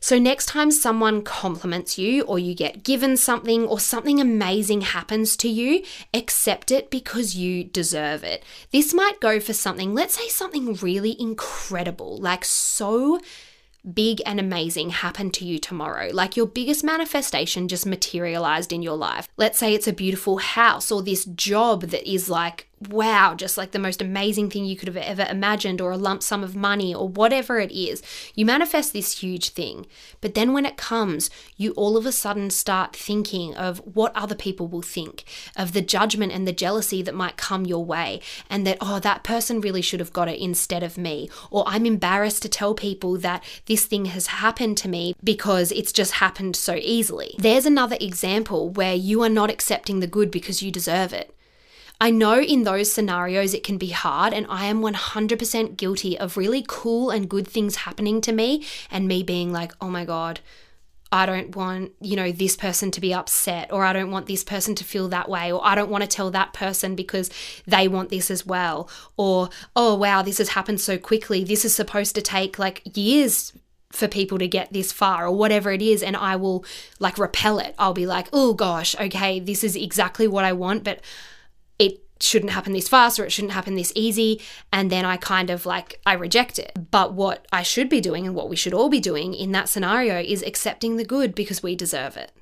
So, 0.00 0.18
next 0.18 0.46
time 0.46 0.70
someone 0.70 1.22
compliments 1.22 1.98
you, 1.98 2.22
or 2.22 2.38
you 2.38 2.54
get 2.54 2.84
given 2.84 3.16
something, 3.16 3.66
or 3.66 3.80
something 3.80 4.20
amazing 4.20 4.82
happens 4.82 5.36
to 5.38 5.48
you, 5.48 5.82
accept 6.14 6.70
it 6.70 6.88
because 6.88 7.34
you 7.34 7.64
deserve 7.64 8.22
it. 8.22 8.44
This 8.70 8.94
might 8.94 9.20
go 9.20 9.40
for 9.40 9.52
something, 9.52 9.94
let's 9.94 10.14
say 10.14 10.28
something 10.28 10.74
really 10.74 11.20
incredible, 11.20 12.16
like 12.18 12.44
so 12.44 13.18
big 13.92 14.20
and 14.26 14.38
amazing 14.38 14.90
happen 14.90 15.30
to 15.30 15.44
you 15.44 15.58
tomorrow. 15.58 16.10
Like 16.12 16.36
your 16.36 16.46
biggest 16.46 16.84
manifestation 16.84 17.68
just 17.68 17.86
materialized 17.86 18.72
in 18.72 18.82
your 18.82 18.96
life. 18.96 19.28
Let's 19.36 19.58
say 19.58 19.74
it's 19.74 19.88
a 19.88 19.92
beautiful 19.92 20.38
house 20.38 20.90
or 20.90 21.02
this 21.02 21.24
job 21.24 21.82
that 21.82 22.10
is 22.10 22.28
like 22.28 22.67
wow, 22.88 23.34
just 23.34 23.56
like 23.56 23.72
the 23.72 23.78
most 23.78 24.00
amazing 24.00 24.50
thing 24.50 24.64
you 24.64 24.76
could 24.76 24.88
have 24.88 24.96
ever 24.96 25.26
imagined, 25.30 25.80
or 25.80 25.90
a 25.90 25.96
lump 25.96 26.22
sum 26.22 26.44
of 26.44 26.54
money, 26.54 26.94
or 26.94 27.08
whatever 27.08 27.58
it 27.58 27.72
is. 27.72 28.02
You 28.34 28.46
manifest 28.46 28.92
this 28.92 29.20
huge 29.20 29.50
thing. 29.50 29.86
But 30.20 30.34
then 30.34 30.52
when 30.52 30.66
it 30.66 30.76
comes, 30.76 31.30
you 31.56 31.72
all 31.72 31.96
of 31.96 32.06
a 32.06 32.12
sudden 32.12 32.50
start 32.50 32.94
thinking 32.94 33.54
of 33.54 33.78
what 33.78 34.14
other 34.14 34.34
people 34.34 34.68
will 34.68 34.82
think, 34.82 35.24
of 35.56 35.72
the 35.72 35.82
judgment 35.82 36.32
and 36.32 36.46
the 36.46 36.52
jealousy 36.52 37.02
that 37.02 37.14
might 37.14 37.36
come 37.36 37.66
your 37.66 37.84
way, 37.84 38.20
and 38.48 38.66
that, 38.66 38.78
oh, 38.80 38.98
that 39.00 39.24
person 39.24 39.60
really 39.60 39.82
should 39.82 40.00
have 40.00 40.12
got 40.12 40.28
it 40.28 40.40
instead 40.40 40.82
of 40.82 40.98
me. 40.98 41.28
Or 41.50 41.64
I'm 41.66 41.86
embarrassed 41.86 42.42
to 42.42 42.48
tell 42.48 42.74
people 42.74 43.16
that 43.18 43.42
this 43.66 43.84
thing 43.86 44.06
has 44.06 44.28
happened 44.28 44.76
to 44.78 44.88
me 44.88 45.14
because 45.22 45.72
it's 45.72 45.92
just 45.92 46.12
happened 46.12 46.56
so 46.56 46.74
easily. 46.74 47.34
There's 47.38 47.66
another 47.66 47.96
example 48.00 48.70
where 48.70 48.94
you 48.94 49.22
are 49.22 49.28
not 49.28 49.50
accepting 49.50 50.00
the 50.00 50.06
good 50.06 50.30
because 50.30 50.62
you 50.62 50.70
deserve 50.70 51.12
it. 51.12 51.34
I 52.00 52.10
know 52.10 52.40
in 52.40 52.62
those 52.62 52.92
scenarios 52.92 53.54
it 53.54 53.64
can 53.64 53.76
be 53.78 53.88
hard, 53.88 54.32
and 54.32 54.46
I 54.48 54.66
am 54.66 54.80
100% 54.82 55.76
guilty 55.76 56.18
of 56.18 56.36
really 56.36 56.64
cool 56.66 57.10
and 57.10 57.28
good 57.28 57.48
things 57.48 57.76
happening 57.76 58.20
to 58.22 58.32
me, 58.32 58.64
and 58.90 59.08
me 59.08 59.22
being 59.22 59.52
like, 59.52 59.72
oh 59.80 59.88
my 59.88 60.04
God, 60.04 60.40
I 61.10 61.26
don't 61.26 61.56
want, 61.56 61.92
you 62.00 62.16
know, 62.16 62.30
this 62.30 62.54
person 62.54 62.90
to 62.92 63.00
be 63.00 63.14
upset, 63.14 63.72
or 63.72 63.84
I 63.84 63.92
don't 63.92 64.10
want 64.10 64.26
this 64.26 64.44
person 64.44 64.74
to 64.76 64.84
feel 64.84 65.08
that 65.08 65.28
way, 65.28 65.50
or 65.50 65.60
I 65.64 65.74
don't 65.74 65.90
want 65.90 66.02
to 66.02 66.08
tell 66.08 66.30
that 66.30 66.52
person 66.52 66.94
because 66.94 67.30
they 67.66 67.88
want 67.88 68.10
this 68.10 68.30
as 68.30 68.46
well, 68.46 68.88
or 69.16 69.48
oh 69.74 69.94
wow, 69.94 70.22
this 70.22 70.38
has 70.38 70.50
happened 70.50 70.80
so 70.80 70.98
quickly. 70.98 71.44
This 71.44 71.64
is 71.64 71.74
supposed 71.74 72.14
to 72.14 72.22
take 72.22 72.58
like 72.58 72.82
years 72.96 73.54
for 73.90 74.06
people 74.06 74.38
to 74.38 74.46
get 74.46 74.70
this 74.70 74.92
far 74.92 75.26
or 75.26 75.34
whatever 75.34 75.72
it 75.72 75.80
is 75.80 76.02
and 76.02 76.14
I 76.14 76.36
will 76.36 76.62
like 76.98 77.16
repel 77.16 77.58
it. 77.58 77.74
I'll 77.78 77.94
be 77.94 78.04
like, 78.06 78.28
"Oh 78.34 78.52
gosh, 78.52 78.94
okay, 79.00 79.40
this 79.40 79.64
is 79.64 79.76
exactly 79.76 80.28
what 80.28 80.44
I 80.44 80.52
want, 80.52 80.84
but 80.84 81.00
it 81.78 82.00
shouldn't 82.20 82.52
happen 82.52 82.72
this 82.72 82.88
fast 82.88 83.18
or 83.18 83.24
it 83.24 83.30
shouldn't 83.30 83.52
happen 83.52 83.74
this 83.74 83.92
easy 83.94 84.40
and 84.72 84.90
then 84.90 85.04
I 85.04 85.16
kind 85.16 85.50
of 85.50 85.66
like 85.66 86.00
I 86.04 86.14
reject 86.14 86.58
it. 86.58 86.72
But 86.90 87.14
what 87.14 87.46
I 87.52 87.62
should 87.62 87.88
be 87.88 88.00
doing 88.00 88.26
and 88.26 88.34
what 88.34 88.48
we 88.48 88.56
should 88.56 88.74
all 88.74 88.88
be 88.88 89.00
doing 89.00 89.34
in 89.34 89.52
that 89.52 89.68
scenario 89.68 90.20
is 90.20 90.42
accepting 90.42 90.96
the 90.96 91.04
good 91.04 91.34
because 91.34 91.62
we 91.62 91.76
deserve 91.76 92.16
it. 92.16 92.32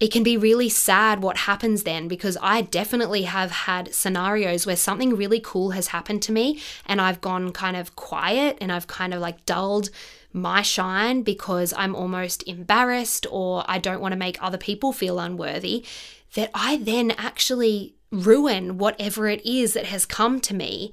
It 0.00 0.12
can 0.12 0.22
be 0.22 0.36
really 0.36 0.68
sad 0.68 1.22
what 1.22 1.38
happens 1.38 1.84
then 1.84 2.08
because 2.08 2.36
I 2.42 2.62
definitely 2.62 3.22
have 3.22 3.50
had 3.50 3.94
scenarios 3.94 4.66
where 4.66 4.76
something 4.76 5.16
really 5.16 5.40
cool 5.40 5.70
has 5.70 5.88
happened 5.88 6.22
to 6.24 6.32
me 6.32 6.60
and 6.84 7.00
I've 7.00 7.20
gone 7.20 7.52
kind 7.52 7.76
of 7.76 7.96
quiet 7.96 8.58
and 8.60 8.72
I've 8.72 8.86
kind 8.86 9.14
of 9.14 9.20
like 9.20 9.46
dulled 9.46 9.90
my 10.32 10.62
shine 10.62 11.22
because 11.22 11.72
I'm 11.76 11.94
almost 11.94 12.42
embarrassed 12.48 13.26
or 13.30 13.64
I 13.68 13.78
don't 13.78 14.00
want 14.00 14.12
to 14.12 14.18
make 14.18 14.42
other 14.42 14.58
people 14.58 14.92
feel 14.92 15.20
unworthy 15.20 15.86
that 16.34 16.50
I 16.52 16.78
then 16.78 17.12
actually 17.12 17.94
ruin 18.14 18.78
whatever 18.78 19.28
it 19.28 19.44
is 19.44 19.74
that 19.74 19.86
has 19.86 20.06
come 20.06 20.40
to 20.40 20.54
me 20.54 20.92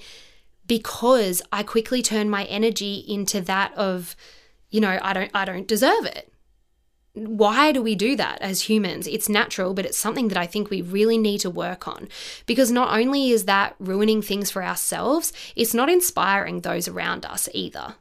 because 0.68 1.42
I 1.52 1.64
quickly 1.64 2.02
turn 2.02 2.30
my 2.30 2.46
energy 2.46 3.04
into 3.08 3.42
that 3.42 3.74
of, 3.76 4.16
you 4.70 4.80
know, 4.82 5.00
I 5.02 5.14
don't 5.14 5.32
I 5.34 5.46
don't 5.46 5.68
deserve 5.68 6.06
it 6.06 6.32
why 7.14 7.72
do 7.72 7.82
we 7.82 7.96
do 7.96 8.16
that 8.16 8.42
as 8.42 8.62
humans? 8.62 9.06
It's 9.06 9.28
natural, 9.28 9.74
but 9.74 9.86
it's 9.86 9.98
something 9.98 10.30
that 10.30 10.38
I 10.38 10.48
think 10.48 10.70
we 10.70 10.82
really 10.82 11.18
need 11.18 11.40
to 11.40 11.50
work 11.50 11.88
on 11.88 12.08
because 12.46 12.72
not 12.72 12.98
only 12.98 13.32
is 13.32 13.46
that 13.46 13.76
ruining 13.80 14.22
things 14.22 14.50
for 14.50 14.64
ourselves, 14.64 15.34
it's 15.56 15.74
not 15.74 15.90
inspiring 15.90 16.62
those 16.62 16.88
around 16.88 17.26
us 17.26 17.50
either. 17.54 17.96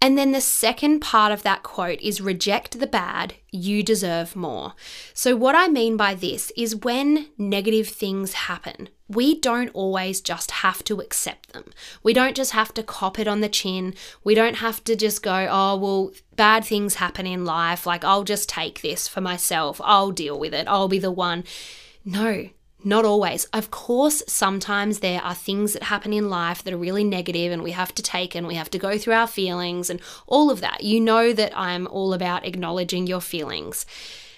And 0.00 0.16
then 0.16 0.32
the 0.32 0.40
second 0.40 1.00
part 1.00 1.32
of 1.32 1.42
that 1.42 1.62
quote 1.62 2.00
is 2.00 2.20
reject 2.20 2.78
the 2.78 2.86
bad, 2.86 3.34
you 3.50 3.82
deserve 3.82 4.36
more. 4.36 4.74
So, 5.14 5.34
what 5.34 5.54
I 5.54 5.68
mean 5.68 5.96
by 5.96 6.14
this 6.14 6.52
is 6.56 6.76
when 6.76 7.28
negative 7.38 7.88
things 7.88 8.34
happen, 8.34 8.90
we 9.08 9.40
don't 9.40 9.70
always 9.72 10.20
just 10.20 10.50
have 10.50 10.84
to 10.84 11.00
accept 11.00 11.52
them. 11.52 11.72
We 12.02 12.12
don't 12.12 12.36
just 12.36 12.52
have 12.52 12.74
to 12.74 12.82
cop 12.82 13.18
it 13.18 13.26
on 13.26 13.40
the 13.40 13.48
chin. 13.48 13.94
We 14.22 14.34
don't 14.34 14.56
have 14.56 14.84
to 14.84 14.96
just 14.96 15.22
go, 15.22 15.48
oh, 15.50 15.76
well, 15.76 16.10
bad 16.34 16.64
things 16.64 16.96
happen 16.96 17.26
in 17.26 17.44
life. 17.44 17.86
Like, 17.86 18.04
I'll 18.04 18.24
just 18.24 18.48
take 18.48 18.82
this 18.82 19.08
for 19.08 19.20
myself. 19.20 19.80
I'll 19.82 20.10
deal 20.10 20.38
with 20.38 20.52
it. 20.52 20.68
I'll 20.68 20.88
be 20.88 20.98
the 20.98 21.10
one. 21.10 21.44
No, 22.04 22.48
not 22.86 23.04
always. 23.04 23.44
Of 23.46 23.72
course, 23.72 24.22
sometimes 24.28 25.00
there 25.00 25.20
are 25.20 25.34
things 25.34 25.72
that 25.72 25.82
happen 25.82 26.12
in 26.12 26.30
life 26.30 26.62
that 26.62 26.72
are 26.72 26.78
really 26.78 27.02
negative 27.02 27.50
and 27.50 27.62
we 27.62 27.72
have 27.72 27.92
to 27.96 28.02
take 28.02 28.36
and 28.36 28.46
we 28.46 28.54
have 28.54 28.70
to 28.70 28.78
go 28.78 28.96
through 28.96 29.14
our 29.14 29.26
feelings 29.26 29.90
and 29.90 30.00
all 30.28 30.50
of 30.50 30.60
that. 30.60 30.84
You 30.84 31.00
know 31.00 31.32
that 31.32 31.52
I'm 31.58 31.88
all 31.88 32.14
about 32.14 32.46
acknowledging 32.46 33.08
your 33.08 33.20
feelings. 33.20 33.86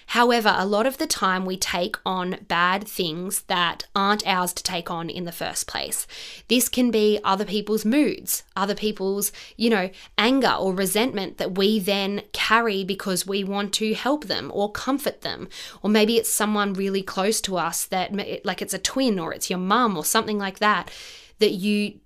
However, 0.09 0.55
a 0.57 0.65
lot 0.65 0.87
of 0.87 0.97
the 0.97 1.05
time 1.05 1.45
we 1.45 1.55
take 1.55 1.95
on 2.03 2.39
bad 2.47 2.87
things 2.87 3.41
that 3.43 3.85
aren't 3.95 4.25
ours 4.25 4.53
to 4.53 4.63
take 4.63 4.89
on 4.89 5.07
in 5.07 5.25
the 5.25 5.31
first 5.31 5.67
place. 5.67 6.07
This 6.47 6.67
can 6.67 6.89
be 6.89 7.19
other 7.23 7.45
people's 7.45 7.85
moods, 7.85 8.41
other 8.55 8.73
people's, 8.73 9.31
you 9.55 9.69
know, 9.69 9.91
anger 10.17 10.55
or 10.59 10.73
resentment 10.73 11.37
that 11.37 11.59
we 11.59 11.79
then 11.79 12.23
carry 12.33 12.83
because 12.83 13.27
we 13.27 13.43
want 13.43 13.71
to 13.75 13.93
help 13.93 14.25
them 14.25 14.49
or 14.51 14.71
comfort 14.71 15.21
them. 15.21 15.47
Or 15.83 15.91
maybe 15.91 16.17
it's 16.17 16.33
someone 16.33 16.73
really 16.73 17.03
close 17.03 17.39
to 17.41 17.57
us 17.57 17.85
that, 17.85 18.11
like 18.43 18.63
it's 18.63 18.73
a 18.73 18.79
twin 18.79 19.19
or 19.19 19.31
it's 19.31 19.51
your 19.51 19.59
mum 19.59 19.95
or 19.95 20.03
something 20.03 20.39
like 20.39 20.57
that, 20.57 20.89
that 21.37 21.51
you 21.51 21.99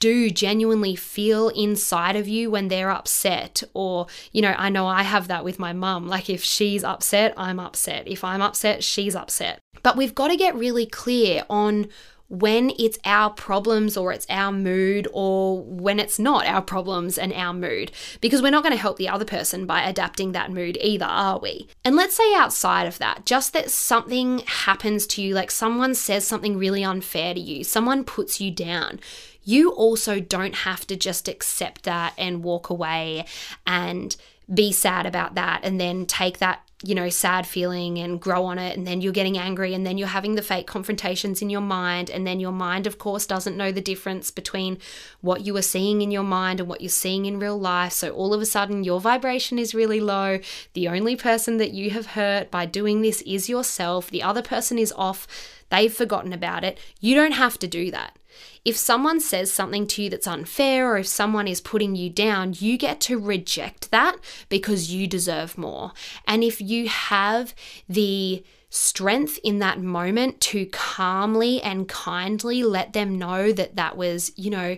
do 0.00 0.30
genuinely 0.30 0.96
feel 0.96 1.50
inside 1.50 2.16
of 2.16 2.26
you 2.26 2.50
when 2.50 2.68
they're 2.68 2.90
upset. 2.90 3.62
Or, 3.74 4.08
you 4.32 4.42
know, 4.42 4.54
I 4.58 4.68
know 4.68 4.86
I 4.86 5.04
have 5.04 5.28
that 5.28 5.44
with 5.44 5.60
my 5.60 5.72
mum. 5.72 6.08
Like, 6.08 6.28
if 6.28 6.42
she's 6.42 6.82
upset, 6.82 7.32
I'm 7.36 7.60
upset. 7.60 8.08
If 8.08 8.24
I'm 8.24 8.42
upset, 8.42 8.82
she's 8.82 9.14
upset. 9.14 9.60
But 9.82 9.96
we've 9.96 10.14
got 10.14 10.28
to 10.28 10.36
get 10.36 10.56
really 10.56 10.86
clear 10.86 11.44
on 11.48 11.88
when 12.30 12.70
it's 12.78 12.98
our 13.04 13.28
problems 13.28 13.96
or 13.96 14.12
it's 14.12 14.26
our 14.30 14.52
mood 14.52 15.08
or 15.12 15.64
when 15.64 15.98
it's 15.98 16.16
not 16.16 16.46
our 16.46 16.62
problems 16.62 17.18
and 17.18 17.32
our 17.32 17.52
mood 17.52 17.90
because 18.20 18.40
we're 18.40 18.50
not 18.50 18.62
going 18.62 18.72
to 18.72 18.80
help 18.80 18.96
the 18.98 19.08
other 19.08 19.24
person 19.24 19.66
by 19.66 19.82
adapting 19.82 20.30
that 20.30 20.52
mood 20.52 20.78
either, 20.80 21.06
are 21.06 21.40
we? 21.40 21.66
And 21.84 21.96
let's 21.96 22.16
say 22.16 22.34
outside 22.34 22.86
of 22.86 22.98
that, 22.98 23.26
just 23.26 23.52
that 23.52 23.68
something 23.68 24.44
happens 24.46 25.08
to 25.08 25.22
you, 25.22 25.34
like 25.34 25.50
someone 25.50 25.92
says 25.92 26.24
something 26.24 26.56
really 26.56 26.84
unfair 26.84 27.34
to 27.34 27.40
you, 27.40 27.64
someone 27.64 28.04
puts 28.04 28.40
you 28.40 28.52
down 28.52 29.00
you 29.44 29.70
also 29.70 30.20
don't 30.20 30.54
have 30.54 30.86
to 30.86 30.96
just 30.96 31.28
accept 31.28 31.84
that 31.84 32.14
and 32.18 32.44
walk 32.44 32.70
away 32.70 33.24
and 33.66 34.16
be 34.52 34.72
sad 34.72 35.06
about 35.06 35.34
that 35.34 35.60
and 35.62 35.80
then 35.80 36.06
take 36.06 36.38
that 36.38 36.62
you 36.82 36.94
know 36.94 37.10
sad 37.10 37.46
feeling 37.46 37.98
and 37.98 38.20
grow 38.20 38.44
on 38.46 38.58
it 38.58 38.76
and 38.76 38.86
then 38.86 39.02
you're 39.02 39.12
getting 39.12 39.36
angry 39.36 39.74
and 39.74 39.86
then 39.86 39.98
you're 39.98 40.08
having 40.08 40.34
the 40.34 40.42
fake 40.42 40.66
confrontations 40.66 41.42
in 41.42 41.50
your 41.50 41.60
mind 41.60 42.08
and 42.08 42.26
then 42.26 42.40
your 42.40 42.52
mind 42.52 42.86
of 42.86 42.98
course 42.98 43.26
doesn't 43.26 43.56
know 43.56 43.70
the 43.70 43.82
difference 43.82 44.30
between 44.30 44.78
what 45.20 45.42
you 45.42 45.54
are 45.56 45.62
seeing 45.62 46.00
in 46.00 46.10
your 46.10 46.22
mind 46.22 46.58
and 46.58 46.68
what 46.68 46.80
you're 46.80 46.88
seeing 46.88 47.26
in 47.26 47.38
real 47.38 47.58
life. 47.58 47.92
So 47.92 48.10
all 48.12 48.32
of 48.32 48.40
a 48.40 48.46
sudden 48.46 48.82
your 48.82 48.98
vibration 48.98 49.58
is 49.58 49.74
really 49.74 50.00
low. 50.00 50.40
The 50.72 50.88
only 50.88 51.16
person 51.16 51.58
that 51.58 51.72
you 51.72 51.90
have 51.90 52.06
hurt 52.06 52.50
by 52.50 52.64
doing 52.64 53.02
this 53.02 53.20
is 53.22 53.48
yourself. 53.48 54.10
The 54.10 54.22
other 54.22 54.42
person 54.42 54.78
is 54.78 54.92
off. 54.96 55.26
They've 55.68 55.92
forgotten 55.92 56.32
about 56.32 56.64
it. 56.64 56.78
You 56.98 57.14
don't 57.14 57.32
have 57.32 57.58
to 57.58 57.68
do 57.68 57.90
that 57.90 58.16
if 58.64 58.76
someone 58.76 59.20
says 59.20 59.52
something 59.52 59.86
to 59.88 60.02
you 60.02 60.10
that's 60.10 60.26
unfair 60.26 60.90
or 60.90 60.98
if 60.98 61.06
someone 61.06 61.48
is 61.48 61.60
putting 61.60 61.96
you 61.96 62.10
down, 62.10 62.54
you 62.58 62.76
get 62.76 63.00
to 63.02 63.18
reject 63.18 63.90
that 63.90 64.16
because 64.48 64.92
you 64.92 65.06
deserve 65.06 65.56
more. 65.56 65.92
And 66.26 66.44
if 66.44 66.60
you 66.60 66.88
have 66.88 67.54
the 67.88 68.44
strength 68.68 69.38
in 69.42 69.58
that 69.58 69.80
moment 69.80 70.40
to 70.40 70.66
calmly 70.66 71.60
and 71.62 71.88
kindly 71.88 72.62
let 72.62 72.92
them 72.92 73.18
know 73.18 73.52
that 73.52 73.76
that 73.76 73.96
was, 73.96 74.32
you 74.36 74.50
know, 74.50 74.76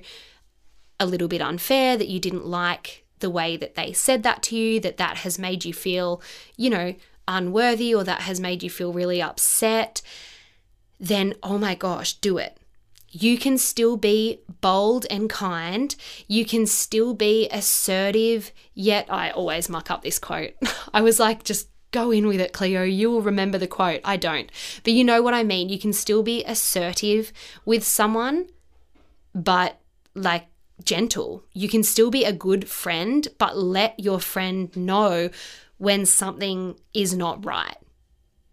a 0.98 1.06
little 1.06 1.28
bit 1.28 1.42
unfair, 1.42 1.96
that 1.96 2.08
you 2.08 2.20
didn't 2.20 2.46
like 2.46 3.04
the 3.18 3.30
way 3.30 3.56
that 3.56 3.74
they 3.74 3.92
said 3.92 4.22
that 4.22 4.42
to 4.44 4.56
you, 4.56 4.80
that 4.80 4.96
that 4.96 5.18
has 5.18 5.38
made 5.38 5.64
you 5.64 5.74
feel, 5.74 6.22
you 6.56 6.70
know, 6.70 6.94
unworthy 7.28 7.94
or 7.94 8.04
that 8.04 8.22
has 8.22 8.40
made 8.40 8.62
you 8.62 8.70
feel 8.70 8.92
really 8.92 9.20
upset, 9.20 10.02
then 10.98 11.34
oh 11.42 11.58
my 11.58 11.74
gosh, 11.74 12.14
do 12.14 12.38
it 12.38 12.56
you 13.12 13.36
can 13.36 13.58
still 13.58 13.96
be 13.98 14.40
bold 14.62 15.06
and 15.10 15.28
kind. 15.28 15.94
You 16.26 16.46
can 16.46 16.66
still 16.66 17.12
be 17.12 17.48
assertive, 17.50 18.52
yet 18.74 19.06
I 19.10 19.30
always 19.30 19.68
muck 19.68 19.90
up 19.90 20.02
this 20.02 20.18
quote. 20.18 20.54
I 20.94 21.02
was 21.02 21.20
like, 21.20 21.44
just 21.44 21.68
go 21.90 22.10
in 22.10 22.26
with 22.26 22.40
it, 22.40 22.54
Cleo. 22.54 22.82
You 22.82 23.10
will 23.10 23.20
remember 23.20 23.58
the 23.58 23.66
quote. 23.66 24.00
I 24.02 24.16
don't. 24.16 24.50
But 24.82 24.94
you 24.94 25.04
know 25.04 25.20
what 25.20 25.34
I 25.34 25.44
mean. 25.44 25.68
You 25.68 25.78
can 25.78 25.92
still 25.92 26.22
be 26.22 26.42
assertive 26.44 27.32
with 27.66 27.84
someone, 27.84 28.46
but 29.34 29.78
like 30.14 30.46
gentle. 30.82 31.44
You 31.52 31.68
can 31.68 31.82
still 31.82 32.10
be 32.10 32.24
a 32.24 32.32
good 32.32 32.68
friend, 32.68 33.28
but 33.36 33.58
let 33.58 34.00
your 34.00 34.20
friend 34.20 34.74
know 34.74 35.28
when 35.76 36.06
something 36.06 36.78
is 36.94 37.14
not 37.14 37.44
right. 37.44 37.76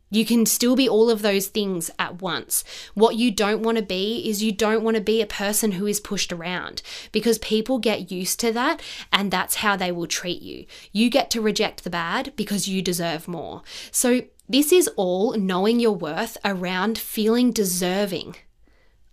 You 0.10 0.26
can 0.26 0.46
still 0.46 0.76
be 0.76 0.90
all 0.90 1.10
of 1.10 1.22
those 1.22 1.48
things 1.48 1.92
at 2.00 2.22
once. 2.22 2.64
What 2.94 3.16
you 3.16 3.32
don't 3.32 3.62
want 3.62 3.78
to 3.78 3.84
be 3.84 4.28
is 4.28 4.44
you 4.44 4.52
don't 4.52 4.84
want 4.84 4.96
to 4.96 5.02
be 5.02 5.22
a 5.22 5.28
person 5.28 5.74
who 5.74 5.86
is 5.86 6.00
pushed 6.00 6.34
around 6.34 6.82
because 7.12 7.38
people 7.40 7.78
get 7.78 8.12
used 8.12 8.40
to 8.40 8.52
that 8.54 8.82
and 9.14 9.32
that's 9.32 9.56
how 9.56 9.76
they 9.76 9.92
will 9.92 10.08
treat 10.08 10.42
you. 10.42 10.66
You 10.92 11.10
get 11.10 11.30
to 11.32 11.42
reject 11.42 11.84
the 11.84 11.90
bad 11.90 12.34
because 12.36 12.68
you 12.68 12.82
deserve 12.82 13.28
more. 13.28 13.62
So, 13.92 14.22
this 14.52 14.72
is 14.72 14.90
all 14.96 15.38
knowing 15.38 15.80
your 15.80 15.94
worth 15.94 16.36
around 16.44 16.98
feeling 16.98 17.52
deserving 17.52 18.36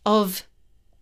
of 0.07 0.45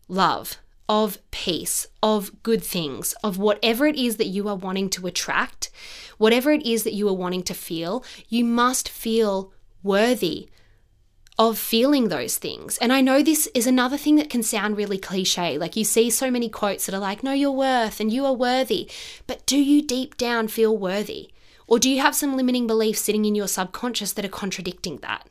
love, 0.08 0.58
of 0.88 1.18
peace, 1.30 1.86
of 2.02 2.42
good 2.42 2.62
things, 2.62 3.14
of 3.22 3.38
whatever 3.38 3.86
it 3.86 3.94
is 3.94 4.16
that 4.16 4.26
you 4.26 4.48
are 4.48 4.56
wanting 4.56 4.90
to 4.90 5.06
attract, 5.06 5.70
whatever 6.18 6.50
it 6.50 6.66
is 6.66 6.82
that 6.82 6.94
you 6.94 7.08
are 7.08 7.14
wanting 7.14 7.44
to 7.44 7.54
feel, 7.54 8.04
you 8.28 8.44
must 8.44 8.88
feel 8.88 9.52
worthy 9.84 10.48
of 11.38 11.58
feeling 11.58 12.08
those 12.08 12.38
things. 12.38 12.78
And 12.78 12.92
I 12.92 13.00
know 13.00 13.22
this 13.22 13.48
is 13.54 13.66
another 13.66 13.96
thing 13.96 14.16
that 14.16 14.30
can 14.30 14.42
sound 14.42 14.76
really 14.76 14.98
cliche. 14.98 15.58
Like 15.58 15.76
you 15.76 15.84
see 15.84 16.10
so 16.10 16.30
many 16.30 16.48
quotes 16.48 16.86
that 16.86 16.94
are 16.94 17.00
like, 17.00 17.22
know 17.22 17.32
your 17.32 17.50
worth 17.52 18.00
and 18.00 18.12
you 18.12 18.24
are 18.24 18.32
worthy. 18.32 18.90
But 19.26 19.44
do 19.46 19.58
you 19.58 19.82
deep 19.82 20.16
down 20.16 20.48
feel 20.48 20.76
worthy? 20.76 21.30
Or 21.66 21.78
do 21.78 21.90
you 21.90 22.00
have 22.00 22.14
some 22.14 22.36
limiting 22.36 22.66
beliefs 22.66 23.00
sitting 23.00 23.24
in 23.24 23.34
your 23.34 23.48
subconscious 23.48 24.12
that 24.12 24.24
are 24.24 24.28
contradicting 24.28 24.98
that? 24.98 25.28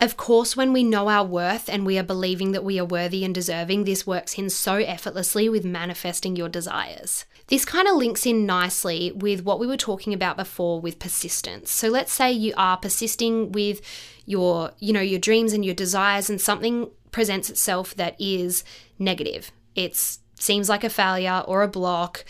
Of 0.00 0.16
course, 0.16 0.56
when 0.56 0.72
we 0.72 0.82
know 0.82 1.08
our 1.10 1.26
worth 1.26 1.68
and 1.68 1.84
we 1.84 1.98
are 1.98 2.02
believing 2.02 2.52
that 2.52 2.64
we 2.64 2.80
are 2.80 2.86
worthy 2.86 3.22
and 3.22 3.34
deserving, 3.34 3.84
this 3.84 4.06
works 4.06 4.38
in 4.38 4.48
so 4.48 4.76
effortlessly 4.76 5.50
with 5.50 5.62
manifesting 5.62 6.36
your 6.36 6.48
desires. 6.48 7.26
This 7.48 7.66
kind 7.66 7.86
of 7.86 7.96
links 7.96 8.24
in 8.24 8.46
nicely 8.46 9.12
with 9.14 9.44
what 9.44 9.60
we 9.60 9.66
were 9.66 9.76
talking 9.76 10.14
about 10.14 10.38
before 10.38 10.80
with 10.80 10.98
persistence. 10.98 11.70
So 11.70 11.88
let's 11.88 12.12
say 12.12 12.32
you 12.32 12.54
are 12.56 12.78
persisting 12.78 13.52
with 13.52 13.82
your, 14.24 14.70
you 14.78 14.94
know, 14.94 15.02
your 15.02 15.20
dreams 15.20 15.52
and 15.52 15.66
your 15.66 15.74
desires 15.74 16.30
and 16.30 16.40
something 16.40 16.88
presents 17.10 17.50
itself 17.50 17.94
that 17.96 18.18
is 18.18 18.64
negative. 18.98 19.52
It 19.74 19.96
seems 20.36 20.70
like 20.70 20.82
a 20.82 20.88
failure 20.88 21.44
or 21.46 21.62
a 21.62 21.68
block 21.68 22.24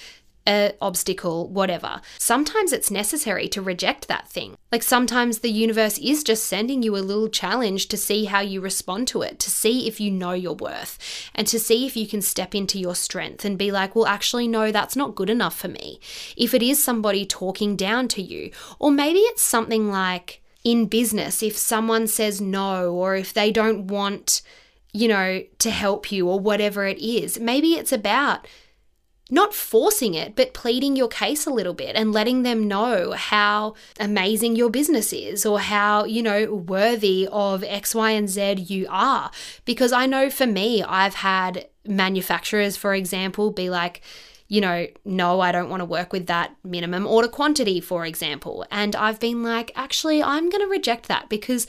a 0.47 0.73
obstacle, 0.81 1.49
whatever. 1.49 2.01
Sometimes 2.19 2.73
it's 2.73 2.91
necessary 2.91 3.49
to 3.49 3.63
reject 3.63 4.09
that 4.09 4.29
thing. 4.29 4.57
Like 4.73 4.83
sometimes 4.83 5.39
the 5.39 5.51
universe 5.51 5.99
is 5.99 6.25
just 6.25 6.45
sending 6.45 6.83
you 6.83 6.97
a 6.97 6.99
little 6.99 7.29
challenge 7.29 7.89
to 7.89 7.97
see 7.97 8.25
how 8.25 8.41
you 8.41 8.61
respond 8.61 9.09
to 9.09 9.23
it, 9.23 9.39
to 9.41 9.51
see 9.51 9.87
if 9.87 10.01
you 10.01 10.11
know 10.11 10.33
your 10.33 10.55
worth, 10.55 10.99
and 11.35 11.47
to 11.47 11.59
see 11.59 11.87
if 11.87 11.97
you 11.97 12.07
can 12.07 12.23
step 12.23 12.55
into 12.55 12.79
your 12.79 12.95
strength 12.95 13.45
and 13.45 13.59
be 13.59 13.71
like, 13.71 13.95
well, 13.95 14.07
actually, 14.07 14.49
no, 14.49 14.73
that's 14.73 14.97
not 14.97 15.15
good 15.15 15.31
enough 15.31 15.57
for 15.57 15.69
me. 15.69 16.01
If 16.37 16.55
it 16.55 16.63
is 16.63 16.83
somebody 16.83 17.27
talking 17.27 17.77
down 17.77 18.09
to 18.09 18.23
you, 18.23 18.51
or 18.79 18.91
maybe 18.91 19.21
it's 19.21 19.43
something 19.43 19.91
like 19.91 20.43
in 20.65 20.87
business, 20.87 21.43
if 21.43 21.57
someone 21.57 22.07
says 22.07 22.41
no, 22.41 22.93
or 22.93 23.15
if 23.15 23.33
they 23.33 23.51
don't 23.51 23.87
want, 23.87 24.43
you 24.93 25.09
know, 25.09 25.43
to 25.59 25.71
help 25.71 26.11
you, 26.11 26.29
or 26.29 26.41
whatever 26.41 26.87
it 26.87 26.99
is, 26.99 27.39
maybe 27.39 27.75
it's 27.75 27.93
about 27.93 28.47
not 29.31 29.55
forcing 29.55 30.15
it, 30.15 30.35
but 30.35 30.55
pleading 30.55 30.97
your 30.97 31.09
case 31.09 31.47
a 31.47 31.51
little 31.51 31.75
bit 31.75 31.97
and 31.97 32.13
letting 32.13 32.43
them 32.43 32.67
know 32.67 33.13
how 33.13 33.75
amazing 33.99 34.57
your 34.57 34.71
business 34.71 35.13
is 35.13 35.47
or 35.47 35.61
how, 35.61 36.05
you 36.05 36.23
know, 36.23 36.53
worthy 36.53 37.29
of 37.31 37.63
X, 37.65 37.95
Y, 37.95 38.11
and 38.11 38.29
Z 38.29 38.53
you 38.55 38.87
are. 38.91 39.31
Because 39.65 39.93
I 39.93 40.07
know 40.07 40.31
for 40.31 40.47
me, 40.47 40.83
I've 40.83 41.15
had 41.15 41.69
manufacturers, 41.87 42.77
for 42.77 42.95
example, 42.95 43.51
be 43.51 43.71
like, 43.71 44.03
you 44.49 44.61
know, 44.61 44.89
no, 45.05 45.41
I 45.41 45.53
don't 45.53 45.71
want 45.71 45.81
to 45.81 45.85
work 45.85 46.13
with 46.13 46.27
that 46.27 46.57
minimum 46.65 47.07
order 47.07 47.29
quantity, 47.29 47.81
for 47.81 48.05
example. 48.05 48.67
And 48.69 48.97
I've 48.97 49.21
been 49.21 49.45
like, 49.45 49.71
actually, 49.77 50.21
I'm 50.21 50.51
going 50.51 50.63
to 50.63 50.69
reject 50.69 51.07
that 51.07 51.29
because 51.29 51.69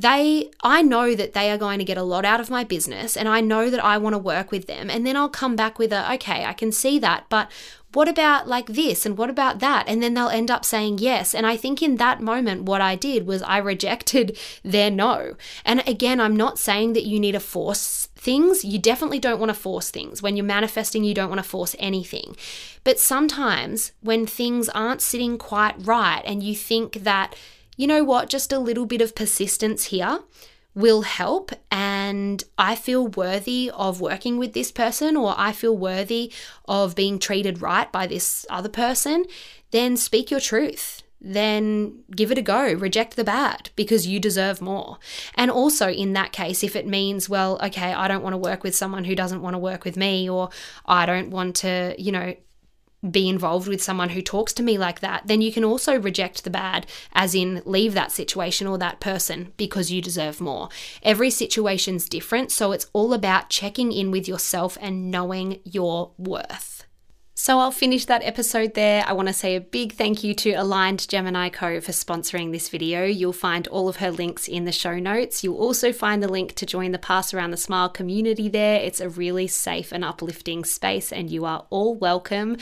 they 0.00 0.50
I 0.62 0.82
know 0.82 1.14
that 1.14 1.34
they 1.34 1.50
are 1.50 1.58
going 1.58 1.78
to 1.78 1.84
get 1.84 1.98
a 1.98 2.02
lot 2.02 2.24
out 2.24 2.40
of 2.40 2.50
my 2.50 2.64
business 2.64 3.16
and 3.16 3.28
I 3.28 3.40
know 3.40 3.70
that 3.70 3.84
I 3.84 3.98
want 3.98 4.14
to 4.14 4.18
work 4.18 4.50
with 4.50 4.66
them. 4.66 4.88
And 4.88 5.06
then 5.06 5.16
I'll 5.16 5.28
come 5.28 5.56
back 5.56 5.78
with 5.78 5.92
a 5.92 6.12
okay 6.14 6.44
I 6.44 6.52
can 6.52 6.72
see 6.72 6.98
that 7.00 7.26
but 7.28 7.50
what 7.92 8.08
about 8.08 8.46
like 8.46 8.66
this 8.66 9.04
and 9.04 9.18
what 9.18 9.30
about 9.30 9.58
that? 9.58 9.88
And 9.88 10.00
then 10.00 10.14
they'll 10.14 10.28
end 10.28 10.48
up 10.50 10.64
saying 10.64 10.98
yes. 10.98 11.34
And 11.34 11.44
I 11.44 11.56
think 11.56 11.82
in 11.82 11.96
that 11.96 12.20
moment 12.20 12.62
what 12.62 12.80
I 12.80 12.94
did 12.94 13.26
was 13.26 13.42
I 13.42 13.58
rejected 13.58 14.38
their 14.64 14.90
no. 14.90 15.34
And 15.64 15.86
again 15.86 16.20
I'm 16.20 16.36
not 16.36 16.58
saying 16.58 16.92
that 16.94 17.06
you 17.06 17.20
need 17.20 17.32
to 17.32 17.40
force 17.40 18.08
things. 18.14 18.64
You 18.64 18.78
definitely 18.78 19.18
don't 19.18 19.40
want 19.40 19.50
to 19.50 19.54
force 19.54 19.90
things. 19.90 20.22
When 20.22 20.36
you're 20.36 20.44
manifesting 20.44 21.04
you 21.04 21.14
don't 21.14 21.30
want 21.30 21.42
to 21.42 21.48
force 21.48 21.76
anything. 21.78 22.36
But 22.84 22.98
sometimes 22.98 23.92
when 24.00 24.24
things 24.24 24.68
aren't 24.70 25.02
sitting 25.02 25.36
quite 25.36 25.74
right 25.78 26.22
and 26.24 26.42
you 26.42 26.54
think 26.54 26.94
that 27.02 27.34
you 27.80 27.86
know 27.86 28.04
what, 28.04 28.28
just 28.28 28.52
a 28.52 28.58
little 28.58 28.84
bit 28.84 29.00
of 29.00 29.14
persistence 29.14 29.84
here 29.84 30.18
will 30.74 31.00
help 31.00 31.50
and 31.70 32.44
I 32.58 32.74
feel 32.74 33.08
worthy 33.08 33.70
of 33.72 34.02
working 34.02 34.36
with 34.36 34.52
this 34.52 34.70
person 34.70 35.16
or 35.16 35.34
I 35.38 35.52
feel 35.52 35.74
worthy 35.74 36.30
of 36.66 36.94
being 36.94 37.18
treated 37.18 37.62
right 37.62 37.90
by 37.90 38.06
this 38.06 38.44
other 38.50 38.68
person, 38.68 39.24
then 39.70 39.96
speak 39.96 40.30
your 40.30 40.40
truth. 40.40 41.02
Then 41.22 42.02
give 42.14 42.30
it 42.30 42.36
a 42.36 42.42
go, 42.42 42.70
reject 42.74 43.16
the 43.16 43.24
bad 43.24 43.70
because 43.76 44.06
you 44.06 44.20
deserve 44.20 44.60
more. 44.60 44.98
And 45.34 45.50
also, 45.50 45.88
in 45.88 46.12
that 46.12 46.32
case, 46.32 46.62
if 46.62 46.76
it 46.76 46.86
means, 46.86 47.30
well, 47.30 47.58
okay, 47.62 47.94
I 47.94 48.08
don't 48.08 48.22
want 48.22 48.34
to 48.34 48.38
work 48.38 48.62
with 48.62 48.74
someone 48.74 49.04
who 49.04 49.14
doesn't 49.14 49.42
want 49.42 49.54
to 49.54 49.58
work 49.58 49.84
with 49.84 49.98
me, 49.98 50.30
or 50.30 50.48
I 50.86 51.04
don't 51.04 51.30
want 51.30 51.56
to, 51.56 51.94
you 51.98 52.12
know, 52.12 52.34
be 53.08 53.28
involved 53.28 53.66
with 53.66 53.82
someone 53.82 54.10
who 54.10 54.22
talks 54.22 54.52
to 54.54 54.62
me 54.62 54.76
like 54.76 55.00
that, 55.00 55.26
then 55.26 55.40
you 55.40 55.52
can 55.52 55.64
also 55.64 55.98
reject 55.98 56.44
the 56.44 56.50
bad, 56.50 56.86
as 57.12 57.34
in 57.34 57.62
leave 57.64 57.94
that 57.94 58.12
situation 58.12 58.66
or 58.66 58.78
that 58.78 59.00
person 59.00 59.52
because 59.56 59.90
you 59.90 60.02
deserve 60.02 60.40
more. 60.40 60.68
Every 61.02 61.30
situation's 61.30 62.08
different, 62.08 62.52
so 62.52 62.72
it's 62.72 62.90
all 62.92 63.14
about 63.14 63.48
checking 63.50 63.92
in 63.92 64.10
with 64.10 64.28
yourself 64.28 64.76
and 64.80 65.10
knowing 65.10 65.60
your 65.64 66.12
worth. 66.18 66.84
So 67.42 67.58
I'll 67.58 67.70
finish 67.70 68.04
that 68.04 68.22
episode 68.22 68.74
there. 68.74 69.02
I 69.06 69.14
want 69.14 69.28
to 69.28 69.32
say 69.32 69.56
a 69.56 69.62
big 69.62 69.94
thank 69.94 70.22
you 70.22 70.34
to 70.34 70.50
Aligned 70.50 71.08
Gemini 71.08 71.48
Co. 71.48 71.80
for 71.80 71.90
sponsoring 71.90 72.52
this 72.52 72.68
video. 72.68 73.04
You'll 73.04 73.32
find 73.32 73.66
all 73.68 73.88
of 73.88 73.96
her 73.96 74.10
links 74.10 74.46
in 74.46 74.66
the 74.66 74.72
show 74.72 74.98
notes. 74.98 75.42
You'll 75.42 75.56
also 75.56 75.90
find 75.90 76.22
the 76.22 76.28
link 76.28 76.54
to 76.56 76.66
join 76.66 76.92
the 76.92 76.98
Pass 76.98 77.32
Around 77.32 77.52
the 77.52 77.56
Smile 77.56 77.88
community 77.88 78.50
there. 78.50 78.78
It's 78.78 79.00
a 79.00 79.08
really 79.08 79.46
safe 79.46 79.90
and 79.90 80.04
uplifting 80.04 80.66
space, 80.66 81.14
and 81.14 81.30
you 81.30 81.46
are 81.46 81.64
all 81.70 81.94
welcome. 81.94 82.58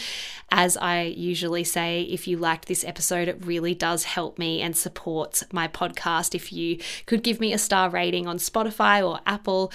As 0.48 0.76
I 0.76 1.02
usually 1.02 1.64
say, 1.64 2.02
if 2.02 2.28
you 2.28 2.36
liked 2.36 2.68
this 2.68 2.84
episode, 2.84 3.26
it 3.26 3.44
really 3.44 3.74
does 3.74 4.04
help 4.04 4.38
me 4.38 4.62
and 4.62 4.76
supports 4.76 5.42
my 5.50 5.66
podcast. 5.66 6.36
If 6.36 6.52
you 6.52 6.78
could 7.04 7.24
give 7.24 7.40
me 7.40 7.52
a 7.52 7.58
star 7.58 7.90
rating 7.90 8.28
on 8.28 8.38
Spotify 8.38 9.04
or 9.04 9.18
Apple, 9.26 9.72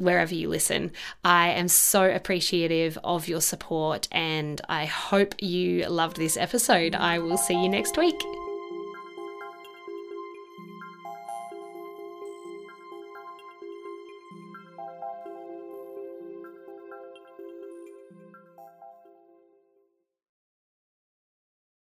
wherever 0.00 0.34
you 0.34 0.48
listen. 0.48 0.90
I 1.24 1.50
am 1.50 1.68
so 1.68 2.04
appreciative 2.04 2.98
of 3.04 3.28
your 3.28 3.40
support 3.40 4.08
and 4.10 4.60
I 4.68 4.86
hope 4.86 5.34
you 5.40 5.86
loved 5.88 6.16
this 6.16 6.36
episode. 6.36 6.94
I 6.94 7.18
will 7.18 7.38
see 7.38 7.62
you 7.62 7.68
next 7.68 7.96
week. 7.96 8.20